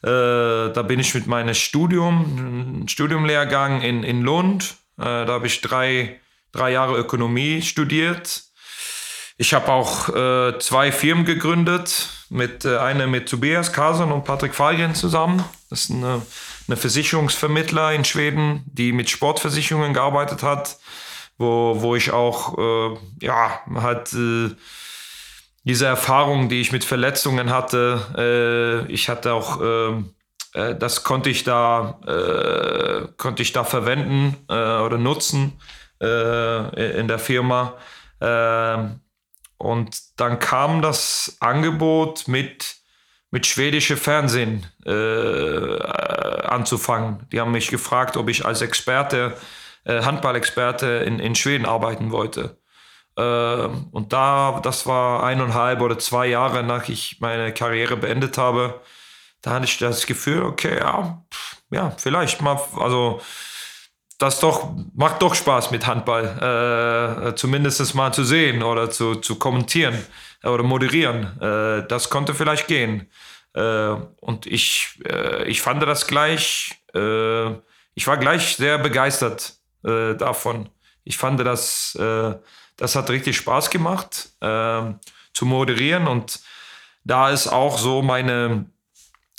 Äh, 0.06 0.72
da 0.72 0.84
bin 0.84 1.00
ich 1.00 1.16
mit 1.16 1.26
meinem 1.26 1.56
Studium, 1.56 2.86
Studiumlehrgang 2.88 3.82
in, 3.82 4.04
in 4.04 4.22
Lund. 4.22 4.76
Äh, 5.00 5.04
da 5.04 5.28
habe 5.28 5.48
ich 5.48 5.62
drei, 5.62 6.20
drei 6.52 6.72
Jahre 6.74 6.96
Ökonomie 6.96 7.64
studiert. 7.64 8.44
Ich 9.38 9.56
habe 9.56 9.72
auch 9.72 10.10
äh, 10.10 10.60
zwei 10.60 10.92
Firmen 10.92 11.26
gegründet, 11.26 12.10
mit 12.30 12.66
äh, 12.66 12.78
eine 12.78 13.08
mit 13.08 13.28
Tobias 13.28 13.74
Kasan 13.74 14.12
und 14.12 14.26
Patrick 14.26 14.54
Falgen 14.54 14.94
zusammen. 14.94 15.44
Das 15.72 15.86
ist 15.86 15.92
eine, 15.92 16.22
eine 16.68 16.78
Versicherungsvermittler 16.78 17.94
in 17.94 18.06
Schweden, 18.06 18.64
die 18.68 18.92
mit 18.92 19.10
Sportversicherungen 19.10 19.96
gearbeitet 19.96 20.44
hat, 20.44 20.78
wo, 21.40 21.82
wo 21.82 21.96
ich 21.96 22.12
auch 22.12 22.58
äh, 22.60 22.98
ja 23.26 23.60
halt 23.74 24.14
äh, 24.14 24.56
diese 25.66 25.88
Erfahrung, 25.88 26.48
die 26.48 26.62
ich 26.62 26.72
mit 26.72 26.86
Verletzungen 26.86 27.50
hatte, 27.50 28.86
äh, 28.88 28.92
ich 28.92 29.10
hatte 29.10 29.34
auch, 29.34 29.60
äh, 29.62 29.94
äh, 30.54 30.76
das 30.76 31.04
konnte 31.04 31.32
ich 31.32 31.44
da, 31.44 32.00
äh, 32.06 33.08
konnte 33.18 33.42
ich 33.42 33.52
da 33.52 33.64
verwenden 33.64 34.38
äh, 34.48 34.54
oder 34.54 35.00
nutzen 35.00 35.60
äh, 36.00 37.00
in 37.00 37.08
der 37.08 37.18
Firma. 37.18 37.74
Ähm, 38.22 39.00
und 39.58 39.98
dann 40.18 40.38
kam 40.38 40.84
das 40.84 41.38
Angebot 41.40 42.28
mit, 42.28 42.76
mit 43.32 43.48
schwedische 43.48 43.98
Fernsehen 43.98 44.68
anzufangen. 46.44 47.26
Die 47.32 47.40
haben 47.40 47.54
mich 47.54 47.70
gefragt, 47.70 48.18
ob 48.18 48.30
ich 48.30 48.46
als 48.46 48.62
Experte, 48.62 49.38
Handballexperte 49.88 50.88
in, 51.06 51.20
in 51.20 51.36
Schweden 51.36 51.66
arbeiten 51.66 52.12
wollte. 52.12 52.58
Ähm, 53.18 53.88
und 53.92 54.14
da, 54.14 54.60
das 54.64 54.86
war 54.86 55.24
eineinhalb 55.24 55.82
oder 55.82 55.98
zwei 56.00 56.28
Jahre, 56.28 56.64
nach 56.64 56.90
ich 56.90 57.18
meine 57.22 57.54
Karriere 57.54 57.98
beendet 57.98 58.38
habe, 58.38 58.82
da 59.42 59.52
hatte 59.52 59.66
ich 59.66 59.78
das 59.78 60.06
Gefühl, 60.06 60.44
okay, 60.44 60.80
ja, 60.80 61.24
ja, 61.72 61.92
vielleicht 61.98 62.42
mal, 62.42 62.60
also 62.78 63.22
das 64.18 64.40
doch 64.40 64.74
macht 64.94 65.22
doch 65.22 65.36
Spaß 65.36 65.72
mit 65.72 65.86
Handball, 65.88 67.28
äh, 67.30 67.36
zumindest 67.36 67.96
mal 67.96 68.14
zu 68.14 68.24
sehen 68.24 68.64
oder 68.64 68.90
zu, 68.90 69.16
zu 69.16 69.38
kommentieren 69.38 69.98
oder 70.44 70.64
moderieren. 70.64 71.40
Äh, 71.42 71.88
das 71.88 72.10
konnte 72.10 72.34
vielleicht 72.34 72.68
gehen. 72.68 73.10
Äh, 73.54 73.96
und 74.22 74.46
ich, 74.46 75.00
äh, 75.06 75.44
ich 75.46 75.62
fand 75.62 75.84
das 75.84 76.08
gleich, 76.08 76.82
äh, 76.94 77.52
ich 77.94 78.08
war 78.08 78.18
gleich 78.18 78.56
sehr 78.56 78.78
begeistert 78.78 79.56
äh, 79.84 80.16
davon. 80.16 80.70
Ich 81.04 81.18
fand 81.18 81.40
das 81.42 81.98
das 82.78 82.96
hat 82.96 83.10
richtig 83.10 83.38
Spaß 83.38 83.70
gemacht 83.70 84.30
äh, 84.42 84.82
zu 85.34 85.46
moderieren 85.46 86.08
und 86.08 86.40
da 87.04 87.30
ist 87.30 87.48
auch 87.48 87.78
so 87.78 88.02
meine, 88.02 88.66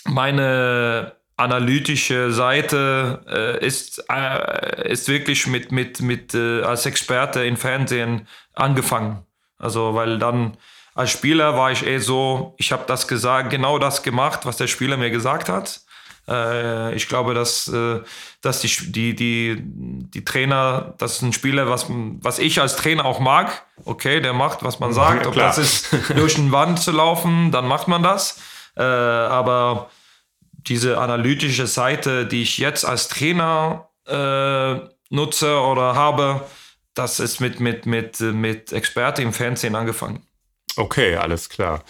meine 0.05 1.17
analytische 1.37 2.33
Seite 2.33 3.25
äh, 3.29 3.67
ist, 3.67 4.05
äh, 4.11 4.91
ist 4.91 5.09
wirklich 5.09 5.47
mit, 5.47 5.73
mit, 5.73 6.01
mit 6.01 6.35
äh, 6.35 6.63
als 6.63 6.87
Experte 6.87 7.45
im 7.45 7.57
Fernsehen 7.57 8.27
angefangen. 8.55 9.27
Also 9.59 9.95
weil 9.95 10.19
dann 10.19 10.57
Als 10.97 11.11
Spieler 11.11 11.59
war 11.59 11.71
ich 11.71 11.87
eh 11.87 11.99
so, 11.99 12.55
ich 12.57 12.73
habe 12.73 12.85
das 12.87 13.07
gesagt, 13.07 13.51
genau 13.51 13.79
das 13.79 14.03
gemacht, 14.03 14.47
was 14.47 14.57
der 14.57 14.67
Spieler 14.67 14.97
mir 14.97 15.11
gesagt 15.11 15.51
hat. 15.51 15.83
Äh, 16.29 16.95
ich 16.95 17.09
glaube, 17.09 17.35
dass, 17.35 17.69
äh, 17.69 18.01
dass 18.41 18.61
die, 18.61 18.93
die, 18.93 19.15
die, 19.15 19.57
die 19.61 20.25
Trainer, 20.25 20.95
das 20.99 21.17
ist 21.17 21.23
ein 21.23 21.33
Spieler, 21.33 21.69
was, 21.69 21.87
was 21.89 22.39
ich 22.39 22.61
als 22.61 22.77
Trainer 22.77 23.05
auch 23.05 23.21
mag. 23.21 23.65
Okay, 23.85 24.21
der 24.21 24.33
macht, 24.33 24.63
was 24.63 24.81
man 24.81 24.93
sagt. 24.93 25.23
Ja, 25.23 25.29
Ob 25.29 25.35
das 25.35 25.59
ist, 25.59 25.89
durch 26.17 26.39
eine 26.39 26.53
Wand 26.53 26.81
zu 26.81 26.93
laufen, 26.93 27.51
dann 27.53 27.67
macht 27.69 27.89
man 27.89 28.03
das. 28.03 28.41
Äh, 28.77 28.83
aber 28.83 29.91
diese 30.53 30.99
analytische 30.99 31.67
Seite, 31.67 32.27
die 32.27 32.43
ich 32.43 32.59
jetzt 32.59 32.85
als 32.85 33.09
Trainer 33.09 33.89
äh, 34.07 34.77
nutze 35.11 35.61
oder 35.61 35.95
habe, 35.95 36.43
das 36.95 37.21
ist 37.21 37.41
mit, 37.41 37.61
mit, 37.61 37.87
mit, 37.87 38.21
mit 38.21 38.73
Experte 38.73 39.23
im 39.23 39.33
Fernsehen 39.33 39.77
angefangen. 39.77 40.27
Okay, 40.77 41.17
alles 41.17 41.49
klar. 41.49 41.85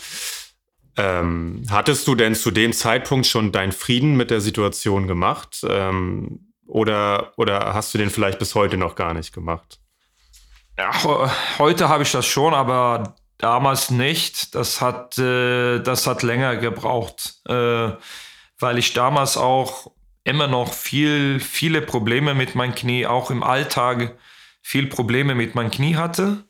Ähm, 0.97 1.63
hattest 1.71 2.09
du 2.09 2.15
denn 2.15 2.35
zu 2.35 2.51
dem 2.51 2.73
Zeitpunkt 2.73 3.27
schon 3.27 3.53
deinen 3.53 3.73
Frieden 3.73 4.17
mit 4.17 4.31
der 4.31 4.41
Situation 4.41 5.07
gemacht? 5.07 5.65
Ähm, 5.69 6.53
oder, 6.67 7.33
oder 7.37 7.75
hast 7.75 7.93
du 7.95 7.99
den 7.99 8.11
vielleicht 8.11 8.39
bis 8.39 8.55
heute 8.55 8.77
noch 8.77 8.95
gar 8.95 9.15
nicht 9.15 9.33
gemacht? 9.33 9.79
Ja, 10.79 11.31
heute 11.59 11.89
habe 11.89 12.03
ich 12.03 12.13
das 12.13 12.27
schon, 12.27 12.55
aber 12.55 13.15
damals 13.39 13.91
nicht. 13.91 14.55
Das 14.55 14.81
hat, 14.81 15.19
äh, 15.19 15.81
das 15.81 16.07
hat 16.07 16.23
länger 16.23 16.57
gebraucht, 16.57 17.41
äh, 17.49 17.91
weil 18.59 18.79
ich 18.79 18.93
damals 18.93 19.37
auch 19.37 19.93
immer 20.25 20.49
noch 20.49 20.73
viel, 20.73 21.41
viele 21.41 21.83
Probleme 21.83 22.35
mit 22.35 22.55
meinem 22.55 22.75
Knie, 22.75 23.07
auch 23.07 23.31
im 23.31 23.43
Alltag 23.43 24.17
viel 24.61 24.87
Probleme 24.89 25.35
mit 25.35 25.55
meinem 25.55 25.71
Knie 25.71 25.97
hatte. 25.97 26.45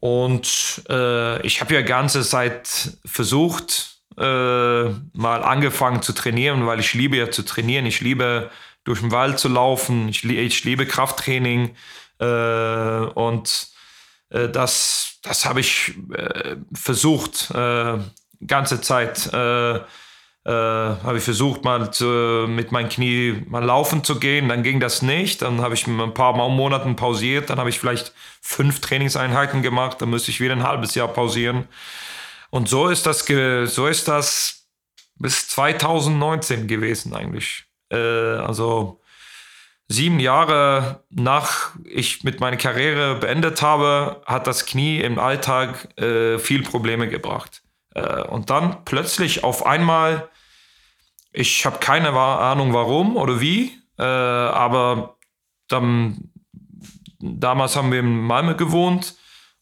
Und 0.00 0.82
äh, 0.88 1.44
ich 1.46 1.60
habe 1.60 1.74
ja 1.74 1.82
ganze 1.82 2.22
Zeit 2.22 2.98
versucht, 3.04 3.98
äh, 4.16 4.22
mal 4.22 5.42
angefangen 5.42 6.02
zu 6.02 6.12
trainieren, 6.12 6.66
weil 6.66 6.80
ich 6.80 6.94
liebe 6.94 7.16
ja 7.16 7.30
zu 7.30 7.42
trainieren. 7.42 7.86
Ich 7.86 8.00
liebe 8.00 8.50
durch 8.84 9.00
den 9.00 9.12
Wald 9.12 9.38
zu 9.38 9.48
laufen. 9.48 10.08
Ich, 10.08 10.24
ich 10.24 10.64
liebe 10.64 10.86
Krafttraining. 10.86 11.74
Äh, 12.18 12.24
und 12.26 13.68
äh, 14.30 14.48
das, 14.48 15.18
das 15.22 15.44
habe 15.44 15.60
ich 15.60 15.94
äh, 16.14 16.56
versucht, 16.72 17.50
äh, 17.50 17.98
ganze 18.46 18.80
Zeit. 18.80 19.30
Äh, 20.44 20.50
habe 20.50 21.18
ich 21.18 21.24
versucht, 21.24 21.64
mal 21.64 21.92
zu, 21.92 22.46
mit 22.48 22.72
meinem 22.72 22.88
Knie 22.88 23.42
mal 23.48 23.64
laufen 23.64 24.04
zu 24.04 24.18
gehen. 24.18 24.48
Dann 24.48 24.62
ging 24.62 24.80
das 24.80 25.02
nicht. 25.02 25.42
Dann 25.42 25.60
habe 25.60 25.74
ich 25.74 25.86
ein 25.86 26.14
paar 26.14 26.36
Mal 26.36 26.48
Monaten 26.48 26.96
pausiert. 26.96 27.50
Dann 27.50 27.58
habe 27.58 27.70
ich 27.70 27.78
vielleicht 27.78 28.14
fünf 28.40 28.80
Trainingseinheiten 28.80 29.62
gemacht. 29.62 30.00
Dann 30.00 30.10
müsste 30.10 30.30
ich 30.30 30.40
wieder 30.40 30.54
ein 30.54 30.62
halbes 30.62 30.94
Jahr 30.94 31.08
pausieren. 31.08 31.68
Und 32.50 32.68
so 32.68 32.88
ist 32.88 33.04
das, 33.04 33.26
so 33.26 33.86
ist 33.86 34.08
das 34.08 34.66
bis 35.16 35.48
2019 35.48 36.66
gewesen 36.66 37.14
eigentlich. 37.14 37.64
Äh, 37.90 37.96
also 37.96 39.00
sieben 39.88 40.20
Jahre 40.20 41.04
nach 41.10 41.74
ich 41.84 42.24
mit 42.24 42.40
meiner 42.40 42.56
Karriere 42.56 43.16
beendet 43.16 43.62
habe, 43.62 44.22
hat 44.26 44.46
das 44.46 44.66
Knie 44.66 45.00
im 45.00 45.18
Alltag 45.18 45.88
äh, 45.98 46.38
viel 46.38 46.62
Probleme 46.62 47.08
gebracht. 47.08 47.62
Äh, 47.98 48.22
und 48.22 48.50
dann 48.50 48.84
plötzlich 48.84 49.44
auf 49.44 49.66
einmal, 49.66 50.28
ich 51.32 51.66
habe 51.66 51.78
keine 51.78 52.10
Ahnung 52.10 52.72
warum 52.72 53.16
oder 53.16 53.40
wie, 53.40 53.78
äh, 53.98 54.02
aber 54.02 55.16
dann, 55.68 56.30
damals 57.18 57.76
haben 57.76 57.92
wir 57.92 58.00
in 58.00 58.20
Malmö 58.20 58.54
gewohnt 58.54 59.16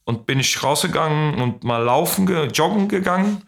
und 0.04 0.26
bin 0.26 0.38
ich 0.38 0.62
rausgegangen 0.62 1.40
und 1.40 1.64
mal 1.64 1.82
laufen, 1.82 2.26
ge 2.26 2.46
joggen 2.46 2.88
gegangen. 2.88 3.42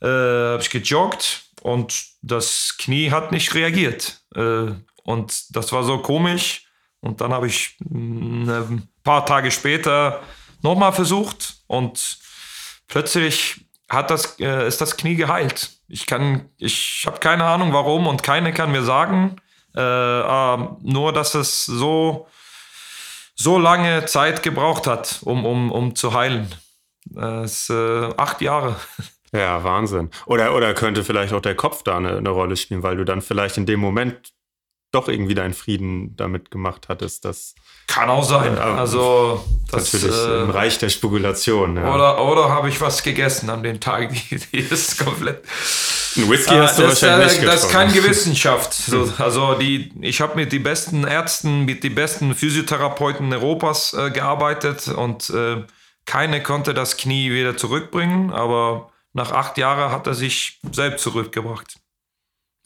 Äh, 0.00 0.06
habe 0.06 0.62
ich 0.62 0.70
gejoggt 0.70 1.44
und 1.62 2.04
das 2.22 2.76
Knie 2.78 3.10
hat 3.10 3.32
nicht 3.32 3.54
reagiert. 3.54 4.20
Und 5.04 5.56
das 5.56 5.72
war 5.72 5.84
so 5.84 5.98
komisch. 5.98 6.66
Und 7.00 7.20
dann 7.20 7.32
habe 7.32 7.46
ich 7.46 7.76
mh, 7.78 8.52
ein 8.52 8.88
paar 9.04 9.24
Tage 9.24 9.50
später 9.50 10.20
nochmal 10.62 10.92
versucht 10.92 11.58
und 11.68 12.18
plötzlich 12.88 13.63
hat 13.94 14.10
das, 14.10 14.38
äh, 14.40 14.66
ist 14.66 14.80
das 14.80 14.96
Knie 14.96 15.14
geheilt. 15.14 15.70
Ich 15.88 16.06
kann, 16.06 16.48
ich 16.58 17.04
habe 17.06 17.18
keine 17.18 17.44
Ahnung 17.44 17.72
warum 17.72 18.06
und 18.06 18.22
keine 18.22 18.52
kann 18.52 18.72
mir 18.72 18.82
sagen. 18.82 19.36
Äh, 19.76 19.80
äh, 19.80 20.68
nur, 20.82 21.12
dass 21.12 21.34
es 21.34 21.64
so, 21.64 22.28
so 23.34 23.58
lange 23.58 24.06
Zeit 24.06 24.42
gebraucht 24.42 24.86
hat, 24.86 25.20
um, 25.22 25.44
um, 25.44 25.72
um 25.72 25.94
zu 25.96 26.14
heilen. 26.14 26.54
Äh, 27.16 27.42
es, 27.42 27.70
äh, 27.70 28.10
acht 28.16 28.40
Jahre. 28.40 28.76
Ja, 29.32 29.64
Wahnsinn. 29.64 30.10
Oder, 30.26 30.54
oder 30.54 30.74
könnte 30.74 31.02
vielleicht 31.02 31.32
auch 31.32 31.40
der 31.40 31.56
Kopf 31.56 31.82
da 31.82 31.96
eine, 31.96 32.18
eine 32.18 32.30
Rolle 32.30 32.56
spielen, 32.56 32.84
weil 32.84 32.96
du 32.96 33.04
dann 33.04 33.20
vielleicht 33.20 33.56
in 33.56 33.66
dem 33.66 33.80
Moment 33.80 34.32
doch 34.92 35.08
irgendwie 35.08 35.34
deinen 35.34 35.54
Frieden 35.54 36.14
damit 36.14 36.52
gemacht 36.52 36.88
hattest, 36.88 37.24
dass 37.24 37.56
Kann 37.86 38.08
auch 38.10 38.24
sein. 38.24 38.56
Ja, 38.56 38.74
Also, 38.76 39.44
das, 39.70 39.92
natürlich 39.92 40.16
äh, 40.16 40.42
im 40.42 40.50
Reich 40.50 40.78
der 40.78 40.88
Spekulation. 40.88 41.76
Ja. 41.76 41.94
Oder, 41.94 42.24
oder 42.24 42.48
habe 42.48 42.68
ich 42.68 42.80
was 42.80 43.02
gegessen 43.02 43.50
an 43.50 43.62
dem 43.62 43.78
Tag, 43.80 44.10
die, 44.12 44.36
die 44.52 44.58
ist 44.58 44.98
komplett. 44.98 45.44
Ein 46.16 46.30
Whisky 46.30 46.54
Ah, 46.54 46.62
hast 46.62 46.78
du 46.78 46.82
das, 46.82 47.02
wahrscheinlich 47.02 47.32
äh, 47.32 47.40
nicht 47.40 47.46
das 47.48 47.62
ist 47.64 47.68
getrunken. 47.70 47.92
keine 47.92 48.04
Wissenschaft. 48.08 48.72
So, 48.86 49.12
also 49.18 49.54
die, 49.54 49.92
ich 50.00 50.20
habe 50.20 50.36
mit 50.36 50.52
den 50.52 50.62
besten 50.62 51.04
Ärzten, 51.04 51.64
mit 51.64 51.82
den 51.84 51.94
besten 51.94 52.34
Physiotherapeuten 52.34 53.32
Europas 53.32 53.92
äh, 53.94 54.10
gearbeitet 54.10 54.88
und 54.88 55.28
äh, 55.30 55.64
keine 56.06 56.42
konnte 56.42 56.72
das 56.74 56.96
Knie 56.96 57.30
wieder 57.32 57.56
zurückbringen, 57.56 58.30
aber 58.32 58.90
nach 59.12 59.32
acht 59.32 59.58
Jahren 59.58 59.90
hat 59.90 60.06
er 60.06 60.14
sich 60.14 60.60
selbst 60.70 61.02
zurückgebracht. 61.02 61.76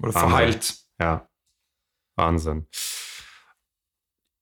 Oder 0.02 0.14
Wahnsinn. 0.14 0.28
verheilt. 0.30 0.74
Ja, 1.00 1.28
Wahnsinn. 2.16 2.66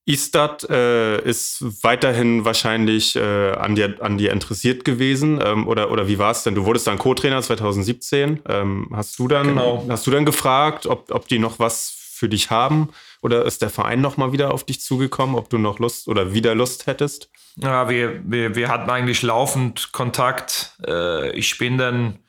Istad 0.07 0.63
äh, 0.69 1.21
ist 1.21 1.63
weiterhin 1.83 2.45
wahrscheinlich 2.45 3.15
äh, 3.17 3.51
an, 3.51 3.75
dir, 3.75 3.97
an 3.99 4.17
dir 4.17 4.31
interessiert 4.31 4.85
gewesen. 4.85 5.39
Ähm, 5.43 5.67
oder, 5.67 5.91
oder 5.91 6.07
wie 6.07 6.17
war 6.17 6.31
es 6.31 6.43
denn? 6.43 6.55
Du 6.55 6.65
wurdest 6.65 6.87
dann 6.87 6.97
Co-Trainer 6.97 7.41
2017. 7.41 8.39
Ähm, 8.47 8.89
hast, 8.93 9.19
du 9.19 9.27
dann, 9.27 9.47
Genau. 9.47 9.85
hast 9.89 10.07
du 10.07 10.11
dann 10.11 10.25
gefragt, 10.25 10.85
ob, 10.87 11.11
ob 11.11 11.27
die 11.27 11.39
noch 11.39 11.59
was 11.59 11.93
für 12.13 12.29
dich 12.29 12.49
haben? 12.49 12.89
Oder 13.21 13.45
ist 13.45 13.61
der 13.61 13.69
Verein 13.69 13.99
noch 13.99 14.15
mal 14.15 14.31
wieder 14.31 14.53
auf 14.53 14.63
dich 14.63 14.79
zugekommen, 14.79 15.35
ob 15.35 15.49
du 15.49 15.57
noch 15.57 15.79
Lust 15.79 16.07
oder 16.07 16.33
wieder 16.33 16.55
Lust 16.55 16.87
hättest? 16.87 17.29
Ja, 17.57 17.89
wir, 17.89 18.21
wir, 18.23 18.55
wir 18.55 18.69
hatten 18.69 18.89
eigentlich 18.89 19.23
laufend 19.23 19.91
Kontakt. 19.91 20.71
Äh, 20.87 21.31
ich 21.31 21.57
bin 21.57 21.77
dann 21.77 22.19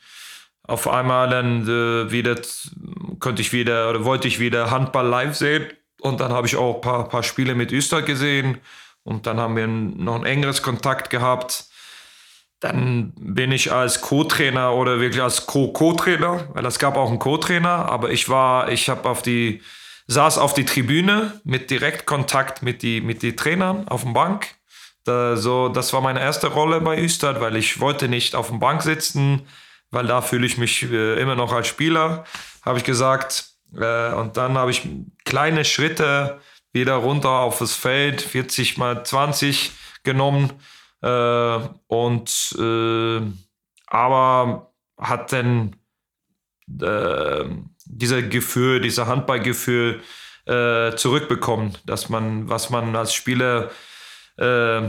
auf 0.64 0.89
einmal 0.89 1.31
dann 1.31 1.62
äh, 1.68 2.11
wieder, 2.11 2.37
konnte 3.20 3.41
ich 3.41 3.53
wieder 3.53 3.89
oder 3.89 4.05
wollte 4.05 4.26
ich 4.26 4.41
wieder 4.41 4.70
Handball 4.72 5.07
live 5.07 5.37
sehen. 5.37 5.66
Und 6.01 6.20
dann 6.20 6.32
habe 6.32 6.46
ich 6.46 6.57
auch 6.57 6.76
ein 6.76 6.80
paar, 6.80 7.09
paar 7.09 7.22
Spiele 7.22 7.55
mit 7.55 7.72
Österreich 7.72 8.05
gesehen. 8.05 8.59
Und 9.03 9.26
dann 9.26 9.40
haben 9.40 9.57
wir 9.57 9.66
noch 9.66 10.16
ein 10.16 10.26
engeres 10.26 10.62
Kontakt 10.62 11.11
gehabt. 11.11 11.64
Dann 12.61 13.12
bin 13.16 13.53
ich 13.53 13.72
als 13.72 14.01
Co-Trainer 14.01 14.74
oder 14.74 15.01
wirklich 15.01 15.22
als 15.22 15.46
Co-Co-Trainer, 15.46 16.49
weil 16.55 16.66
es 16.66 16.78
gab 16.78 16.96
auch 16.96 17.09
einen 17.09 17.20
Co-Trainer, 17.20 17.88
aber 17.88 18.11
ich 18.11 18.28
war, 18.28 18.68
ich 18.68 18.88
habe 18.88 19.09
auf 19.09 19.22
die, 19.22 19.62
saß 20.09 20.38
auf 20.38 20.55
die 20.55 20.64
Tribüne 20.64 21.40
mit 21.44 21.70
Direktkontakt 21.70 22.62
mit 22.62 22.82
die, 22.82 23.01
mit 23.01 23.22
die 23.22 23.36
Trainern 23.36 23.86
auf 23.86 24.03
dem 24.03 24.12
Bank. 24.12 24.57
Da, 25.05 25.36
so, 25.36 25.68
das 25.68 25.92
war 25.92 26.01
meine 26.01 26.20
erste 26.20 26.49
Rolle 26.49 26.80
bei 26.80 26.99
Östad, 26.99 27.40
weil 27.40 27.57
ich 27.57 27.80
wollte 27.80 28.09
nicht 28.09 28.34
auf 28.34 28.49
dem 28.49 28.59
Bank 28.59 28.82
sitzen, 28.82 29.46
weil 29.90 30.07
da 30.07 30.20
fühle 30.20 30.46
ich 30.46 30.59
mich 30.59 30.82
äh, 30.82 31.20
immer 31.20 31.36
noch 31.36 31.53
als 31.53 31.68
Spieler, 31.68 32.24
habe 32.64 32.78
ich 32.78 32.84
gesagt. 32.84 33.46
Äh, 33.77 34.12
und 34.14 34.37
dann 34.37 34.57
habe 34.57 34.71
ich 34.71 34.89
kleine 35.25 35.64
Schritte 35.64 36.41
wieder 36.73 36.95
runter 36.95 37.31
auf 37.31 37.59
das 37.59 37.75
Feld, 37.75 38.21
40 38.21 38.79
mal 38.79 39.05
20 39.05 39.73
genommen. 40.05 40.53
Äh, 41.03 41.59
und 41.87 42.57
äh, 42.59 43.21
aber 43.87 44.73
hat 44.99 45.33
dann 45.33 45.77
äh, 46.81 47.45
dieser 47.85 48.23
Gefühl, 48.23 48.81
dieser 48.81 49.07
Handballgefühl 49.07 50.03
äh, 50.47 50.95
zurückbekommen, 50.97 51.77
dass 51.87 52.09
man, 52.09 52.49
was 52.49 52.71
man 52.71 52.95
als 52.97 53.14
Spieler 53.14 53.71
äh, 54.37 54.89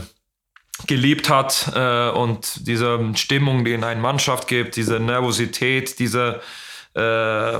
geliebt 0.88 1.30
hat 1.30 1.72
äh, 1.76 2.10
und 2.10 2.68
diese 2.68 3.12
Stimmung, 3.16 3.66
die 3.66 3.74
in 3.74 3.84
einer 3.84 4.00
Mannschaft 4.00 4.48
gibt, 4.48 4.76
diese 4.76 5.00
Nervosität, 5.00 6.00
diese 6.00 6.42
äh, 6.94 7.00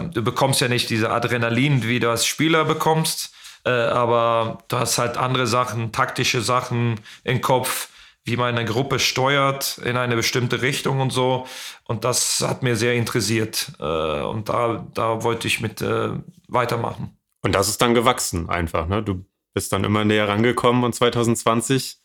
du 0.10 0.22
bekommst 0.24 0.62
ja 0.62 0.68
nicht 0.68 0.90
diese 0.90 1.12
Adrenalin, 1.12 1.84
wie 1.84 2.00
du 2.00 2.10
als 2.10 2.26
Spieler 2.26 2.66
bekommst, 2.66 3.34
äh, 3.66 3.70
aber 3.70 4.60
du 4.68 4.78
hast 4.78 4.98
halt 4.98 5.18
andere 5.18 5.48
Sachen, 5.48 5.92
taktische 5.92 6.42
Sachen 6.42 7.00
im 7.24 7.42
Kopf, 7.42 7.90
wie 8.24 8.38
man 8.38 8.56
eine 8.56 8.66
Gruppe 8.66 9.00
steuert 9.00 9.80
in 9.80 9.98
eine 9.98 10.16
bestimmte 10.16 10.62
Richtung 10.62 11.00
und 11.00 11.12
so. 11.12 11.48
Und 11.84 12.04
das 12.04 12.42
hat 12.42 12.64
mir 12.64 12.76
sehr 12.76 12.94
interessiert. 12.94 13.72
Äh, 13.80 14.22
und 14.22 14.50
da, 14.50 14.88
da 14.94 15.24
wollte 15.24 15.48
ich 15.48 15.62
mit 15.62 15.82
äh, 15.82 16.12
weitermachen. 16.48 17.18
Und 17.42 17.54
das 17.54 17.70
ist 17.70 17.82
dann 17.82 17.94
gewachsen 17.94 18.50
einfach. 18.50 18.88
Ne? 18.88 19.02
Du 19.02 19.26
bist 19.54 19.72
dann 19.74 19.84
immer 19.84 20.06
näher 20.06 20.28
rangekommen 20.28 20.84
und 20.84 20.94
2020 20.94 21.98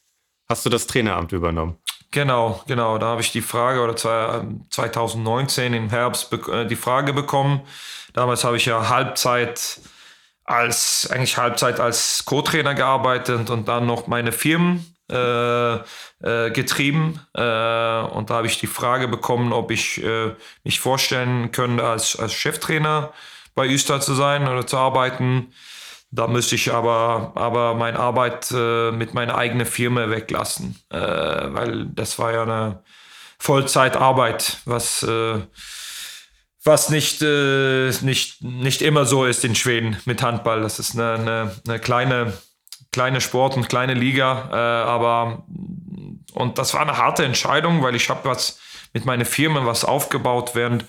hast 0.48 0.64
du 0.64 0.70
das 0.70 0.86
Traineramt 0.86 1.32
übernommen. 1.32 1.76
Genau, 2.14 2.62
genau. 2.68 2.96
Da 2.98 3.06
habe 3.06 3.22
ich 3.22 3.32
die 3.32 3.40
Frage 3.40 3.80
oder 3.80 3.96
2019 3.96 5.74
im 5.74 5.90
Herbst 5.90 6.32
äh, 6.32 6.64
die 6.64 6.76
Frage 6.76 7.12
bekommen. 7.12 7.62
Damals 8.12 8.44
habe 8.44 8.56
ich 8.56 8.66
ja 8.66 8.88
Halbzeit 8.88 9.80
als 10.44 11.10
eigentlich 11.10 11.36
Halbzeit 11.38 11.80
als 11.80 12.24
Co-Trainer 12.24 12.74
gearbeitet 12.74 13.50
und 13.50 13.66
dann 13.66 13.86
noch 13.86 14.06
meine 14.06 14.30
Firmen 14.30 14.94
äh, 15.10 15.74
äh, 15.74 16.50
getrieben. 16.52 17.18
Äh, 17.34 17.40
und 17.40 18.30
da 18.30 18.34
habe 18.34 18.46
ich 18.46 18.60
die 18.60 18.68
Frage 18.68 19.08
bekommen, 19.08 19.52
ob 19.52 19.72
ich 19.72 20.00
äh, 20.04 20.36
mich 20.62 20.78
vorstellen 20.78 21.50
könnte, 21.50 21.82
als, 21.82 22.16
als 22.16 22.32
Cheftrainer 22.32 23.12
bei 23.56 23.66
Üster 23.66 24.00
zu 24.00 24.14
sein 24.14 24.46
oder 24.46 24.68
zu 24.68 24.76
arbeiten. 24.76 25.52
Da 26.14 26.28
müsste 26.28 26.54
ich 26.54 26.72
aber, 26.72 27.32
aber 27.34 27.74
meine 27.74 27.98
Arbeit 27.98 28.48
äh, 28.52 28.92
mit 28.92 29.14
meiner 29.14 29.36
eigenen 29.36 29.66
Firma 29.66 30.10
weglassen, 30.10 30.76
äh, 30.90 30.96
weil 30.96 31.86
das 31.86 32.20
war 32.20 32.32
ja 32.32 32.42
eine 32.44 32.84
Vollzeitarbeit, 33.40 34.58
was, 34.64 35.02
äh, 35.02 35.40
was 36.62 36.88
nicht, 36.88 37.20
äh, 37.20 37.90
nicht, 38.02 38.44
nicht 38.44 38.80
immer 38.80 39.06
so 39.06 39.24
ist 39.24 39.44
in 39.44 39.56
Schweden 39.56 39.96
mit 40.04 40.22
Handball. 40.22 40.62
Das 40.62 40.78
ist 40.78 40.94
eine, 40.94 41.14
eine, 41.14 41.56
eine 41.66 41.78
kleine, 41.80 42.32
kleine 42.92 43.20
Sport 43.20 43.56
und 43.56 43.68
kleine 43.68 43.94
Liga, 43.94 44.50
äh, 44.52 44.88
aber 44.88 45.44
und 46.32 46.58
das 46.58 46.74
war 46.74 46.82
eine 46.82 46.96
harte 46.96 47.24
Entscheidung, 47.24 47.82
weil 47.82 47.96
ich 47.96 48.08
habe 48.08 48.28
was 48.28 48.60
mit 48.92 49.04
meiner 49.04 49.24
Firma 49.24 49.66
was 49.66 49.84
aufgebaut 49.84 50.52
während 50.54 50.84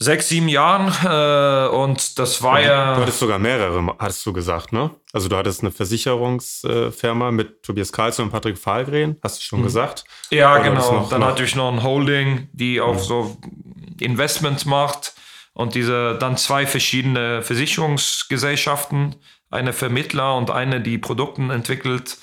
sechs, 0.00 0.30
sieben 0.30 0.48
Jahren 0.48 0.88
äh, 1.04 1.68
und 1.68 2.18
das 2.18 2.42
war 2.42 2.60
ja. 2.60 2.96
Du 2.96 3.02
hattest 3.02 3.18
sogar 3.18 3.38
mehrere, 3.38 3.94
hast 3.98 4.24
du 4.24 4.32
gesagt, 4.32 4.72
ne? 4.72 4.90
Also 5.12 5.28
du 5.28 5.36
hattest 5.36 5.60
eine 5.60 5.70
Versicherungsfirma 5.70 7.30
mit 7.30 7.62
Tobias 7.62 7.92
Karlsson 7.92 8.26
und 8.26 8.32
Patrick 8.32 8.58
Fahlgren, 8.58 9.16
hast 9.22 9.38
du 9.38 9.44
schon 9.44 9.60
mhm. 9.60 9.64
gesagt? 9.64 10.04
Ja, 10.30 10.54
Oder 10.54 10.64
genau. 10.64 10.92
Noch, 10.92 11.08
dann 11.10 11.20
noch? 11.20 11.28
hatte 11.28 11.44
ich 11.44 11.54
noch 11.54 11.70
ein 11.70 11.82
Holding, 11.82 12.48
die 12.52 12.80
auch 12.80 12.94
mhm. 12.94 12.98
so 12.98 13.36
Investments 14.00 14.64
macht 14.64 15.12
und 15.52 15.74
diese 15.74 16.16
dann 16.18 16.38
zwei 16.38 16.66
verschiedene 16.66 17.42
Versicherungsgesellschaften, 17.42 19.16
eine 19.50 19.74
Vermittler 19.74 20.34
und 20.36 20.50
eine, 20.50 20.80
die 20.80 20.96
Produkte 20.96 21.42
entwickelt. 21.42 22.16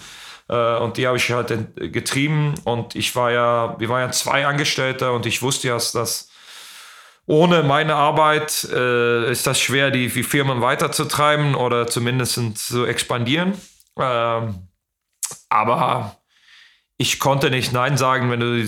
Äh, 0.50 0.78
und 0.78 0.98
die 0.98 1.06
habe 1.06 1.18
ich 1.18 1.30
halt 1.30 1.54
getrieben 1.76 2.56
und 2.64 2.96
ich 2.96 3.16
war 3.16 3.32
ja, 3.32 3.76
wir 3.78 3.90
waren 3.90 4.02
ja 4.02 4.12
zwei 4.12 4.48
Angestellte 4.48 5.12
und 5.12 5.28
ich 5.28 5.44
wusste 5.44 5.68
ja, 5.68 5.76
dass 5.76 6.30
ohne 7.28 7.62
meine 7.62 7.96
Arbeit 7.96 8.64
äh, 8.72 9.30
ist 9.30 9.46
das 9.46 9.60
schwer, 9.60 9.92
die, 9.92 10.08
die 10.08 10.24
Firmen 10.24 10.62
weiterzutreiben 10.62 11.56
oder 11.56 11.88
zumindest 11.88 12.58
zu 12.58 12.86
expandieren. 12.86 13.54
Ähm, 14.00 14.68
aber 15.50 16.18
ich 16.98 17.20
konnte 17.20 17.52
nicht 17.52 17.74
Nein 17.74 17.98
sagen, 17.98 18.32
wenn 18.32 18.40
du 18.40 18.66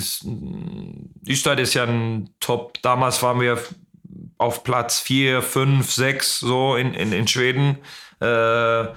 Österreich 1.28 1.60
ist 1.60 1.74
ja 1.74 1.86
ein 1.86 2.30
Top. 2.42 2.82
Damals 2.82 3.24
waren 3.24 3.40
wir 3.40 3.58
auf 4.38 4.64
Platz 4.64 5.00
4, 5.00 5.42
5, 5.42 5.90
6 5.90 6.40
so 6.40 6.76
in, 6.76 6.94
in, 6.94 7.14
in 7.14 7.28
Schweden. 7.28 7.78
Äh, 8.20 8.88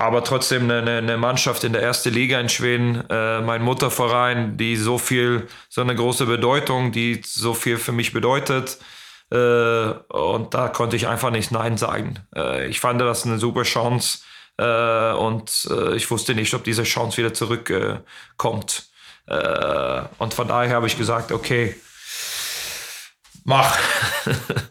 aber 0.00 0.24
trotzdem 0.24 0.70
eine, 0.70 0.98
eine, 0.98 1.16
Mannschaft 1.18 1.62
in 1.62 1.74
der 1.74 1.82
ersten 1.82 2.12
Liga 2.14 2.40
in 2.40 2.48
Schweden, 2.48 3.04
äh, 3.10 3.42
mein 3.42 3.62
Mutterverein, 3.62 4.56
die 4.56 4.76
so 4.76 4.96
viel, 4.96 5.46
so 5.68 5.82
eine 5.82 5.94
große 5.94 6.24
Bedeutung, 6.24 6.90
die 6.90 7.20
so 7.24 7.52
viel 7.52 7.76
für 7.76 7.92
mich 7.92 8.14
bedeutet. 8.14 8.78
Äh, 9.30 9.36
und 9.36 10.54
da 10.54 10.68
konnte 10.68 10.96
ich 10.96 11.06
einfach 11.06 11.30
nicht 11.30 11.52
Nein 11.52 11.76
sagen. 11.76 12.18
Äh, 12.34 12.68
ich 12.68 12.80
fand 12.80 12.98
das 13.00 13.26
eine 13.26 13.38
super 13.38 13.62
Chance 13.62 14.20
äh, 14.56 15.12
und 15.12 15.68
äh, 15.70 15.94
ich 15.94 16.10
wusste 16.10 16.34
nicht, 16.34 16.54
ob 16.54 16.64
diese 16.64 16.84
Chance 16.84 17.18
wieder 17.18 17.34
zurückkommt. 17.34 18.88
Äh, 19.26 20.02
und 20.16 20.32
von 20.32 20.48
daher 20.48 20.76
habe 20.76 20.86
ich 20.86 20.96
gesagt, 20.96 21.30
okay, 21.30 21.76
mach. 23.44 23.78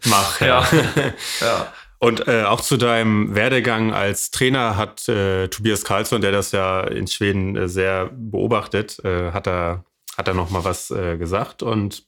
Mach, 0.05 0.41
ja. 0.41 0.67
ja. 0.71 1.13
ja. 1.41 1.73
Und 1.99 2.27
äh, 2.27 2.43
auch 2.43 2.61
zu 2.61 2.77
deinem 2.77 3.35
Werdegang 3.35 3.93
als 3.93 4.31
Trainer 4.31 4.77
hat 4.77 5.07
äh, 5.09 5.49
Tobias 5.49 5.83
Karlsson, 5.83 6.21
der 6.21 6.31
das 6.31 6.53
ja 6.53 6.81
in 6.81 7.07
Schweden 7.07 7.57
äh, 7.57 7.67
sehr 7.67 8.09
beobachtet, 8.13 9.03
äh, 9.03 9.31
hat 9.31 9.47
er 9.47 9.83
hat 10.19 10.27
er 10.27 10.33
noch 10.33 10.49
mal 10.49 10.65
was 10.65 10.91
äh, 10.91 11.17
gesagt 11.17 11.63
und 11.63 12.05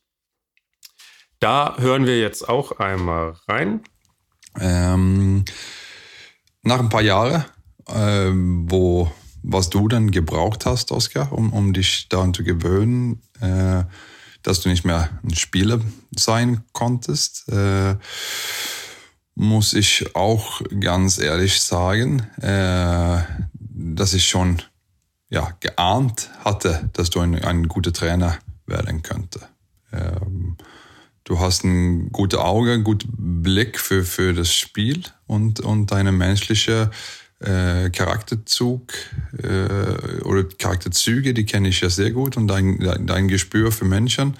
da 1.39 1.77
hören 1.77 2.05
wir 2.05 2.19
jetzt 2.19 2.47
auch 2.47 2.73
einmal 2.73 3.35
rein. 3.47 3.81
Ähm, 4.59 5.45
nach 6.61 6.79
ein 6.79 6.89
paar 6.89 7.01
Jahren, 7.01 7.45
äh, 7.87 8.31
wo 8.33 9.11
was 9.43 9.69
du 9.69 9.87
dann 9.87 10.11
gebraucht 10.11 10.65
hast, 10.65 10.91
Oskar, 10.91 11.31
um, 11.31 11.51
um 11.53 11.73
dich 11.73 12.09
daran 12.09 12.33
zu 12.33 12.43
gewöhnen, 12.43 13.23
äh, 13.39 13.83
dass 14.43 14.59
du 14.59 14.69
nicht 14.69 14.83
mehr 14.83 15.09
ein 15.23 15.33
Spieler 15.33 15.79
sein 16.11 16.63
konntest, 16.73 17.49
muss 19.35 19.73
ich 19.73 20.15
auch 20.15 20.61
ganz 20.79 21.17
ehrlich 21.17 21.61
sagen, 21.61 22.27
äh, 22.41 23.21
dass 23.53 24.13
ich 24.13 24.25
schon 24.27 24.61
ja, 25.29 25.55
geahnt 25.59 26.29
hatte, 26.43 26.89
dass 26.93 27.09
du 27.09 27.21
ein, 27.21 27.35
ein 27.43 27.67
guter 27.67 27.93
Trainer 27.93 28.37
werden 28.65 29.01
könnte. 29.01 29.39
Ähm, 29.93 30.57
du 31.23 31.39
hast 31.39 31.63
ein 31.63 32.11
gutes 32.11 32.39
Auge, 32.39 32.73
einen 32.73 32.83
guten 32.83 33.41
Blick 33.41 33.79
für, 33.79 34.03
für 34.03 34.33
das 34.33 34.53
Spiel 34.53 35.03
und, 35.27 35.61
und 35.61 35.91
deine 35.91 36.11
menschliche 36.11 36.91
äh, 37.39 37.89
Charakterzug 37.89 38.91
äh, 39.41 40.21
oder 40.23 40.43
Charakterzüge, 40.43 41.33
die 41.33 41.45
kenne 41.45 41.69
ich 41.69 41.81
ja 41.81 41.89
sehr 41.89 42.11
gut 42.11 42.37
und 42.37 42.47
dein, 42.47 42.79
dein 43.07 43.27
Gespür 43.27 43.71
für 43.71 43.85
Menschen 43.85 44.35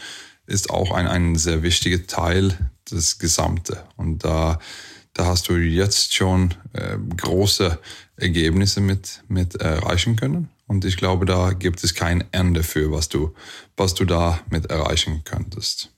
ist 0.51 0.69
auch 0.69 0.91
ein, 0.91 1.07
ein 1.07 1.35
sehr 1.35 1.63
wichtiger 1.63 2.05
Teil 2.05 2.71
des 2.91 3.19
Gesamte. 3.19 3.83
Und 3.95 4.23
da, 4.23 4.59
da 5.13 5.25
hast 5.25 5.49
du 5.49 5.55
jetzt 5.55 6.13
schon 6.13 6.53
äh, 6.73 6.97
große 7.17 7.79
Ergebnisse 8.17 8.81
mit, 8.81 9.23
mit 9.27 9.55
erreichen 9.55 10.15
können. 10.15 10.49
Und 10.67 10.85
ich 10.85 10.97
glaube, 10.97 11.25
da 11.25 11.51
gibt 11.51 11.83
es 11.83 11.95
kein 11.95 12.23
Ende 12.31 12.63
für, 12.63 12.91
was 12.91 13.09
du, 13.09 13.33
was 13.75 13.93
du 13.93 14.05
da 14.05 14.39
mit 14.49 14.67
erreichen 14.67 15.23
könntest. 15.23 15.89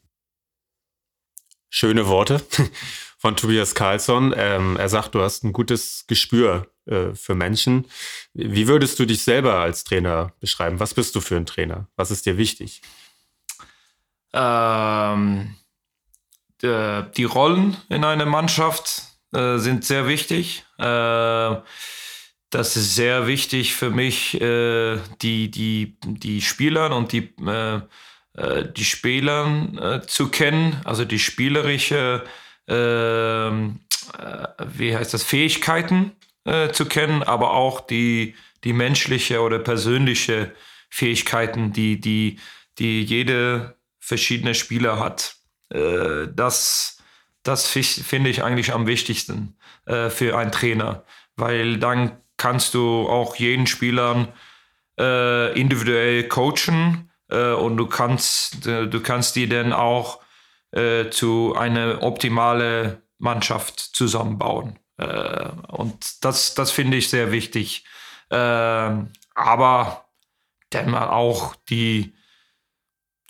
Schöne 1.69 2.07
Worte 2.07 2.41
von 3.17 3.35
Tobias 3.35 3.75
Carlsson. 3.75 4.33
Ähm, 4.37 4.77
er 4.77 4.89
sagt, 4.89 5.15
du 5.15 5.21
hast 5.21 5.43
ein 5.43 5.53
gutes 5.53 6.05
Gespür 6.07 6.67
äh, 6.85 7.13
für 7.15 7.33
Menschen. 7.33 7.85
Wie 8.33 8.67
würdest 8.67 8.99
du 8.99 9.05
dich 9.05 9.23
selber 9.23 9.55
als 9.55 9.83
Trainer 9.83 10.33
beschreiben? 10.39 10.79
Was 10.79 10.93
bist 10.93 11.15
du 11.15 11.21
für 11.21 11.37
ein 11.37 11.47
Trainer? 11.47 11.87
Was 11.95 12.11
ist 12.11 12.25
dir 12.25 12.37
wichtig? 12.37 12.81
Ähm, 14.33 15.55
äh, 16.61 17.03
die 17.15 17.23
Rollen 17.23 17.77
in 17.89 18.03
einer 18.03 18.25
Mannschaft 18.25 19.03
äh, 19.33 19.57
sind 19.57 19.85
sehr 19.85 20.07
wichtig. 20.07 20.65
Äh, 20.79 21.55
das 22.49 22.75
ist 22.75 22.95
sehr 22.95 23.25
wichtig 23.25 23.73
für 23.73 23.89
mich, 23.89 24.39
äh, 24.39 24.99
die, 25.21 25.49
die, 25.49 25.97
die 26.03 26.41
Spieler 26.41 26.95
und 26.95 27.11
die, 27.11 27.33
äh, 27.45 27.81
die 28.75 28.85
Spieler 28.85 30.01
zu 30.07 30.29
kennen, 30.29 30.81
also 30.83 31.05
die 31.05 31.19
spielerische 31.19 32.23
ähm, 32.67 33.79
wie 34.75 34.95
heißt 34.95 35.13
das, 35.13 35.23
Fähigkeiten 35.23 36.13
äh, 36.45 36.69
zu 36.69 36.85
kennen, 36.85 37.23
aber 37.23 37.53
auch 37.53 37.81
die, 37.81 38.35
die 38.63 38.73
menschliche 38.73 39.41
oder 39.41 39.59
persönliche 39.59 40.53
Fähigkeiten, 40.89 41.73
die, 41.73 41.99
die, 41.99 42.39
die 42.79 43.03
jede 43.03 43.75
verschiedene 44.03 44.53
Spieler 44.53 44.99
hat. 44.99 45.37
Äh, 45.69 46.27
das 46.33 46.97
das 47.43 47.67
finde 47.67 48.29
ich 48.29 48.41
eigentlich 48.41 48.73
am 48.73 48.87
wichtigsten 48.87 49.57
äh, 49.85 50.09
für 50.09 50.37
einen 50.37 50.51
Trainer, 50.51 51.03
weil 51.35 51.77
dann 51.77 52.17
kannst 52.37 52.73
du 52.73 53.07
auch 53.07 53.35
jeden 53.35 53.67
Spieler 53.67 54.29
äh, 54.97 55.59
individuell 55.59 56.27
coachen 56.29 57.11
äh, 57.29 57.51
und 57.51 57.75
du 57.77 57.85
kannst, 57.87 58.65
du 58.65 58.99
kannst 59.01 59.35
die 59.35 59.49
dann 59.49 59.73
auch 59.73 60.21
äh, 60.71 61.09
zu 61.09 61.53
einer 61.55 62.01
optimalen 62.01 63.01
Mannschaft 63.17 63.79
zusammenbauen. 63.79 64.79
Äh, 64.97 65.49
und 65.67 66.23
das, 66.23 66.55
das 66.55 66.71
finde 66.71 66.97
ich 66.97 67.09
sehr 67.09 67.31
wichtig. 67.31 67.85
Äh, 68.29 68.35
aber 69.35 70.05
dann 70.69 70.95
auch 70.95 71.55
die 71.69 72.13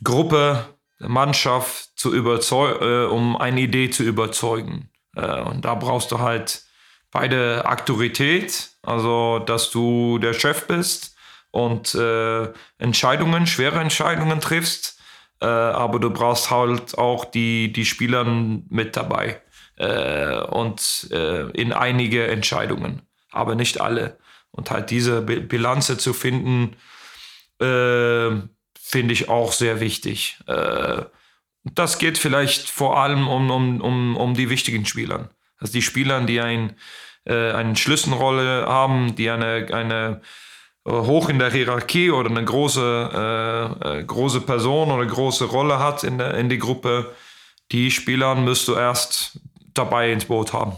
Gruppe, 0.04 0.66
Mannschaft 1.00 1.92
zu 1.96 2.14
überzeugen, 2.14 2.80
äh, 2.82 3.06
um 3.06 3.36
eine 3.38 3.62
Idee 3.62 3.90
zu 3.90 4.04
überzeugen. 4.04 4.90
Äh, 5.16 5.42
und 5.42 5.66
da 5.66 5.76
brauchst 5.76 6.12
du 6.12 6.20
halt 6.20 6.64
beide 7.12 7.66
Aktorität, 7.66 8.72
also 8.82 9.40
dass 9.40 9.70
du 9.70 10.18
der 10.20 10.34
Chef 10.34 10.68
bist 10.68 11.16
und 11.52 11.94
äh, 11.96 12.52
Entscheidungen, 12.78 13.46
schwere 13.46 13.80
Entscheidungen 13.80 14.42
triffst, 14.42 15.00
äh, 15.42 15.46
aber 15.46 16.00
du 16.00 16.10
brauchst 16.10 16.50
halt 16.50 16.98
auch 16.98 17.26
die, 17.26 17.72
die 17.72 17.86
Spieler 17.86 18.24
mit 18.24 18.98
dabei 18.98 19.42
äh, 19.78 20.40
und 20.40 21.10
äh, 21.12 21.50
in 21.52 21.72
einige 21.74 22.28
Entscheidungen, 22.28 23.04
aber 23.32 23.56
nicht 23.56 23.80
alle. 23.80 24.18
Und 24.52 24.70
halt 24.70 24.92
diese 24.92 25.22
Bilanze 25.24 25.98
zu 25.98 26.14
finden, 26.14 26.76
finde 28.94 29.14
ich 29.14 29.28
auch 29.28 29.52
sehr 29.52 29.80
wichtig. 29.80 30.38
Äh, 30.46 31.02
das 31.64 31.98
geht 31.98 32.20
vielleicht 32.20 32.70
vor 32.70 33.00
allem 33.00 33.28
um, 33.28 33.50
um, 33.50 33.82
um, 33.82 34.16
um 34.16 34.34
die 34.36 34.52
wichtigen 34.52 34.86
Spieler. 34.86 35.30
Also 35.58 35.74
die 35.74 35.82
Spieler, 35.82 36.22
die 36.22 36.40
ein, 36.40 36.76
äh, 37.26 37.54
eine 37.54 37.76
Schlüsselrolle 37.76 38.68
haben, 38.68 39.16
die 39.16 39.32
eine, 39.32 39.68
eine 39.74 40.22
äh, 40.86 40.92
hoch 40.92 41.30
in 41.30 41.40
der 41.40 41.50
Hierarchie 41.50 42.12
oder 42.12 42.30
eine 42.30 42.46
große, 42.46 43.80
äh, 43.82 44.00
äh, 44.00 44.04
große 44.04 44.42
Person 44.42 44.92
oder 44.92 45.08
große 45.08 45.46
Rolle 45.46 45.80
hat 45.80 46.04
in, 46.04 46.20
der, 46.20 46.36
in 46.36 46.50
die 46.50 46.60
Gruppe, 46.60 47.16
die 47.72 47.90
Spieler 47.90 48.36
müsst 48.36 48.68
du 48.68 48.76
erst 48.76 49.40
dabei 49.74 50.12
ins 50.12 50.26
Boot 50.26 50.54
haben. 50.54 50.76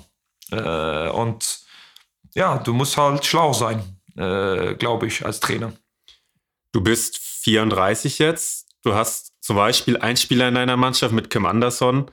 Äh, 0.51 1.09
und 1.09 1.59
ja, 2.33 2.59
du 2.59 2.73
musst 2.73 2.95
halt 2.95 3.25
schlau 3.25 3.51
sein, 3.51 3.83
äh, 4.15 4.75
glaube 4.75 5.07
ich, 5.07 5.25
als 5.25 5.41
Trainer. 5.41 5.73
Du 6.71 6.81
bist 6.81 7.24
34 7.45 8.19
jetzt. 8.19 8.67
Du 8.83 8.95
hast 8.95 9.33
zum 9.39 9.55
Beispiel 9.55 9.97
einen 9.97 10.17
Spieler 10.17 10.47
in 10.47 10.55
deiner 10.55 10.77
Mannschaft 10.77 11.13
mit 11.13 11.29
Kim 11.29 11.45
Anderson, 11.45 12.09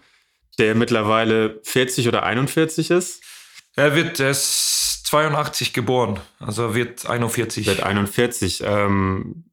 der 0.59 0.75
mittlerweile 0.75 1.61
40 1.65 2.07
oder 2.09 2.23
41 2.23 2.91
ist. 2.91 3.23
Er 3.75 3.95
wird, 3.97 4.21
er 4.21 4.31
ist 4.31 5.07
82 5.07 5.73
geboren, 5.73 6.21
also 6.39 6.75
wird 6.75 7.07
41. 7.07 7.67
Wird 7.67 7.83
41. 7.83 8.63
Ähm, 8.65 9.45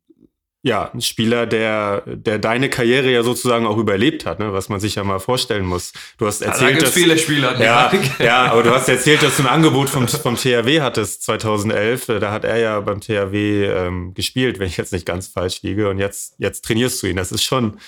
ja, 0.62 0.92
ein 0.92 1.02
Spieler, 1.02 1.46
der, 1.46 2.04
der 2.06 2.38
deine 2.38 2.70
Karriere 2.70 3.10
ja 3.10 3.24
sozusagen 3.24 3.66
auch 3.66 3.78
überlebt 3.78 4.26
hat, 4.26 4.40
ne? 4.40 4.52
was 4.52 4.68
man 4.68 4.82
sich 4.82 4.96
ja 4.96 5.06
mal 5.06 5.20
vorstellen 5.20 5.66
muss. 5.66 5.94
Du 6.18 6.28
hast 6.28 6.42
erzählt, 6.42 6.78
da 6.78 6.86
dass 6.86 6.94
viele 6.94 7.18
Spieler. 7.18 7.62
Ja, 7.62 7.92
ja, 8.20 8.52
aber 8.52 8.64
du 8.64 8.72
hast 8.72 8.90
erzählt, 8.90 9.24
dass 9.24 9.38
du 9.38 9.44
ein 9.44 9.48
Angebot 9.50 9.90
vom, 9.90 10.08
vom 10.10 10.36
THW 10.36 10.82
hattest 10.82 11.24
2011. 11.24 12.08
Da 12.20 12.32
hat 12.32 12.44
er 12.44 12.58
ja 12.58 12.80
beim 12.82 13.00
THW 13.00 13.66
ähm, 13.68 14.14
gespielt, 14.14 14.60
wenn 14.60 14.68
ich 14.68 14.76
jetzt 14.76 14.92
nicht 14.92 15.06
ganz 15.06 15.28
falsch 15.28 15.62
liege. 15.62 15.90
Und 15.90 15.98
jetzt, 15.98 16.36
jetzt 16.40 16.66
trainierst 16.66 17.02
du 17.02 17.08
ihn. 17.08 17.16
Das 17.16 17.32
ist 17.32 17.44
schon, 17.44 17.80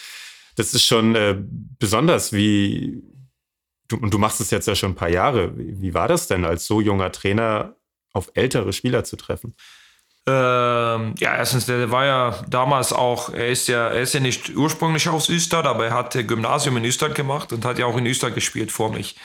das 0.56 0.74
ist 0.74 0.86
schon 0.86 1.16
äh, 1.16 1.36
besonders, 1.78 2.32
wie 2.32 3.04
du, 3.90 3.98
und 3.98 4.14
du 4.14 4.18
machst 4.18 4.40
es 4.40 4.50
jetzt 4.50 4.70
ja 4.70 4.76
schon 4.76 4.92
ein 4.92 4.96
paar 4.96 5.10
Jahre. 5.10 5.52
Wie 5.58 5.94
war 5.94 6.08
das 6.08 6.28
denn, 6.28 6.46
als 6.46 6.68
so 6.68 6.80
junger 6.80 7.12
Trainer 7.12 7.76
auf 8.14 8.32
ältere 8.34 8.72
Spieler 8.72 9.04
zu 9.04 9.18
treffen? 9.18 9.56
Ähm, 10.28 11.16
ja, 11.18 11.36
erstens, 11.36 11.66
der 11.66 11.90
war 11.90 12.06
ja 12.06 12.36
damals 12.48 12.94
auch, 12.94 13.34
er 13.34 13.48
ist 13.48 13.68
ja, 13.68 13.88
er 13.88 14.02
ist 14.02 14.14
ja 14.14 14.20
nicht 14.20 14.56
ursprünglich 14.56 15.10
aus 15.10 15.30
Österreich, 15.30 15.66
aber 15.66 15.88
er 15.88 15.94
hatte 15.96 16.26
Gymnasium 16.26 16.78
in 16.78 16.86
Österreich 16.86 17.16
gemacht 17.16 17.52
und 17.54 17.66
hat 17.66 17.80
ja 17.80 17.88
auch 17.88 17.98
in 17.98 18.06
Österreich 18.06 18.36
gespielt 18.36 18.72
vor 18.72 18.92
mich. 18.92 19.16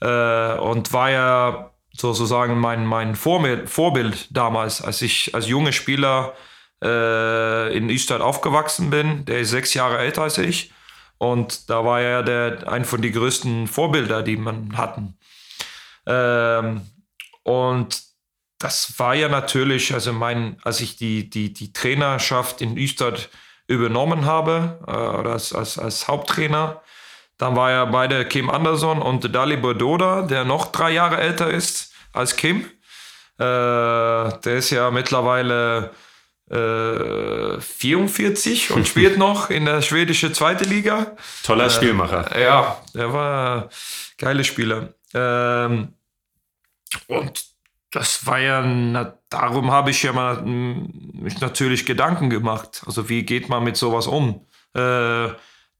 Äh, 0.00 0.54
und 0.54 0.92
war 0.94 1.10
ja 1.10 1.70
sozusagen 1.92 2.58
mein, 2.58 2.86
mein 2.86 3.16
Vorbild, 3.16 3.68
Vorbild 3.68 4.28
damals, 4.34 4.82
als 4.82 5.02
ich 5.02 5.34
als 5.34 5.46
junger 5.46 5.72
Spieler 5.72 6.34
äh, 6.82 7.76
in 7.76 7.90
Österreich 7.90 8.22
aufgewachsen 8.22 8.88
bin. 8.90 9.24
Der 9.26 9.40
ist 9.40 9.50
sechs 9.50 9.74
Jahre 9.74 9.98
älter 9.98 10.22
als 10.22 10.38
ich. 10.38 10.72
Und 11.18 11.70
da 11.70 11.84
war 11.84 12.00
er 12.00 12.22
der, 12.22 12.70
ein 12.70 12.84
von 12.84 13.00
den 13.02 13.12
größten 13.12 13.68
Vorbilder, 13.68 14.22
die 14.22 14.36
man 14.36 14.76
hatten. 14.76 15.18
Ähm, 16.06 16.82
und 17.42 18.05
das 18.58 18.98
war 18.98 19.14
ja 19.14 19.28
natürlich, 19.28 19.92
also 19.92 20.12
mein, 20.12 20.58
als 20.62 20.80
ich 20.80 20.96
die, 20.96 21.28
die, 21.28 21.52
die 21.52 21.72
Trainerschaft 21.72 22.60
in 22.60 22.76
Üstad 22.76 23.28
übernommen 23.66 24.24
habe, 24.24 24.78
äh, 24.86 24.90
oder 24.90 25.32
als, 25.32 25.52
als, 25.52 25.78
als 25.78 26.08
Haupttrainer, 26.08 26.80
dann 27.38 27.54
war 27.54 27.70
ja 27.70 27.84
beide 27.84 28.24
Kim 28.24 28.48
Anderson 28.48 29.02
und 29.02 29.34
Dali 29.34 29.56
Bododa, 29.56 30.22
der 30.22 30.44
noch 30.44 30.72
drei 30.72 30.92
Jahre 30.92 31.18
älter 31.18 31.50
ist 31.50 31.92
als 32.12 32.36
Kim. 32.36 32.64
Äh, 33.38 33.44
der 33.44 34.56
ist 34.56 34.70
ja 34.70 34.90
mittlerweile 34.90 35.90
äh, 36.50 37.60
44 37.60 38.70
und 38.70 38.88
spielt 38.88 39.18
noch 39.18 39.50
in 39.50 39.66
der 39.66 39.82
schwedischen 39.82 40.32
zweite 40.32 40.64
Liga. 40.64 41.14
Toller 41.42 41.68
Spielmacher. 41.68 42.40
Ja, 42.40 42.80
der 42.94 43.12
war 43.12 43.68
geile 44.16 44.44
Spieler. 44.44 44.94
Ähm, 45.12 45.92
und 47.08 47.55
das 47.90 48.26
war 48.26 48.38
ja, 48.38 48.62
na, 48.62 49.16
darum 49.30 49.70
habe 49.70 49.90
ich 49.90 50.02
ja 50.02 50.12
mal 50.12 50.42
mich 50.42 51.40
natürlich 51.40 51.86
Gedanken 51.86 52.30
gemacht. 52.30 52.82
Also 52.86 53.08
wie 53.08 53.22
geht 53.22 53.48
man 53.48 53.64
mit 53.64 53.76
sowas 53.76 54.06
um? 54.06 54.46
Äh, 54.74 55.28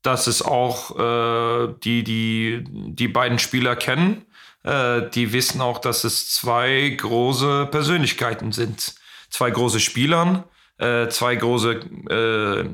dass 0.02 0.26
es 0.28 0.40
auch 0.40 0.96
äh, 0.98 1.74
die, 1.82 2.04
die, 2.04 2.64
die 2.68 3.08
beiden 3.08 3.38
Spieler 3.38 3.74
kennen, 3.74 4.24
äh, 4.62 5.10
die 5.10 5.32
wissen 5.32 5.60
auch, 5.60 5.78
dass 5.78 6.04
es 6.04 6.30
zwei 6.30 6.94
große 6.96 7.68
Persönlichkeiten 7.70 8.52
sind. 8.52 8.94
Zwei 9.30 9.50
große 9.50 9.80
Spieler, 9.80 10.44
äh, 10.78 11.08
zwei 11.08 11.34
große 11.36 11.72
äh, 12.10 12.68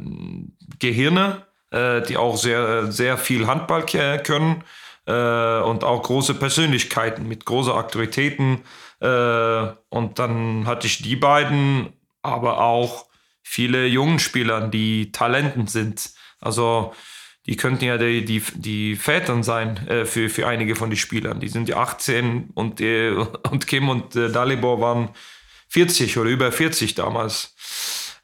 Gehirne, 0.79 1.47
äh, 1.71 2.03
die 2.03 2.17
auch 2.17 2.37
sehr, 2.37 2.93
sehr 2.93 3.17
viel 3.17 3.47
Handball 3.47 3.87
können 3.87 4.65
und 5.05 5.83
auch 5.83 6.01
große 6.05 6.35
Persönlichkeiten 6.35 7.27
mit 7.27 7.45
großen 7.45 7.73
Aktivitäten 7.73 8.61
äh, 9.03 9.73
und 9.89 10.19
dann 10.19 10.67
hatte 10.67 10.87
ich 10.87 11.03
die 11.03 11.17
beiden, 11.17 11.93
aber 12.23 12.61
auch 12.61 13.07
viele 13.43 13.87
jungen 13.87 14.21
Spieler, 14.21 14.69
die 14.69 15.11
Talenten 15.11 15.67
sind. 15.67 16.11
Also 16.41 16.95
die 17.47 17.57
könnten 17.57 17.85
ja 17.85 17.99
die, 17.99 18.25
die, 18.25 18.41
die 18.55 18.95
Vätern 18.95 19.43
sein 19.43 19.89
äh, 19.89 20.05
für, 20.05 20.29
für 20.29 20.47
einige 20.47 20.77
von 20.77 20.89
den 20.91 20.97
Spielern. 20.97 21.41
Die 21.41 21.49
sind 21.49 21.69
ja 21.69 21.79
18 21.79 22.51
und, 22.55 22.81
äh, 22.81 23.11
und 23.51 23.67
Kim 23.67 23.89
und 23.89 24.15
äh, 24.15 24.31
Dalibor 24.31 24.81
waren 24.81 25.09
40 25.69 26.19
oder 26.19 26.31
über 26.31 26.53
40 26.53 26.95
damals. 26.95 27.57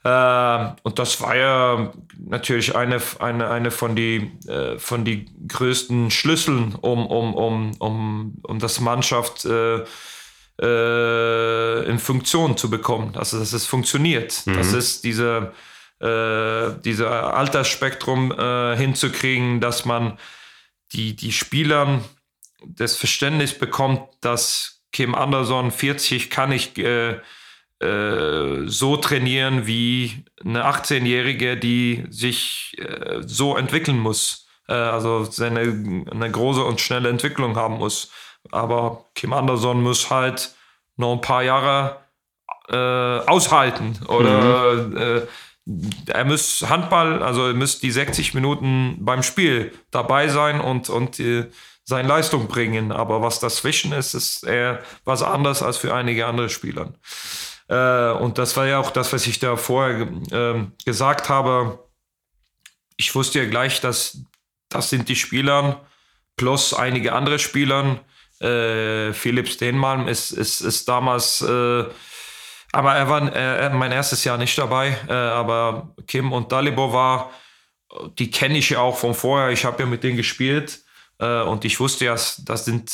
Äh, 0.04 0.68
und 0.84 1.00
das 1.00 1.20
war 1.20 1.34
ja 1.36 1.92
natürlich 2.16 2.76
eine, 2.76 3.02
eine, 3.18 3.50
eine 3.50 3.72
von 3.72 3.96
den 3.96 4.38
äh, 4.46 4.78
von 4.78 5.04
die 5.04 5.26
größten 5.48 6.12
Schlüsseln, 6.12 6.76
um, 6.76 7.04
um, 7.04 7.34
um, 7.34 7.72
um, 7.80 8.38
um 8.42 8.58
das 8.60 8.78
Mannschaft 8.78 9.44
äh, 9.44 9.82
äh, 10.60 11.88
in 11.88 11.98
Funktion 11.98 12.56
zu 12.56 12.70
bekommen, 12.70 13.16
also 13.16 13.38
dass 13.38 13.52
es 13.52 13.66
funktioniert. 13.66 14.42
Mhm. 14.46 14.54
Das 14.54 14.72
ist 14.72 15.04
diese, 15.04 15.52
äh, 16.00 16.70
diese 16.84 17.08
Altersspektrum 17.10 18.32
äh, 18.32 18.76
hinzukriegen, 18.76 19.60
dass 19.60 19.84
man 19.84 20.18
die, 20.92 21.14
die 21.14 21.32
Spielern 21.32 22.04
das 22.66 22.96
Verständnis 22.96 23.56
bekommt, 23.56 24.02
dass 24.20 24.82
Kim 24.92 25.14
Anderson 25.14 25.70
40 25.70 26.30
kann 26.30 26.52
ich 26.52 26.76
äh, 26.78 27.20
äh, 27.80 28.66
so 28.66 28.96
trainieren 28.96 29.66
wie 29.66 30.24
eine 30.44 30.66
18-Jährige, 30.66 31.56
die 31.56 32.04
sich 32.10 32.76
äh, 32.78 33.20
so 33.24 33.56
entwickeln 33.56 33.98
muss. 33.98 34.46
also 34.66 35.24
seine, 35.24 35.60
eine 36.10 36.30
große 36.30 36.62
und 36.62 36.80
schnelle 36.80 37.08
Entwicklung 37.08 37.56
haben 37.56 37.78
muss. 37.78 38.10
Aber 38.50 39.04
Kim 39.14 39.32
Anderson 39.32 39.82
muss 39.82 40.10
halt 40.10 40.54
noch 40.96 41.12
ein 41.12 41.20
paar 41.20 41.42
Jahre 41.42 42.00
äh, 42.68 42.76
aushalten. 42.76 43.98
Oder 44.08 44.72
mhm. 44.74 44.96
äh, 44.96 45.20
er 46.06 46.24
muss 46.24 46.64
Handball, 46.68 47.22
also 47.22 47.48
er 47.48 47.54
muss 47.54 47.78
die 47.78 47.90
60 47.90 48.34
Minuten 48.34 48.96
beim 49.00 49.22
Spiel 49.22 49.72
dabei 49.90 50.28
sein 50.28 50.60
und, 50.60 50.88
und 50.88 51.20
äh, 51.20 51.50
seine 51.84 52.08
Leistung 52.08 52.48
bringen. 52.48 52.92
Aber 52.92 53.22
was 53.22 53.40
dazwischen 53.40 53.92
ist, 53.92 54.14
ist 54.14 54.44
eher 54.44 54.82
was 55.04 55.22
anderes 55.22 55.62
als 55.62 55.76
für 55.76 55.94
einige 55.94 56.26
andere 56.26 56.48
Spieler. 56.48 56.92
Äh, 57.68 58.10
und 58.12 58.38
das 58.38 58.56
war 58.56 58.66
ja 58.66 58.78
auch 58.78 58.90
das, 58.90 59.12
was 59.12 59.26
ich 59.26 59.38
da 59.38 59.56
vorher 59.56 60.08
ähm, 60.32 60.72
gesagt 60.84 61.28
habe. 61.28 61.78
Ich 62.96 63.14
wusste 63.14 63.40
ja 63.40 63.48
gleich, 63.48 63.80
dass 63.80 64.18
das 64.68 64.90
sind 64.90 65.08
die 65.08 65.16
Spieler 65.16 65.80
plus 66.36 66.74
einige 66.74 67.12
andere 67.12 67.38
Spieler, 67.38 68.00
äh, 68.40 69.12
Philipp 69.12 69.48
Steenmalm 69.48 70.08
ist, 70.08 70.30
ist, 70.30 70.60
ist 70.60 70.88
damals, 70.88 71.40
äh, 71.40 71.84
aber 72.72 72.94
er 72.94 73.08
war 73.08 73.34
äh, 73.34 73.70
mein 73.70 73.92
erstes 73.92 74.24
Jahr 74.24 74.38
nicht 74.38 74.56
dabei, 74.58 74.96
äh, 75.08 75.12
aber 75.12 75.94
Kim 76.06 76.32
und 76.32 76.52
Dalibor 76.52 76.92
war, 76.92 77.30
die 78.18 78.30
kenne 78.30 78.58
ich 78.58 78.70
ja 78.70 78.80
auch 78.80 78.96
von 78.96 79.14
vorher, 79.14 79.50
ich 79.50 79.64
habe 79.64 79.82
ja 79.82 79.88
mit 79.88 80.04
denen 80.04 80.16
gespielt 80.16 80.80
äh, 81.18 81.42
und 81.42 81.64
ich 81.64 81.80
wusste 81.80 82.04
ja, 82.04 82.12
das 82.12 82.64
sind 82.64 82.90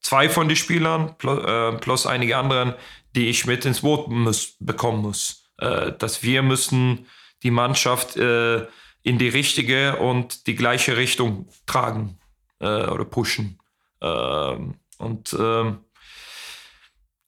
zwei 0.00 0.28
von 0.28 0.48
den 0.48 0.56
Spielern 0.56 1.16
plus, 1.18 1.44
äh, 1.44 1.72
plus 1.72 2.06
einige 2.06 2.36
anderen, 2.36 2.74
die 3.14 3.28
ich 3.28 3.46
mit 3.46 3.64
ins 3.64 3.82
Boot 3.82 4.08
muss, 4.08 4.56
bekommen 4.60 5.02
muss. 5.02 5.44
dass 5.56 6.22
wir 6.22 6.42
müssen 6.42 7.06
die 7.42 7.50
Mannschaft 7.50 8.16
in 8.16 9.18
die 9.18 9.28
richtige 9.28 9.96
und 9.96 10.46
die 10.46 10.54
gleiche 10.54 10.96
Richtung 10.96 11.48
tragen 11.66 12.18
oder 12.60 13.04
pushen. 13.04 13.58
Ähm, 14.00 14.74
und 14.98 15.34
ähm, 15.38 15.78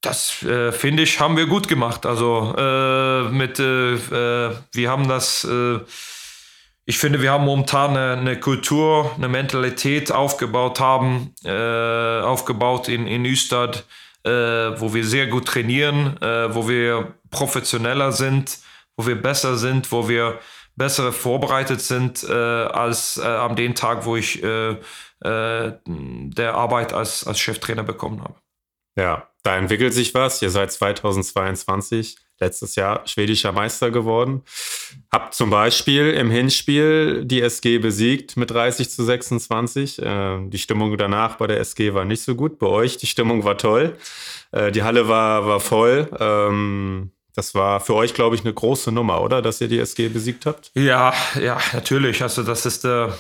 das 0.01 0.43
äh, 0.43 0.73
finde 0.73 1.03
ich, 1.03 1.21
haben 1.21 1.37
wir 1.37 1.47
gut 1.47 1.69
gemacht. 1.69 2.07
Also 2.07 2.55
äh, 2.57 3.29
mit, 3.29 3.59
äh, 3.59 3.95
äh 3.95 4.57
wir 4.73 4.91
haben 4.91 5.09
das, 5.09 5.45
äh, 5.45 5.81
ich 6.87 6.99
finde, 6.99 7.21
wir 7.21 7.33
haben 7.33 7.45
momentan 7.45 7.91
eine, 7.91 8.21
eine 8.21 8.41
Kultur, 8.41 9.13
eine 9.17 9.29
Mentalität 9.29 10.11
aufgebaut 10.11 10.81
haben, 10.81 11.35
äh, 11.45 12.21
aufgebaut 12.21 12.89
in, 12.89 13.07
in 13.07 13.25
Üstad, 13.25 13.85
wo 14.23 14.93
wir 14.93 15.03
sehr 15.07 15.29
gut 15.29 15.47
trainieren, 15.47 16.15
wo 16.21 16.69
wir 16.69 17.15
professioneller 17.31 18.13
sind, 18.13 18.59
wo 18.95 19.07
wir 19.07 19.15
besser 19.15 19.57
sind, 19.57 19.91
wo 19.93 20.11
wir 20.11 20.39
besser 20.77 21.11
vorbereitet 21.11 21.81
sind 21.81 22.29
als 22.29 23.19
an 23.19 23.57
dem 23.57 23.75
Tag, 23.75 24.05
wo 24.05 24.17
ich 24.17 24.43
äh, 25.23 25.73
der 25.87 26.55
Arbeit 26.55 26.93
als, 26.93 27.27
als 27.27 27.39
Cheftrainer 27.39 27.83
bekommen 27.83 28.23
habe. 28.23 28.35
Ja, 28.97 29.29
da 29.43 29.57
entwickelt 29.57 29.95
sich 29.95 30.15
was. 30.15 30.43
Ihr 30.43 30.51
seid 30.51 30.73
2022 30.73 32.17
letztes 32.41 32.75
Jahr 32.75 33.07
schwedischer 33.07 33.53
Meister 33.53 33.91
geworden. 33.91 34.43
Habt 35.13 35.35
zum 35.35 35.51
Beispiel 35.51 36.11
im 36.13 36.31
Hinspiel 36.31 37.25
die 37.25 37.43
SG 37.43 37.79
besiegt 37.79 38.37
mit 38.37 38.51
30 38.51 38.91
zu 38.91 39.05
26. 39.05 40.01
Äh, 40.01 40.49
die 40.49 40.59
Stimmung 40.59 40.97
danach 40.97 41.37
bei 41.37 41.47
der 41.47 41.61
SG 41.61 41.95
war 41.95 42.05
nicht 42.05 42.23
so 42.23 42.35
gut. 42.35 42.59
Bei 42.59 42.67
euch, 42.67 42.97
die 42.97 43.07
Stimmung 43.07 43.45
war 43.45 43.59
toll. 43.59 43.97
Äh, 44.53 44.73
die 44.73 44.83
Halle 44.83 45.09
war, 45.09 45.47
war 45.47 45.61
voll. 45.61 46.09
Ähm, 46.19 47.13
das 47.35 47.55
war 47.55 47.81
für 47.81 47.95
euch, 47.95 48.15
glaube 48.15 48.35
ich, 48.35 48.43
eine 48.43 48.53
große 48.53 48.91
Nummer, 48.91 49.23
oder? 49.23 49.41
Dass 49.41 49.61
ihr 49.61 49.69
die 49.69 49.79
SG 49.79 50.09
besiegt 50.09 50.47
habt? 50.47 50.73
Ja, 50.75 51.15
ja, 51.41 51.59
natürlich. 51.73 52.23
Also, 52.23 52.43
das 52.43 52.67
ist 52.67 52.85
der 52.85 53.17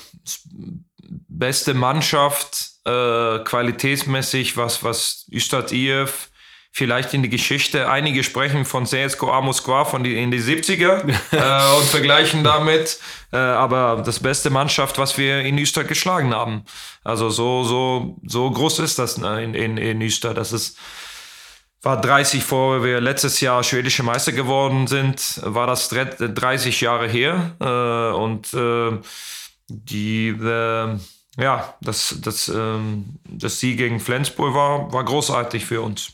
beste 1.10 1.74
Mannschaft, 1.74 2.70
äh, 2.84 3.40
qualitätsmäßig, 3.40 4.56
was, 4.56 4.82
was 4.84 5.26
Üstad 5.30 5.72
IF 5.72 6.30
vielleicht 6.72 7.14
in 7.14 7.22
die 7.22 7.28
Geschichte. 7.28 7.88
Einige 7.88 8.22
sprechen 8.22 8.64
von 8.64 8.86
CSKA 8.86 9.40
Moskwa 9.40 9.84
von 9.84 10.04
die, 10.04 10.20
in 10.20 10.30
die 10.30 10.40
70er 10.40 11.08
äh, 11.32 11.76
und 11.76 11.86
vergleichen 11.86 12.44
damit. 12.44 12.98
Äh, 13.32 13.36
aber 13.36 14.02
das 14.04 14.20
beste 14.20 14.50
Mannschaft, 14.50 14.98
was 14.98 15.18
wir 15.18 15.40
in 15.40 15.58
Öster 15.58 15.84
geschlagen 15.84 16.32
haben. 16.32 16.64
Also 17.04 17.30
so, 17.30 17.64
so, 17.64 18.18
so 18.24 18.50
groß 18.50 18.78
ist 18.80 18.98
das 18.98 19.18
ne, 19.18 19.42
in, 19.42 19.54
in, 19.54 19.76
in 19.76 20.02
Öster. 20.02 20.32
Das 20.32 20.52
ist, 20.52 20.78
war 21.82 22.00
30 22.00 22.44
vor 22.44 22.84
wir 22.84 23.00
letztes 23.00 23.40
Jahr 23.40 23.64
schwedische 23.64 24.02
Meister 24.02 24.32
geworden 24.32 24.86
sind, 24.86 25.40
war 25.42 25.66
das 25.66 25.88
30 25.88 26.80
Jahre 26.80 27.08
her. 27.08 27.56
Äh, 27.60 28.16
und 28.16 28.54
äh, 28.54 28.98
die, 29.70 30.28
äh, 30.28 30.98
ja, 31.38 31.74
das, 31.80 32.18
das, 32.22 32.48
ähm, 32.48 33.20
das 33.24 33.60
Sieg 33.60 33.78
gegen 33.78 34.00
Flensburg 34.00 34.54
war, 34.54 34.92
war 34.92 35.04
großartig 35.04 35.64
für 35.64 35.80
uns. 35.80 36.12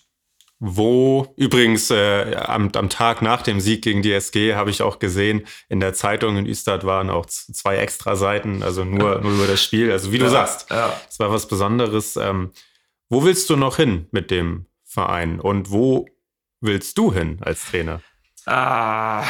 Wo 0.58 1.34
übrigens 1.36 1.90
äh, 1.90 2.34
am, 2.36 2.70
am 2.74 2.88
Tag 2.88 3.20
nach 3.20 3.42
dem 3.42 3.60
Sieg 3.60 3.82
gegen 3.82 4.00
die 4.00 4.12
SG 4.12 4.54
habe 4.54 4.70
ich 4.70 4.80
auch 4.80 4.98
gesehen, 4.98 5.46
in 5.68 5.80
der 5.80 5.92
Zeitung 5.92 6.38
in 6.38 6.46
Üstad 6.46 6.84
waren 6.84 7.10
auch 7.10 7.26
zwei 7.26 7.76
extra 7.76 8.16
Seiten, 8.16 8.62
also 8.62 8.84
nur, 8.84 9.20
nur 9.20 9.32
über 9.32 9.46
das 9.46 9.62
Spiel. 9.62 9.92
Also 9.92 10.12
wie 10.12 10.18
du 10.18 10.24
ja, 10.24 10.30
sagst, 10.30 10.70
es 10.70 10.76
ja. 10.76 10.98
war 11.18 11.30
was 11.30 11.46
Besonderes. 11.46 12.16
Ähm, 12.16 12.52
wo 13.10 13.22
willst 13.24 13.50
du 13.50 13.56
noch 13.56 13.76
hin 13.76 14.06
mit 14.12 14.30
dem 14.30 14.66
Verein 14.82 15.40
und 15.40 15.70
wo 15.70 16.06
willst 16.62 16.96
du 16.96 17.12
hin 17.12 17.38
als 17.42 17.66
Trainer? 17.66 18.00
Ah, 18.46 19.24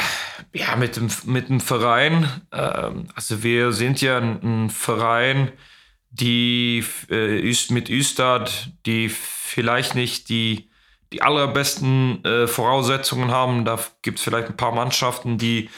ja, 0.57 0.77
mit 0.77 0.97
dem, 0.97 1.09
mit 1.25 1.49
dem 1.49 1.61
Verein. 1.61 2.29
Ähm, 2.53 3.09
also 3.15 3.43
wir 3.43 3.73
sind 3.73 4.01
ja 4.01 4.19
ein, 4.19 4.65
ein 4.67 4.71
Verein, 4.71 5.53
die 6.11 6.85
äh, 7.11 7.55
mit 7.71 7.89
Üstad, 7.91 8.71
die 8.87 9.09
vielleicht 9.09 9.95
nicht 9.95 10.29
die 10.29 10.71
die 11.13 11.23
allerbesten 11.23 12.25
äh, 12.25 12.47
Voraussetzungen 12.47 13.31
haben. 13.31 13.65
Da 13.65 13.79
gibt 14.03 14.19
es 14.19 14.25
vielleicht 14.25 14.49
ein 14.49 14.57
paar 14.57 14.73
Mannschaften, 14.73 15.39
die, 15.39 15.71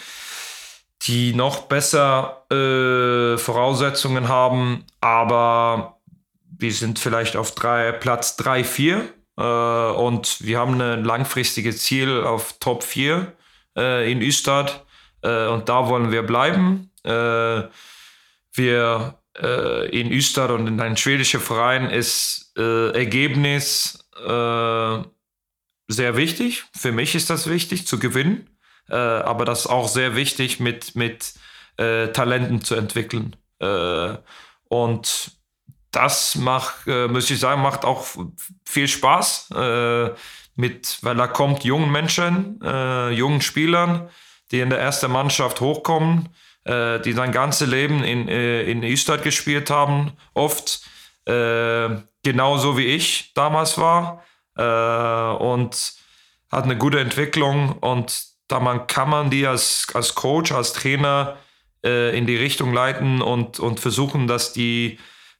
die 1.02 1.34
noch 1.34 1.62
besser 1.62 2.46
äh, 2.50 3.36
Voraussetzungen 3.38 4.28
haben, 4.28 4.84
aber 5.00 6.00
wir 6.58 6.72
sind 6.72 6.98
vielleicht 6.98 7.36
auf 7.36 7.54
drei, 7.54 7.92
Platz 7.92 8.36
3, 8.36 8.64
4 8.64 9.04
äh, 9.36 9.42
und 9.42 10.38
wir 10.40 10.58
haben 10.58 10.80
ein 10.80 11.04
langfristiges 11.04 11.84
Ziel 11.84 12.24
auf 12.24 12.54
Top 12.58 12.82
4 12.82 13.32
äh, 13.78 14.10
in 14.10 14.20
Üstad 14.20 14.84
äh, 15.22 15.46
und 15.46 15.68
da 15.68 15.88
wollen 15.88 16.10
wir 16.12 16.22
bleiben. 16.22 16.90
Äh, 17.04 17.62
wir 18.52 19.14
in 19.92 20.10
Üstad 20.10 20.50
und 20.50 20.66
in 20.66 20.80
einem 20.80 20.96
schwedischen 20.96 21.38
Verein 21.38 21.90
ist 21.90 22.50
Ergebnis 22.56 24.04
sehr 25.88 26.16
wichtig. 26.16 26.64
Für 26.76 26.90
mich 26.90 27.14
ist 27.14 27.30
das 27.30 27.48
wichtig, 27.48 27.86
zu 27.86 28.00
gewinnen. 28.00 28.48
Äh, 28.88 28.94
aber 28.96 29.44
das 29.44 29.60
ist 29.60 29.66
auch 29.66 29.88
sehr 29.88 30.16
wichtig, 30.16 30.60
mit, 30.60 30.96
mit 30.96 31.34
äh, 31.76 32.08
Talenten 32.08 32.62
zu 32.62 32.74
entwickeln. 32.74 33.36
Äh, 33.58 34.16
und 34.68 35.32
das 35.90 36.34
macht, 36.34 36.86
äh, 36.86 37.08
muss 37.08 37.30
ich 37.30 37.40
sagen, 37.40 37.62
macht 37.62 37.84
auch 37.84 38.06
viel 38.66 38.88
Spaß. 38.88 39.50
Äh, 40.58 40.60
mit, 40.60 40.98
weil 41.02 41.16
da 41.16 41.26
kommt 41.26 41.64
jungen 41.64 41.90
Menschen, 41.90 42.60
äh, 42.62 43.10
jungen 43.10 43.40
Spielern, 43.40 44.08
die 44.50 44.60
in 44.60 44.70
der 44.70 44.80
ersten 44.80 45.10
Mannschaft 45.10 45.60
hochkommen, 45.60 46.28
die 46.66 47.12
sein 47.12 47.32
ganzes 47.32 47.66
Leben 47.66 48.04
in, 48.04 48.28
in 48.28 48.82
Österreich 48.82 49.22
gespielt 49.22 49.70
haben, 49.70 50.12
oft 50.34 50.82
genauso 52.22 52.76
wie 52.76 52.86
ich 52.86 53.32
damals 53.34 53.78
war 53.78 54.22
äh, 54.58 54.62
und 54.62 55.94
hat 56.50 56.64
eine 56.64 56.76
gute 56.76 57.00
Entwicklung 57.00 57.72
und 57.72 58.24
da 58.48 58.60
man 58.60 58.86
kann 58.86 59.10
man 59.10 59.30
die 59.30 59.46
als, 59.46 59.86
als 59.94 60.14
Coach, 60.14 60.52
als 60.52 60.72
Trainer 60.72 61.36
äh, 61.84 62.16
in 62.16 62.26
die 62.26 62.36
Richtung 62.36 62.72
leiten 62.72 63.22
und, 63.22 63.60
und 63.60 63.80
versuchen, 63.80 64.26
dass 64.26 64.52
die 64.52 64.98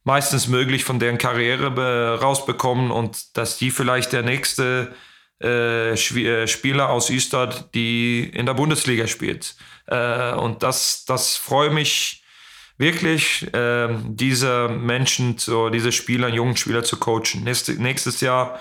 meistens 0.09 0.48
möglich 0.48 0.84
von 0.84 0.98
deren 0.98 1.18
Karriere 1.18 2.18
rausbekommen 2.18 2.90
und 2.90 3.36
dass 3.36 3.59
die 3.59 3.70
vielleicht 3.70 4.14
der 4.14 4.22
nächste 4.22 4.94
äh, 5.42 5.92
äh 5.92 6.46
Spieler 6.46 6.88
aus 6.88 7.11
Üstad, 7.11 7.74
die 7.74 8.24
in 8.24 8.46
der 8.46 8.54
Bundesliga 8.54 9.06
spielt. 9.06 9.54
Äh, 9.86 10.32
und 10.32 10.62
das, 10.62 11.04
das 11.04 11.36
freut 11.36 11.74
mich 11.74 12.24
wirklich, 12.78 13.52
äh, 13.52 13.88
diese 14.06 14.68
Menschen, 14.70 15.36
zu, 15.36 15.68
diese 15.68 15.92
Spieler, 15.92 16.28
jungen 16.28 16.56
Spieler 16.56 16.84
zu 16.84 16.96
coachen. 16.96 17.44
Nächste, 17.44 17.72
nächstes 17.74 18.22
Jahr 18.22 18.61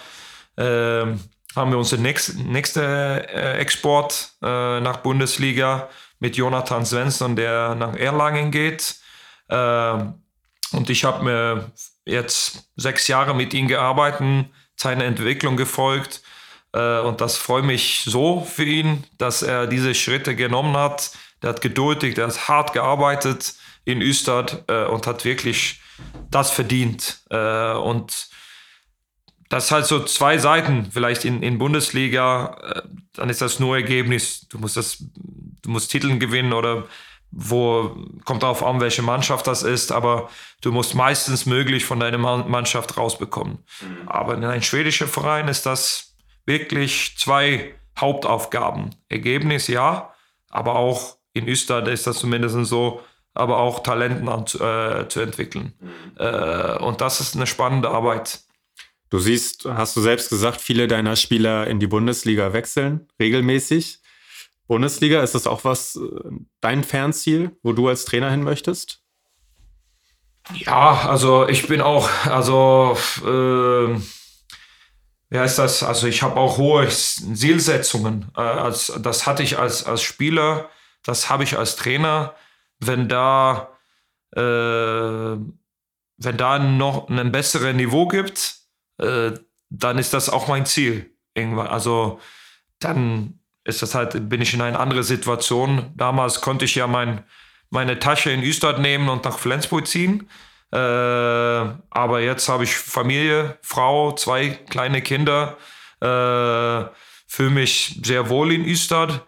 ähm, 0.58 1.22
haben 1.56 1.72
wir 1.72 1.78
unseren 1.78 2.02
nächsten 2.02 2.52
nächste, 2.52 2.82
äh, 3.30 3.58
Export 3.60 4.34
äh, 4.42 4.82
nach 4.82 4.98
Bundesliga 4.98 5.88
mit 6.20 6.36
Jonathan 6.36 6.86
Svensson, 6.86 7.38
der 7.38 7.74
nach 7.76 7.96
Erlangen 7.96 8.52
geht. 8.52 8.96
Ähm, 9.50 10.16
und 10.72 10.90
ich 10.90 11.04
habe 11.04 11.24
mir 11.24 11.72
jetzt 12.06 12.70
sechs 12.76 13.08
Jahre 13.08 13.36
mit 13.36 13.54
ihm 13.54 13.68
gearbeitet, 13.68 14.48
seine 14.76 15.04
Entwicklung 15.06 15.58
gefolgt. 15.58 16.22
Äh, 16.74 17.00
und 17.00 17.22
das 17.22 17.38
freut 17.38 17.66
mich 17.66 18.04
so 18.06 18.42
für 18.42 18.64
ihn, 18.64 19.04
dass 19.18 19.42
er 19.42 19.68
diese 19.68 19.96
Schritte 19.96 20.36
genommen 20.36 20.78
hat. 20.78 21.12
Der 21.42 21.50
hat 21.50 21.62
geduldig, 21.62 22.16
der 22.16 22.28
hat 22.28 22.48
hart 22.48 22.74
gearbeitet 22.74 23.56
in 23.86 24.02
Östad 24.02 24.64
äh, 24.68 24.86
und 24.86 25.08
hat 25.08 25.26
wirklich 25.26 25.82
das 26.30 26.52
verdient. 26.52 27.22
Äh, 27.30 27.74
und 27.74 28.30
das 29.50 29.66
ist 29.66 29.72
halt 29.72 29.86
so 29.86 30.04
zwei 30.04 30.38
Seiten. 30.38 30.92
Vielleicht 30.92 31.24
in, 31.24 31.42
in 31.42 31.58
Bundesliga, 31.58 32.84
dann 33.14 33.30
ist 33.30 33.42
das 33.42 33.60
nur 33.60 33.78
Ergebnis. 33.78 34.46
Du 34.50 34.58
musst 34.58 34.76
das, 34.76 34.98
du 34.98 35.70
musst 35.70 35.90
Titeln 35.90 36.20
gewinnen 36.20 36.52
oder 36.52 36.86
wo 37.32 37.96
kommt 38.26 38.44
darauf 38.44 38.64
an, 38.64 38.80
welche 38.80 39.02
Mannschaft 39.02 39.48
das 39.48 39.64
ist, 39.64 39.92
aber 39.92 40.30
du 40.62 40.72
musst 40.72 40.96
meistens 40.96 41.46
möglich 41.46 41.86
von 41.86 42.00
deiner 42.00 42.18
Mannschaft 42.18 42.98
rausbekommen. 42.98 43.60
Mhm. 43.82 44.08
Aber 44.08 44.36
in 44.36 44.44
einem 44.44 44.62
schwedischen 44.62 45.08
Verein 45.08 45.48
ist 45.48 45.66
das 45.66 46.16
wirklich 46.46 47.16
zwei 47.18 47.76
Hauptaufgaben. 48.00 48.96
Ergebnis 49.10 49.68
ja, 49.68 50.14
aber 50.50 50.76
auch 50.76 51.18
in 51.34 51.48
Österreich 51.48 51.94
ist 51.94 52.08
das 52.08 52.20
zumindest 52.20 52.56
so, 52.66 53.02
aber 53.34 53.58
auch 53.60 53.84
Talenten 53.84 54.30
an, 54.30 54.44
äh, 54.44 55.08
zu 55.08 55.20
entwickeln. 55.20 55.74
Mhm. 55.80 56.18
Äh, 56.18 56.78
und 56.80 57.02
das 57.02 57.20
ist 57.20 57.36
eine 57.36 57.46
spannende 57.46 57.90
Arbeit. 57.90 58.40
Du 59.10 59.20
siehst, 59.20 59.66
hast 59.66 59.96
du 59.96 60.02
selbst 60.02 60.30
gesagt, 60.30 60.60
viele 60.60 60.88
deiner 60.88 61.16
Spieler 61.16 61.68
in 61.68 61.80
die 61.80 61.88
Bundesliga 61.88 62.54
wechseln, 62.54 63.08
regelmäßig. 63.20 64.00
Bundesliga, 64.68 65.22
ist 65.24 65.36
das 65.36 65.48
auch 65.48 65.64
was, 65.64 65.96
äh, 65.96 66.30
dein 66.62 66.84
Fernziel, 66.84 67.58
wo 67.64 67.74
du 67.74 67.88
als 67.88 68.06
Trainer 68.06 68.30
hin 68.30 68.44
möchtest? 68.44 69.02
Ja, 70.54 71.08
also 71.08 71.48
ich 71.48 71.68
bin 71.68 71.82
auch, 71.82 72.10
also, 72.26 72.98
äh, 73.26 74.00
wie 75.30 75.40
heißt 75.40 75.60
das? 75.60 75.84
Also 75.84 76.08
ich 76.08 76.24
habe 76.24 76.38
auch 76.38 76.58
hohe 76.58 76.88
Zielsetzungen. 76.88 78.32
Äh, 78.36 78.42
als, 78.42 78.94
das 79.00 79.28
hatte 79.28 79.44
ich 79.44 79.58
als, 79.60 79.86
als 79.86 80.02
Spieler, 80.02 80.70
das 81.04 81.30
habe 81.30 81.44
ich 81.44 81.58
als 81.58 81.76
Trainer. 81.76 82.36
Wenn 82.80 83.10
da, 83.10 83.70
äh, 84.36 84.40
wenn 84.42 86.38
da 86.38 86.60
noch 86.60 87.10
ein 87.10 87.32
besseres 87.32 87.76
Niveau 87.76 88.08
gibt, 88.08 88.56
äh, 89.00 89.32
dann 89.70 89.98
ist 89.98 90.14
das 90.14 90.30
auch 90.30 90.48
mein 90.48 90.66
Ziel 90.66 91.12
irgendwann. 91.34 91.68
Also 91.68 92.20
dann 92.80 93.40
ist 93.68 93.82
das 93.82 93.94
halt, 93.96 94.30
bin 94.30 94.42
ich 94.42 94.54
in 94.54 94.62
eine 94.62 94.80
andere 94.80 95.04
Situation. 95.04 95.92
Damals 95.96 96.42
konnte 96.42 96.66
ich 96.66 96.76
ja 96.76 96.88
mein, 96.88 97.24
meine 97.70 98.00
Tasche 98.00 98.32
in 98.32 98.42
Üstad 98.42 98.80
nehmen 98.80 99.10
und 99.10 99.26
nach 99.26 99.38
Flensburg 99.38 99.88
ziehen. 99.88 100.30
Äh, 100.72 100.78
aber 100.78 102.22
jetzt 102.22 102.50
habe 102.50 102.64
ich 102.64 102.76
Familie, 102.76 103.58
Frau, 103.62 104.14
zwei 104.14 104.50
kleine 104.70 105.02
Kinder, 105.02 105.58
äh, 106.02 106.86
fühle 107.28 107.50
mich 107.52 108.00
sehr 108.04 108.30
wohl 108.30 108.54
in 108.54 108.66
Üstad. 108.66 109.26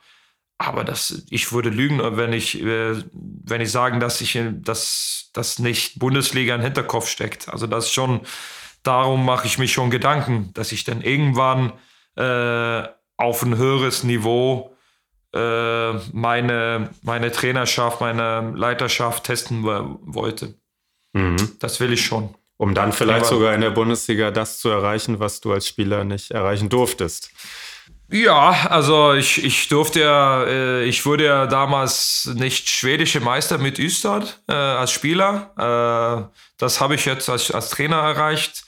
aber 0.61 0.83
das, 0.83 1.23
ich 1.29 1.53
würde 1.53 1.69
lügen, 1.69 2.01
wenn 2.17 2.33
ich, 2.33 2.61
äh, 2.61 3.01
wenn 3.13 3.61
ich 3.61 3.71
sagen, 3.71 3.99
dass 4.01 4.19
ich, 4.21 4.37
dass, 4.61 5.29
dass 5.33 5.57
nicht 5.59 5.99
Bundesliga 5.99 6.53
im 6.55 6.61
Hinterkopf 6.61 7.07
steckt. 7.07 7.47
Also 7.49 7.65
das 7.65 7.91
schon, 7.91 8.21
darum 8.83 9.25
mache 9.25 9.47
ich 9.47 9.57
mich 9.57 9.71
schon 9.71 9.89
Gedanken, 9.89 10.51
dass 10.53 10.73
ich 10.73 10.83
dann 10.83 11.01
irgendwann 11.01 11.71
äh, 12.17 12.83
auf 13.19 13.43
ein 13.43 13.57
höheres 13.57 14.03
Niveau 14.03 14.75
äh, 15.33 15.93
meine, 16.13 16.89
meine 17.03 17.31
Trainerschaft, 17.31 18.01
meine 18.01 18.53
Leiterschaft 18.55 19.25
testen 19.25 19.63
wollte. 19.63 20.55
Mhm. 21.13 21.57
Das 21.59 21.79
will 21.79 21.93
ich 21.93 22.03
schon. 22.05 22.33
Um 22.57 22.73
dann 22.73 22.91
vielleicht 22.91 23.27
Aber, 23.27 23.35
sogar 23.35 23.53
in 23.53 23.61
der 23.61 23.69
Bundesliga 23.69 24.31
das 24.31 24.59
zu 24.59 24.69
erreichen, 24.69 25.19
was 25.19 25.39
du 25.39 25.53
als 25.53 25.67
Spieler 25.67 26.03
nicht 26.03 26.31
erreichen 26.31 26.69
durftest. 26.69 27.31
Ja, 28.11 28.67
also 28.69 29.13
ich, 29.13 29.43
ich 29.43 29.67
durfte 29.67 29.99
ja, 29.99 30.43
äh, 30.45 30.83
ich 30.85 31.05
wurde 31.05 31.25
ja 31.25 31.45
damals 31.45 32.29
nicht 32.33 32.67
schwedische 32.67 33.19
Meister 33.19 33.59
mit 33.59 33.77
Ystad 33.77 34.41
äh, 34.47 34.53
als 34.53 34.91
Spieler. 34.91 35.51
Äh, 35.57 36.39
das 36.57 36.81
habe 36.81 36.95
ich 36.95 37.05
jetzt 37.05 37.29
als, 37.29 37.51
als 37.51 37.69
Trainer 37.69 37.97
erreicht. 37.97 38.63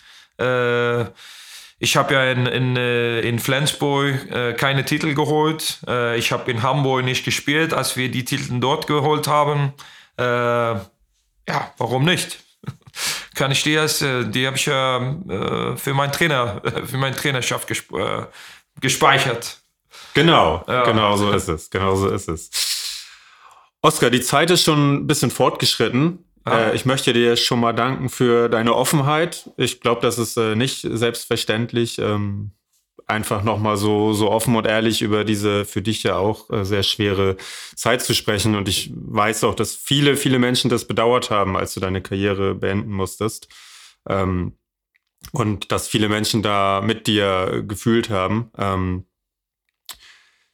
Äh, 1.81 1.83
ich 1.83 1.97
habe 1.97 2.13
ja 2.13 2.31
in, 2.31 2.45
in, 2.45 2.77
äh, 2.77 3.21
in 3.21 3.39
Flensburg 3.39 4.29
äh, 4.31 4.53
keine 4.53 4.85
Titel 4.85 5.13
geholt. 5.13 5.79
ich 6.15 6.31
habe 6.31 6.51
in 6.51 6.63
Hamburg 6.63 7.03
nicht 7.03 7.25
gespielt, 7.25 7.73
als 7.73 7.97
wir 7.97 8.09
die 8.09 8.25
Titel 8.25 8.59
dort 8.59 8.87
geholt 8.87 9.27
haben. 9.27 9.73
ja, 10.17 11.73
warum 11.77 12.05
nicht? 12.05 12.39
Kann 13.35 13.51
ich 13.51 13.63
die 13.63 13.77
als, 13.77 13.99
die 13.99 14.45
habe 14.45 14.57
ich 14.57 14.65
ja 14.65 15.15
für 15.75 15.93
meinen 15.93 16.11
Trainer, 16.11 16.61
für 16.85 16.97
meine 16.97 17.15
Trainerschaft 17.15 17.67
gesprochen 17.67 18.27
gespeichert. 18.79 19.59
Genau, 20.13 20.63
ja. 20.67 20.83
genau 20.85 21.17
so 21.17 21.31
ist 21.31 21.49
es. 21.49 21.69
Genau 21.69 21.95
so 21.95 22.09
ist 22.09 22.29
es. 22.29 22.49
Oskar, 23.81 24.09
die 24.09 24.21
Zeit 24.21 24.49
ist 24.49 24.63
schon 24.63 24.95
ein 24.95 25.07
bisschen 25.07 25.29
fortgeschritten. 25.29 26.23
Ah. 26.43 26.69
Äh, 26.69 26.75
ich 26.75 26.85
möchte 26.85 27.13
dir 27.13 27.35
schon 27.35 27.59
mal 27.59 27.73
danken 27.73 28.09
für 28.09 28.49
deine 28.49 28.75
Offenheit. 28.75 29.49
Ich 29.57 29.81
glaube, 29.81 30.01
das 30.01 30.17
ist 30.17 30.37
äh, 30.37 30.55
nicht 30.55 30.87
selbstverständlich, 30.89 31.99
ähm, 31.99 32.51
einfach 33.07 33.43
nochmal 33.43 33.77
so, 33.77 34.13
so 34.13 34.31
offen 34.31 34.55
und 34.55 34.65
ehrlich 34.65 35.01
über 35.01 35.23
diese 35.23 35.65
für 35.65 35.81
dich 35.81 36.03
ja 36.03 36.15
auch 36.15 36.49
äh, 36.49 36.63
sehr 36.63 36.83
schwere 36.83 37.37
Zeit 37.75 38.01
zu 38.01 38.13
sprechen. 38.13 38.55
Und 38.55 38.67
ich 38.67 38.91
weiß 38.95 39.43
auch, 39.43 39.55
dass 39.55 39.75
viele, 39.75 40.15
viele 40.15 40.39
Menschen 40.39 40.69
das 40.69 40.85
bedauert 40.85 41.29
haben, 41.29 41.57
als 41.57 41.73
du 41.73 41.79
deine 41.79 42.01
Karriere 42.01 42.55
beenden 42.55 42.91
musstest. 42.91 43.47
Ähm, 44.07 44.53
und 45.33 45.71
dass 45.71 45.87
viele 45.87 46.09
Menschen 46.09 46.41
da 46.41 46.81
mit 46.83 47.05
dir 47.05 47.63
gefühlt 47.67 48.09
haben. 48.09 48.51
Ähm, 48.57 49.05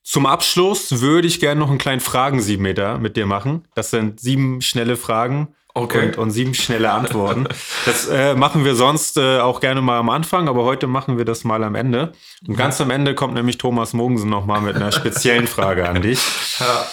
zum 0.03 0.25
Abschluss 0.25 1.01
würde 1.01 1.27
ich 1.27 1.39
gerne 1.39 1.59
noch 1.59 1.69
einen 1.69 1.77
kleinen 1.77 2.01
Fragen-Siebenmeter 2.01 2.97
mit 2.97 3.17
dir 3.17 3.25
machen. 3.25 3.67
Das 3.75 3.91
sind 3.91 4.19
sieben 4.19 4.61
schnelle 4.61 4.97
Fragen 4.97 5.55
okay. 5.77 6.07
und, 6.07 6.17
und 6.17 6.31
sieben 6.31 6.53
schnelle 6.53 6.91
Antworten. 6.91 7.47
das 7.85 8.07
äh, 8.07 8.35
machen 8.35 8.65
wir 8.65 8.75
sonst 8.75 9.17
äh, 9.17 9.39
auch 9.39 9.59
gerne 9.59 9.81
mal 9.81 9.97
am 9.97 10.09
Anfang, 10.09 10.47
aber 10.47 10.63
heute 10.63 10.87
machen 10.87 11.17
wir 11.17 11.25
das 11.25 11.43
mal 11.43 11.63
am 11.63 11.75
Ende. 11.75 12.13
Und 12.47 12.57
ganz 12.57 12.81
am 12.81 12.91
Ende 12.91 13.15
kommt 13.15 13.33
nämlich 13.33 13.57
Thomas 13.57 13.93
Mogensen 13.93 14.29
nochmal 14.29 14.61
mit 14.61 14.75
einer 14.75 14.91
speziellen 14.91 15.47
Frage 15.47 15.87
an 15.87 16.01
dich. 16.01 16.19
Ja. 16.59 16.87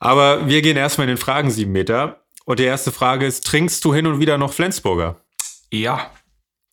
Aber 0.00 0.48
wir 0.48 0.62
gehen 0.62 0.76
erstmal 0.76 1.06
in 1.06 1.14
den 1.14 1.18
Fragen-Siebenmeter. 1.18 2.20
Und 2.44 2.60
die 2.60 2.64
erste 2.64 2.92
Frage 2.92 3.26
ist, 3.26 3.46
trinkst 3.46 3.84
du 3.84 3.94
hin 3.94 4.06
und 4.06 4.20
wieder 4.20 4.38
noch 4.38 4.52
Flensburger? 4.52 5.16
Ja. 5.70 6.10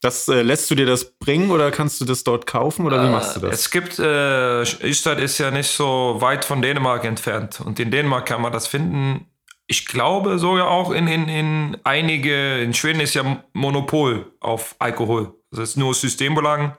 Das 0.01 0.28
äh, 0.28 0.41
lässt 0.41 0.70
du 0.70 0.76
dir 0.76 0.86
das 0.86 1.18
bringen 1.18 1.51
oder 1.51 1.72
kannst 1.72 1.99
du 1.99 2.05
das 2.05 2.24
dort 2.24 2.45
kaufen 2.45 2.86
oder 2.86 3.03
wie 3.03 3.09
machst 3.09 3.36
du 3.36 3.39
das? 3.39 3.59
Es 3.59 3.72
gibt, 3.72 3.97
äh, 3.97 4.61
Ystad 4.61 5.20
ist 5.20 5.38
ja 5.39 5.51
nicht 5.51 5.70
so 5.70 6.18
weit 6.20 6.45
von 6.45 6.61
Dänemark 6.61 7.05
entfernt 7.05 7.59
und 7.59 7.80
in 7.80 7.91
Dänemark 7.91 8.28
kann 8.28 8.41
man 8.41 8.53
das 8.53 8.68
finden. 8.68 9.26
Ich 9.68 9.88
glaube 9.88 10.38
sogar 10.38 10.70
auch 10.70 10.91
in, 10.91 11.07
in, 11.07 11.28
in 11.28 11.78
einige, 11.84 12.59
in 12.59 12.74
Schweden 12.74 12.99
ist 12.99 13.16
ja 13.16 13.43
Monopol 13.53 14.32
auf 14.39 14.76
Alkohol. 14.80 15.34
Das 15.49 15.70
ist 15.70 15.78
nur 15.78 15.93
Systembolagen 15.93 16.74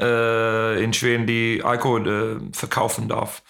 äh, 0.00 0.82
in 0.82 0.92
Schweden, 0.92 1.26
die 1.26 1.62
Alkohol 1.62 2.08
äh, 2.08 2.56
verkaufen 2.56 3.08
darf, 3.08 3.42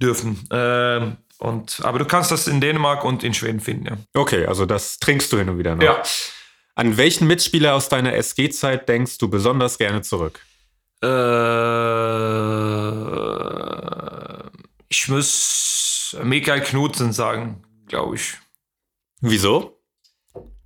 dürfen. 0.00 0.46
Ähm, 0.52 1.16
und, 1.38 1.80
aber 1.82 1.98
du 1.98 2.04
kannst 2.04 2.30
das 2.30 2.46
in 2.46 2.60
Dänemark 2.60 3.04
und 3.04 3.24
in 3.24 3.34
Schweden 3.34 3.58
finden, 3.60 3.86
ja. 3.86 3.96
Okay, 4.14 4.46
also 4.46 4.64
das 4.66 4.98
trinkst 4.98 5.32
du 5.32 5.38
hin 5.38 5.48
und 5.48 5.58
wieder 5.58 5.74
noch. 5.74 5.82
Ja. 5.82 6.02
An 6.76 6.96
welchen 6.96 7.26
Mitspieler 7.26 7.74
aus 7.74 7.88
deiner 7.88 8.14
SG-Zeit 8.14 8.88
denkst 8.88 9.18
du 9.18 9.28
besonders 9.28 9.76
gerne 9.76 10.02
zurück? 10.02 10.40
Äh, 11.02 11.08
ich 14.88 15.08
muss 15.08 16.16
Michael 16.22 16.60
Knudsen 16.60 17.12
sagen, 17.12 17.64
glaube 17.86 18.16
ich. 18.16 18.34
Wieso? 19.20 19.78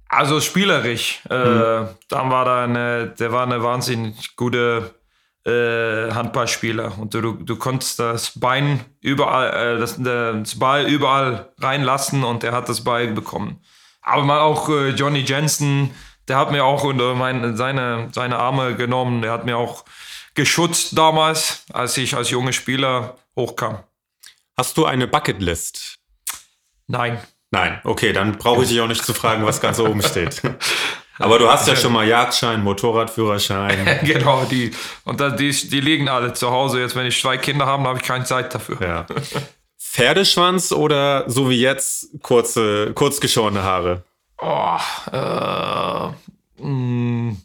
Also 0.08 0.40
spielerisch. 0.40 1.20
Äh, 1.28 1.34
hm. 1.34 1.88
dann 2.08 2.30
war 2.30 2.44
da 2.44 2.64
eine, 2.64 3.08
der 3.08 3.32
war 3.32 3.44
eine 3.44 3.62
wahnsinnig 3.62 4.36
gute 4.36 4.94
äh, 5.44 6.12
Handballspieler 6.12 6.98
und 6.98 7.14
du, 7.14 7.32
du 7.32 7.56
konntest 7.56 7.98
das 7.98 8.38
Bein 8.38 8.84
überall, 9.00 9.76
äh, 9.76 9.78
das, 9.78 9.96
das 10.02 10.58
Ball 10.58 10.86
überall 10.86 11.52
reinlassen 11.58 12.24
und 12.24 12.44
er 12.44 12.52
hat 12.52 12.68
das 12.68 12.82
Ball 12.82 13.08
bekommen. 13.08 13.60
Aber 14.02 14.22
mal 14.22 14.40
auch 14.40 14.68
äh, 14.68 14.90
Johnny 14.90 15.20
Jensen, 15.20 15.94
der 16.28 16.38
hat 16.38 16.50
mir 16.50 16.64
auch 16.64 16.84
unter 16.84 17.14
meine, 17.14 17.56
seine, 17.56 18.08
seine 18.12 18.38
Arme 18.38 18.74
genommen. 18.74 19.22
Der 19.22 19.32
hat 19.32 19.46
mir 19.46 19.56
auch 19.56 19.84
geschützt 20.34 20.96
damals, 20.96 21.64
als 21.72 21.96
ich 21.96 22.16
als 22.16 22.30
junger 22.30 22.52
Spieler 22.52 23.16
hochkam. 23.36 23.78
Hast 24.56 24.76
du 24.76 24.84
eine 24.84 25.06
Bucketlist? 25.06 25.95
Nein. 26.86 27.18
Nein, 27.50 27.80
okay, 27.84 28.12
dann 28.12 28.36
brauche 28.38 28.62
ich 28.62 28.68
dich 28.68 28.80
auch 28.80 28.88
nicht 28.88 29.04
zu 29.04 29.14
fragen, 29.14 29.46
was 29.46 29.60
ganz 29.60 29.78
oben 29.78 30.02
steht. 30.02 30.42
Aber 31.18 31.38
du 31.38 31.48
hast 31.48 31.66
ja 31.66 31.76
schon 31.76 31.92
mal 31.92 32.06
Jagdschein, 32.06 32.62
Motorradführerschein. 32.62 34.00
genau, 34.04 34.44
die. 34.44 34.72
Und 35.04 35.20
die, 35.40 35.50
die 35.50 35.80
liegen 35.80 36.08
alle 36.08 36.34
zu 36.34 36.50
Hause. 36.50 36.80
Jetzt, 36.80 36.94
wenn 36.94 37.06
ich 37.06 37.18
zwei 37.18 37.38
Kinder 37.38 37.66
habe, 37.66 37.84
habe 37.84 37.98
ich 37.98 38.04
keine 38.04 38.24
Zeit 38.24 38.54
dafür. 38.54 38.78
Ja. 38.80 39.06
Pferdeschwanz 39.78 40.72
oder 40.72 41.24
so 41.30 41.48
wie 41.48 41.60
jetzt 41.60 42.22
kurze, 42.22 42.92
kurz 42.92 43.20
geschorene 43.20 43.62
Haare? 43.62 44.02
Oh, 44.38 44.76
äh, 45.10 46.08
mh, 46.08 46.12
hm, 46.58 47.42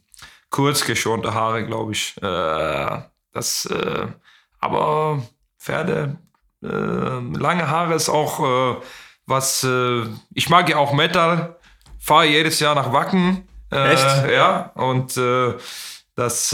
kurz 0.49 0.83
geschorene 0.83 1.33
Haare, 1.33 1.65
glaube 1.65 1.93
ich. 1.93 2.13
Äh, 2.21 3.01
das, 3.31 3.65
äh, 3.67 4.07
aber 4.59 5.23
Pferde, 5.57 6.17
äh, 6.61 6.67
lange 6.67 7.69
Haare 7.69 7.93
ist 7.93 8.09
auch 8.09 8.75
äh, 8.75 8.81
was. 9.31 9.63
Äh, 9.63 10.03
ich 10.33 10.49
mag 10.49 10.69
ja 10.69 10.77
auch 10.77 10.93
Metal, 10.93 11.55
fahre 11.99 12.27
jedes 12.27 12.59
Jahr 12.59 12.75
nach 12.75 12.93
Wacken. 12.93 13.47
Echt? 13.71 14.29
Ja, 14.29 14.71
und 14.75 15.15
das 16.15 16.53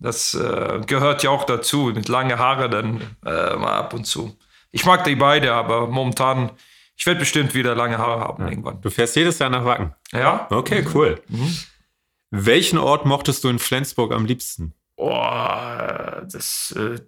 das 0.00 0.38
gehört 0.86 1.22
ja 1.22 1.30
auch 1.30 1.44
dazu, 1.44 1.92
mit 1.94 2.08
lange 2.08 2.36
Haare 2.36 2.68
dann 2.68 3.16
mal 3.22 3.78
ab 3.78 3.94
und 3.94 4.06
zu. 4.08 4.36
Ich 4.72 4.84
mag 4.84 5.04
die 5.04 5.14
beide, 5.14 5.52
aber 5.52 5.86
momentan, 5.86 6.50
ich 6.96 7.06
werde 7.06 7.20
bestimmt 7.20 7.54
wieder 7.54 7.74
lange 7.76 7.96
Haare 7.98 8.20
haben 8.20 8.42
ja. 8.42 8.50
irgendwann. 8.50 8.80
Du 8.80 8.90
fährst 8.90 9.14
jedes 9.14 9.38
Jahr 9.38 9.50
nach 9.50 9.64
Wacken? 9.64 9.94
Ja. 10.12 10.48
Okay, 10.50 10.84
cool. 10.92 11.22
Mhm. 11.28 11.56
Welchen 12.30 12.78
Ort 12.78 13.06
mochtest 13.06 13.44
du 13.44 13.48
in 13.48 13.58
Flensburg 13.60 14.12
am 14.12 14.26
liebsten? 14.26 14.74
Oh, 14.98 15.10
das, 15.10 16.74
äh, 16.76 16.98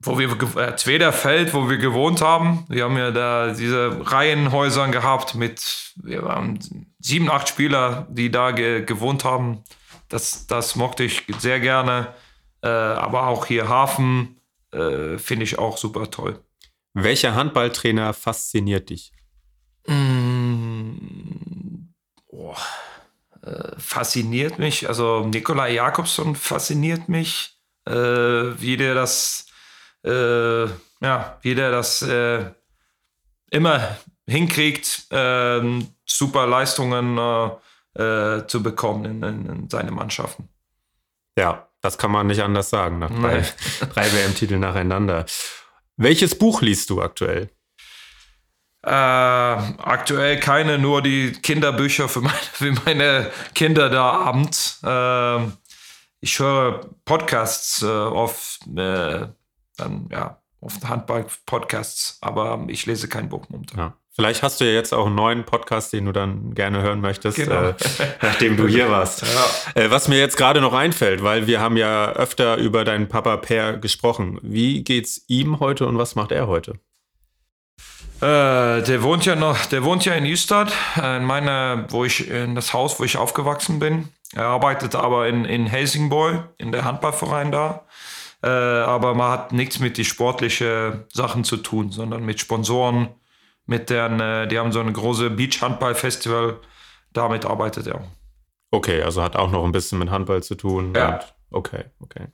wo 0.00 0.18
wir, 0.18 0.30
äh, 0.56 0.76
Zwederfeld, 0.76 1.52
wo 1.52 1.68
wir 1.68 1.76
gewohnt 1.76 2.22
haben. 2.22 2.64
Wir 2.68 2.84
haben 2.84 2.96
ja 2.96 3.10
da 3.10 3.52
diese 3.52 4.00
Reihenhäusern 4.00 4.92
gehabt 4.92 5.34
mit, 5.34 5.92
wir 5.96 6.22
waren 6.22 6.58
sieben, 6.98 7.30
acht 7.30 7.48
Spieler, 7.48 8.06
die 8.10 8.30
da 8.30 8.52
ge 8.52 8.84
gewohnt 8.84 9.24
haben. 9.24 9.62
Das, 10.08 10.46
das 10.46 10.74
mochte 10.74 11.04
ich 11.04 11.24
sehr 11.38 11.60
gerne. 11.60 12.14
Äh, 12.62 12.68
aber 12.68 13.26
auch 13.26 13.44
hier 13.44 13.68
Hafen 13.68 14.40
äh, 14.72 15.18
finde 15.18 15.44
ich 15.44 15.58
auch 15.58 15.76
super 15.76 16.10
toll. 16.10 16.42
Welcher 16.94 17.34
Handballtrainer 17.34 18.14
fasziniert 18.14 18.88
dich? 18.88 19.12
Mm, 19.86 19.92
oh, 19.94 21.13
äh, 21.13 21.13
fasziniert 23.94 24.58
mich. 24.58 24.88
Also 24.88 25.24
Nikolai 25.24 25.74
Jakobsson 25.74 26.34
fasziniert 26.34 27.08
mich, 27.08 27.56
äh, 27.86 27.92
wie 27.92 28.76
der 28.76 28.94
das, 28.94 29.46
äh, 30.04 30.64
ja, 31.00 31.38
wie 31.42 31.54
der 31.54 31.70
das 31.70 32.02
äh, 32.02 32.44
immer 33.50 33.96
hinkriegt, 34.26 35.06
ähm, 35.10 35.88
super 36.04 36.46
Leistungen 36.46 37.18
äh, 37.94 38.46
zu 38.46 38.62
bekommen 38.62 39.04
in, 39.04 39.22
in, 39.22 39.46
in 39.46 39.70
seine 39.70 39.92
Mannschaften. 39.92 40.48
Ja, 41.38 41.68
das 41.80 41.96
kann 41.96 42.10
man 42.10 42.26
nicht 42.26 42.42
anders 42.42 42.70
sagen 42.70 42.98
nach 42.98 43.10
drei, 43.10 43.44
drei 43.94 44.12
WM-Titeln 44.12 44.60
nacheinander. 44.60 45.24
Welches 45.96 46.36
Buch 46.36 46.62
liest 46.62 46.90
du 46.90 47.00
aktuell? 47.00 47.48
Äh, 48.84 48.90
aktuell 48.90 50.38
keine, 50.40 50.78
nur 50.78 51.00
die 51.00 51.32
Kinderbücher 51.32 52.08
für 52.08 52.20
meine, 52.20 52.36
für 52.52 52.72
meine 52.84 53.30
Kinder 53.54 53.88
da 53.88 54.10
abends. 54.10 54.80
Äh, 54.84 55.50
ich 56.20 56.38
höre 56.38 56.80
Podcasts 57.04 57.82
äh, 57.82 57.86
auf, 57.86 58.58
äh, 58.76 59.26
dann, 59.76 60.08
ja, 60.10 60.38
auf 60.60 60.74
Handball-Podcasts, 60.84 62.18
aber 62.20 62.64
ich 62.68 62.86
lese 62.86 63.08
kein 63.08 63.28
Buch 63.28 63.46
momentan. 63.48 63.78
Ja. 63.78 63.96
Vielleicht 64.16 64.44
hast 64.44 64.60
du 64.60 64.64
ja 64.64 64.70
jetzt 64.72 64.94
auch 64.94 65.06
einen 65.06 65.16
neuen 65.16 65.44
Podcast, 65.44 65.92
den 65.92 66.04
du 66.04 66.12
dann 66.12 66.54
gerne 66.54 66.82
hören 66.82 67.00
möchtest, 67.00 67.36
genau. 67.36 67.70
äh, 67.70 67.74
nachdem 68.22 68.56
du 68.56 68.68
hier 68.68 68.88
warst. 68.90 69.24
Ja. 69.74 69.82
Äh, 69.82 69.90
was 69.90 70.08
mir 70.08 70.18
jetzt 70.18 70.36
gerade 70.36 70.60
noch 70.60 70.72
einfällt, 70.72 71.22
weil 71.22 71.46
wir 71.46 71.60
haben 71.60 71.76
ja 71.76 72.12
öfter 72.12 72.56
über 72.56 72.84
deinen 72.84 73.08
Papa 73.08 73.36
Per 73.38 73.78
gesprochen. 73.78 74.38
Wie 74.42 74.84
geht's 74.84 75.24
ihm 75.26 75.58
heute 75.58 75.86
und 75.86 75.98
was 75.98 76.14
macht 76.14 76.30
er 76.30 76.46
heute? 76.46 76.78
Äh, 78.24 78.82
der 78.82 79.02
wohnt 79.02 79.26
ja 79.26 79.36
noch, 79.36 79.66
der 79.66 79.84
wohnt 79.84 80.06
ja 80.06 80.14
in 80.14 80.24
Ystad, 80.24 80.72
äh, 80.96 81.18
in 81.18 81.24
meiner, 81.24 81.84
wo 81.90 82.06
ich, 82.06 82.30
in 82.30 82.54
das 82.54 82.72
Haus, 82.72 82.98
wo 82.98 83.04
ich 83.04 83.18
aufgewachsen 83.18 83.78
bin. 83.78 84.08
Er 84.34 84.46
arbeitet 84.46 84.94
aber 84.94 85.28
in, 85.28 85.44
in 85.44 85.66
Helsingborg, 85.66 86.48
in 86.56 86.72
der 86.72 86.86
Handballverein 86.86 87.52
da. 87.52 87.84
Äh, 88.42 88.48
aber 88.48 89.14
man 89.14 89.30
hat 89.30 89.52
nichts 89.52 89.78
mit 89.78 89.98
den 89.98 90.06
sportlichen 90.06 91.04
Sachen 91.12 91.44
zu 91.44 91.58
tun, 91.58 91.90
sondern 91.90 92.24
mit 92.24 92.40
Sponsoren, 92.40 93.10
mit 93.66 93.90
deren, 93.90 94.18
äh, 94.20 94.48
die 94.48 94.58
haben 94.58 94.72
so 94.72 94.80
eine 94.80 94.92
große 94.92 95.28
Beach-Handball-Festival, 95.28 96.60
damit 97.12 97.44
arbeitet 97.44 97.88
er. 97.88 98.04
Okay, 98.70 99.02
also 99.02 99.22
hat 99.22 99.36
auch 99.36 99.50
noch 99.50 99.66
ein 99.66 99.72
bisschen 99.72 99.98
mit 99.98 100.08
Handball 100.08 100.42
zu 100.42 100.54
tun. 100.54 100.94
Ja. 100.96 101.20
okay, 101.50 101.84
okay. 102.00 102.28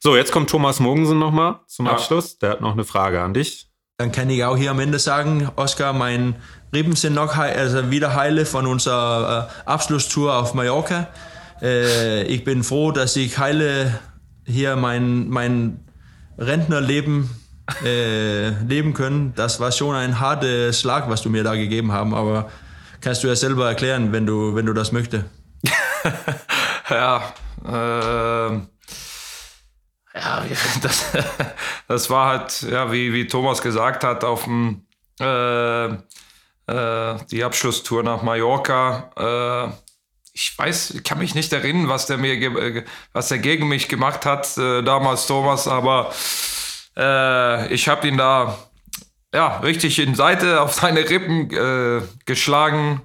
So, 0.00 0.16
jetzt 0.16 0.32
kommt 0.32 0.50
Thomas 0.50 0.80
Mogensen 0.80 1.20
nochmal 1.20 1.60
zum 1.68 1.86
ja. 1.86 1.92
Abschluss. 1.92 2.38
Der 2.38 2.50
hat 2.50 2.60
noch 2.60 2.72
eine 2.72 2.84
Frage 2.84 3.22
an 3.22 3.34
dich. 3.34 3.67
Dann 4.00 4.12
kann 4.12 4.30
ich 4.30 4.44
auch 4.44 4.56
hier 4.56 4.70
am 4.70 4.78
Ende 4.78 5.00
sagen, 5.00 5.50
Oskar, 5.56 5.92
mein 5.92 6.36
Rippen 6.72 6.94
sind 6.94 7.14
noch 7.14 7.36
also 7.36 7.90
wieder 7.90 8.14
heile 8.14 8.46
von 8.46 8.64
unserer 8.68 9.50
äh, 9.50 9.68
Abschlusstour 9.68 10.36
auf 10.36 10.54
Mallorca. 10.54 11.08
Äh, 11.60 12.22
ich 12.22 12.44
bin 12.44 12.62
froh, 12.62 12.92
dass 12.92 13.16
ich 13.16 13.38
heile 13.38 13.98
hier 14.44 14.76
mein, 14.76 15.28
mein 15.28 15.80
Rentnerleben 16.38 17.28
äh, 17.84 18.50
leben 18.62 18.94
können. 18.94 19.32
Das 19.34 19.58
war 19.58 19.72
schon 19.72 19.96
ein 19.96 20.20
harter 20.20 20.72
Schlag, 20.72 21.10
was 21.10 21.22
du 21.22 21.28
mir 21.28 21.42
da 21.42 21.56
gegeben 21.56 21.90
haben, 21.90 22.14
aber 22.14 22.48
kannst 23.00 23.24
du 23.24 23.26
ja 23.26 23.34
selber 23.34 23.66
erklären, 23.66 24.12
wenn 24.12 24.26
du, 24.26 24.54
wenn 24.54 24.66
du 24.66 24.74
das 24.74 24.92
möchtest. 24.92 25.24
ja, 26.88 27.20
äh, 27.66 28.60
ja, 30.18 30.44
das, 30.82 31.06
das 31.88 32.10
war 32.10 32.28
halt, 32.28 32.62
ja, 32.62 32.90
wie, 32.92 33.12
wie 33.12 33.26
Thomas 33.26 33.62
gesagt 33.62 34.04
hat, 34.04 34.24
auf 34.24 34.44
dem 34.44 34.86
äh, 35.20 35.86
äh, 36.68 37.16
die 37.30 37.42
Abschlusstour 37.42 38.02
nach 38.02 38.22
Mallorca. 38.22 39.10
Äh, 39.16 39.72
ich 40.32 40.56
weiß, 40.56 40.90
ich 40.90 41.04
kann 41.04 41.18
mich 41.18 41.34
nicht 41.34 41.52
erinnern, 41.52 41.88
was 41.88 42.06
der 42.06 42.18
mir, 42.18 42.34
äh, 42.34 42.84
was 43.12 43.30
er 43.30 43.38
gegen 43.38 43.68
mich 43.68 43.88
gemacht 43.88 44.26
hat 44.26 44.56
äh, 44.58 44.82
damals, 44.82 45.26
Thomas, 45.26 45.66
aber 45.66 46.12
äh, 46.96 47.72
ich 47.72 47.88
habe 47.88 48.06
ihn 48.06 48.18
da 48.18 48.58
ja 49.34 49.58
richtig 49.60 49.98
in 49.98 50.14
Seite 50.14 50.60
auf 50.60 50.72
seine 50.74 51.08
Rippen 51.08 51.48
geschlagen 52.24 53.02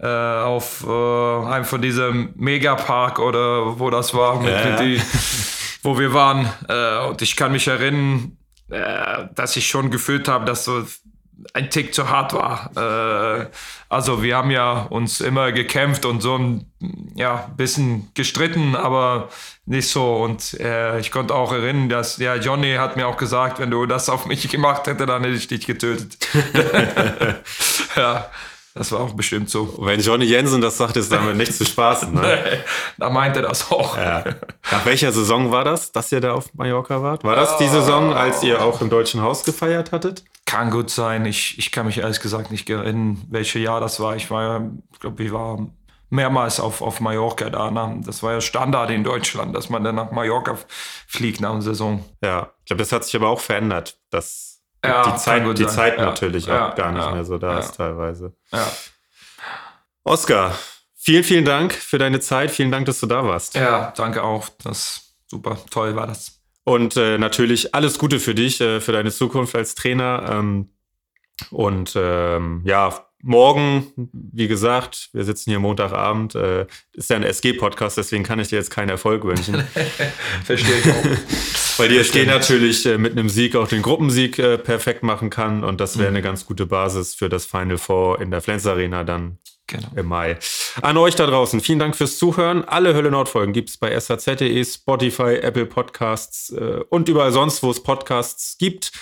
auf 0.00 0.86
äh, 0.86 1.46
einem 1.46 1.64
von 1.64 1.82
diesem 1.82 2.32
Megapark 2.36 3.18
oder 3.18 3.80
wo 3.80 3.90
das 3.90 4.14
war, 4.14 4.40
mit, 4.40 4.52
ja. 4.52 4.76
die, 4.76 5.02
wo 5.82 5.98
wir 5.98 6.12
waren. 6.12 6.48
Äh, 6.68 7.06
und 7.08 7.22
ich 7.22 7.36
kann 7.36 7.52
mich 7.52 7.68
erinnern, 7.68 8.36
äh, 8.70 9.26
dass 9.34 9.56
ich 9.56 9.66
schon 9.66 9.90
gefühlt 9.90 10.28
habe, 10.28 10.44
dass 10.44 10.64
so 10.64 10.84
ein 11.54 11.70
Tick 11.70 11.94
zu 11.94 12.08
hart 12.08 12.32
war. 12.32 12.70
Äh, 12.76 13.46
also 13.88 14.22
wir 14.22 14.36
haben 14.36 14.50
ja 14.50 14.82
uns 14.82 15.20
immer 15.20 15.52
gekämpft 15.52 16.04
und 16.04 16.20
so 16.20 16.36
ein 16.36 16.66
ja, 17.14 17.50
bisschen 17.56 18.10
gestritten, 18.14 18.74
aber 18.74 19.28
nicht 19.64 19.88
so. 19.88 20.16
Und 20.16 20.54
äh, 20.60 20.98
ich 20.98 21.10
konnte 21.10 21.34
auch 21.34 21.52
erinnern, 21.52 21.88
dass 21.88 22.18
ja 22.18 22.34
Johnny 22.34 22.74
hat 22.74 22.96
mir 22.96 23.06
auch 23.06 23.16
gesagt, 23.16 23.60
wenn 23.60 23.70
du 23.70 23.86
das 23.86 24.08
auf 24.08 24.26
mich 24.26 24.48
gemacht 24.48 24.86
hättest, 24.86 25.08
dann 25.08 25.22
hätte 25.22 25.36
ich 25.36 25.48
dich 25.48 25.66
getötet. 25.66 26.18
ja. 27.96 28.30
Das 28.74 28.92
war 28.92 29.00
auch 29.00 29.12
bestimmt 29.12 29.50
so. 29.50 29.74
Wenn 29.78 30.00
Johnny 30.00 30.24
Jensen 30.24 30.60
das 30.60 30.76
sagt, 30.76 30.96
ist 30.96 31.10
damit 31.10 31.36
nicht 31.36 31.52
zu 31.52 31.64
spaßen. 31.64 32.12
Ne? 32.14 32.20
nee, 32.20 32.58
da 32.98 33.10
meint 33.10 33.36
er 33.36 33.42
das 33.42 33.70
auch. 33.70 33.96
Ja. 33.96 34.24
Nach 34.70 34.86
welcher 34.86 35.10
Saison 35.12 35.50
war 35.50 35.64
das, 35.64 35.90
dass 35.92 36.12
ihr 36.12 36.20
da 36.20 36.34
auf 36.34 36.54
Mallorca 36.54 37.02
wart? 37.02 37.24
War 37.24 37.34
das 37.34 37.56
die 37.58 37.68
Saison, 37.68 38.12
als 38.12 38.42
ihr 38.42 38.62
auch 38.62 38.80
im 38.80 38.90
Deutschen 38.90 39.22
Haus 39.22 39.44
gefeiert 39.44 39.92
hattet? 39.92 40.24
Kann 40.46 40.70
gut 40.70 40.90
sein. 40.90 41.24
Ich, 41.26 41.58
ich 41.58 41.72
kann 41.72 41.86
mich 41.86 41.98
ehrlich 41.98 42.20
gesagt 42.20 42.50
nicht 42.50 42.68
erinnern, 42.70 43.22
welches 43.30 43.62
Jahr 43.62 43.80
das 43.80 44.00
war. 44.00 44.16
Ich 44.16 44.30
war 44.30 44.42
ja, 44.42 44.70
ich 44.92 45.00
glaube, 45.00 45.22
ich 45.22 45.32
war 45.32 45.58
mehrmals 46.10 46.60
auf, 46.60 46.80
auf 46.80 47.00
Mallorca 47.00 47.50
da. 47.50 47.70
Ne? 47.70 48.00
Das 48.04 48.22
war 48.22 48.32
ja 48.32 48.40
Standard 48.40 48.90
in 48.90 49.04
Deutschland, 49.04 49.54
dass 49.54 49.68
man 49.68 49.84
dann 49.84 49.96
nach 49.96 50.10
Mallorca 50.10 50.56
fliegt 51.06 51.40
nach 51.40 51.52
der 51.52 51.62
Saison. 51.62 52.04
Ja, 52.22 52.52
ich 52.60 52.66
glaube, 52.66 52.82
das 52.82 52.92
hat 52.92 53.04
sich 53.04 53.16
aber 53.16 53.28
auch 53.28 53.40
verändert. 53.40 53.98
Das 54.10 54.47
ja, 54.84 55.10
die 55.10 55.18
Zeit, 55.18 55.58
die 55.58 55.66
Zeit 55.66 55.98
natürlich 55.98 56.46
ja, 56.46 56.70
auch 56.70 56.74
gar 56.74 56.92
nicht 56.92 57.12
mehr 57.12 57.24
so 57.24 57.38
da 57.38 57.58
ist 57.58 57.76
teilweise. 57.76 58.32
Ja. 58.52 58.66
Oskar, 60.04 60.56
vielen, 60.94 61.24
vielen 61.24 61.44
Dank 61.44 61.72
für 61.72 61.98
deine 61.98 62.20
Zeit. 62.20 62.50
Vielen 62.50 62.70
Dank, 62.70 62.86
dass 62.86 63.00
du 63.00 63.06
da 63.06 63.24
warst. 63.24 63.54
Ja, 63.54 63.92
danke 63.96 64.22
auch. 64.22 64.48
Das 64.62 65.14
super 65.26 65.58
toll 65.70 65.96
war 65.96 66.06
das. 66.06 66.40
Und 66.64 66.96
äh, 66.96 67.18
natürlich 67.18 67.74
alles 67.74 67.98
Gute 67.98 68.20
für 68.20 68.34
dich, 68.34 68.60
äh, 68.60 68.80
für 68.80 68.92
deine 68.92 69.10
Zukunft 69.10 69.54
als 69.54 69.74
Trainer. 69.74 70.28
Ähm, 70.30 70.70
und 71.50 71.94
ähm, 71.96 72.62
ja, 72.64 73.07
morgen, 73.22 73.92
wie 74.12 74.48
gesagt, 74.48 75.10
wir 75.12 75.24
sitzen 75.24 75.50
hier 75.50 75.58
Montagabend, 75.58 76.34
äh, 76.34 76.66
ist 76.92 77.10
ja 77.10 77.16
ein 77.16 77.24
SG-Podcast, 77.24 77.96
deswegen 77.96 78.24
kann 78.24 78.38
ich 78.38 78.48
dir 78.48 78.56
jetzt 78.56 78.70
keinen 78.70 78.90
Erfolg 78.90 79.24
wünschen. 79.24 79.62
Verstehe 80.44 80.78
ich 80.78 80.90
auch. 80.90 81.78
Weil 81.78 81.88
die 81.88 81.98
SG 81.98 82.26
natürlich 82.26 82.86
äh, 82.86 82.98
mit 82.98 83.12
einem 83.12 83.28
Sieg 83.28 83.56
auch 83.56 83.68
den 83.68 83.82
Gruppensieg 83.82 84.38
äh, 84.38 84.58
perfekt 84.58 85.02
machen 85.02 85.30
kann 85.30 85.64
und 85.64 85.80
das 85.80 85.98
wäre 85.98 86.10
mhm. 86.10 86.16
eine 86.16 86.22
ganz 86.22 86.46
gute 86.46 86.66
Basis 86.66 87.14
für 87.14 87.28
das 87.28 87.44
Final 87.44 87.78
Four 87.78 88.20
in 88.20 88.30
der 88.30 88.40
Flens 88.40 88.66
Arena 88.66 89.04
dann 89.04 89.38
genau. 89.66 89.88
im 89.94 90.06
Mai. 90.06 90.38
An 90.82 90.96
euch 90.96 91.14
da 91.14 91.26
draußen, 91.26 91.60
vielen 91.60 91.78
Dank 91.78 91.96
fürs 91.96 92.18
Zuhören. 92.18 92.64
Alle 92.64 92.94
Hölle 92.94 93.10
Nord-Folgen 93.10 93.52
gibt 93.52 93.70
es 93.70 93.76
bei 93.76 93.98
SAZ.de, 93.98 94.64
Spotify, 94.64 95.36
Apple 95.36 95.66
Podcasts 95.66 96.50
äh, 96.50 96.80
und 96.88 97.08
überall 97.08 97.32
sonst, 97.32 97.62
wo 97.62 97.70
es 97.70 97.82
Podcasts 97.82 98.58
gibt. 98.58 98.92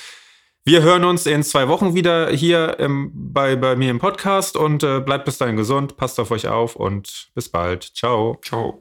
Wir 0.68 0.82
hören 0.82 1.04
uns 1.04 1.26
in 1.26 1.44
zwei 1.44 1.68
Wochen 1.68 1.94
wieder 1.94 2.28
hier 2.30 2.80
im, 2.80 3.12
bei, 3.14 3.54
bei 3.54 3.76
mir 3.76 3.88
im 3.88 4.00
Podcast 4.00 4.56
und 4.56 4.82
äh, 4.82 4.98
bleibt 4.98 5.24
bis 5.24 5.38
dahin 5.38 5.56
gesund, 5.56 5.96
passt 5.96 6.18
auf 6.18 6.32
euch 6.32 6.48
auf 6.48 6.74
und 6.74 7.28
bis 7.36 7.48
bald. 7.48 7.84
Ciao. 7.84 8.36
Ciao. 8.42 8.76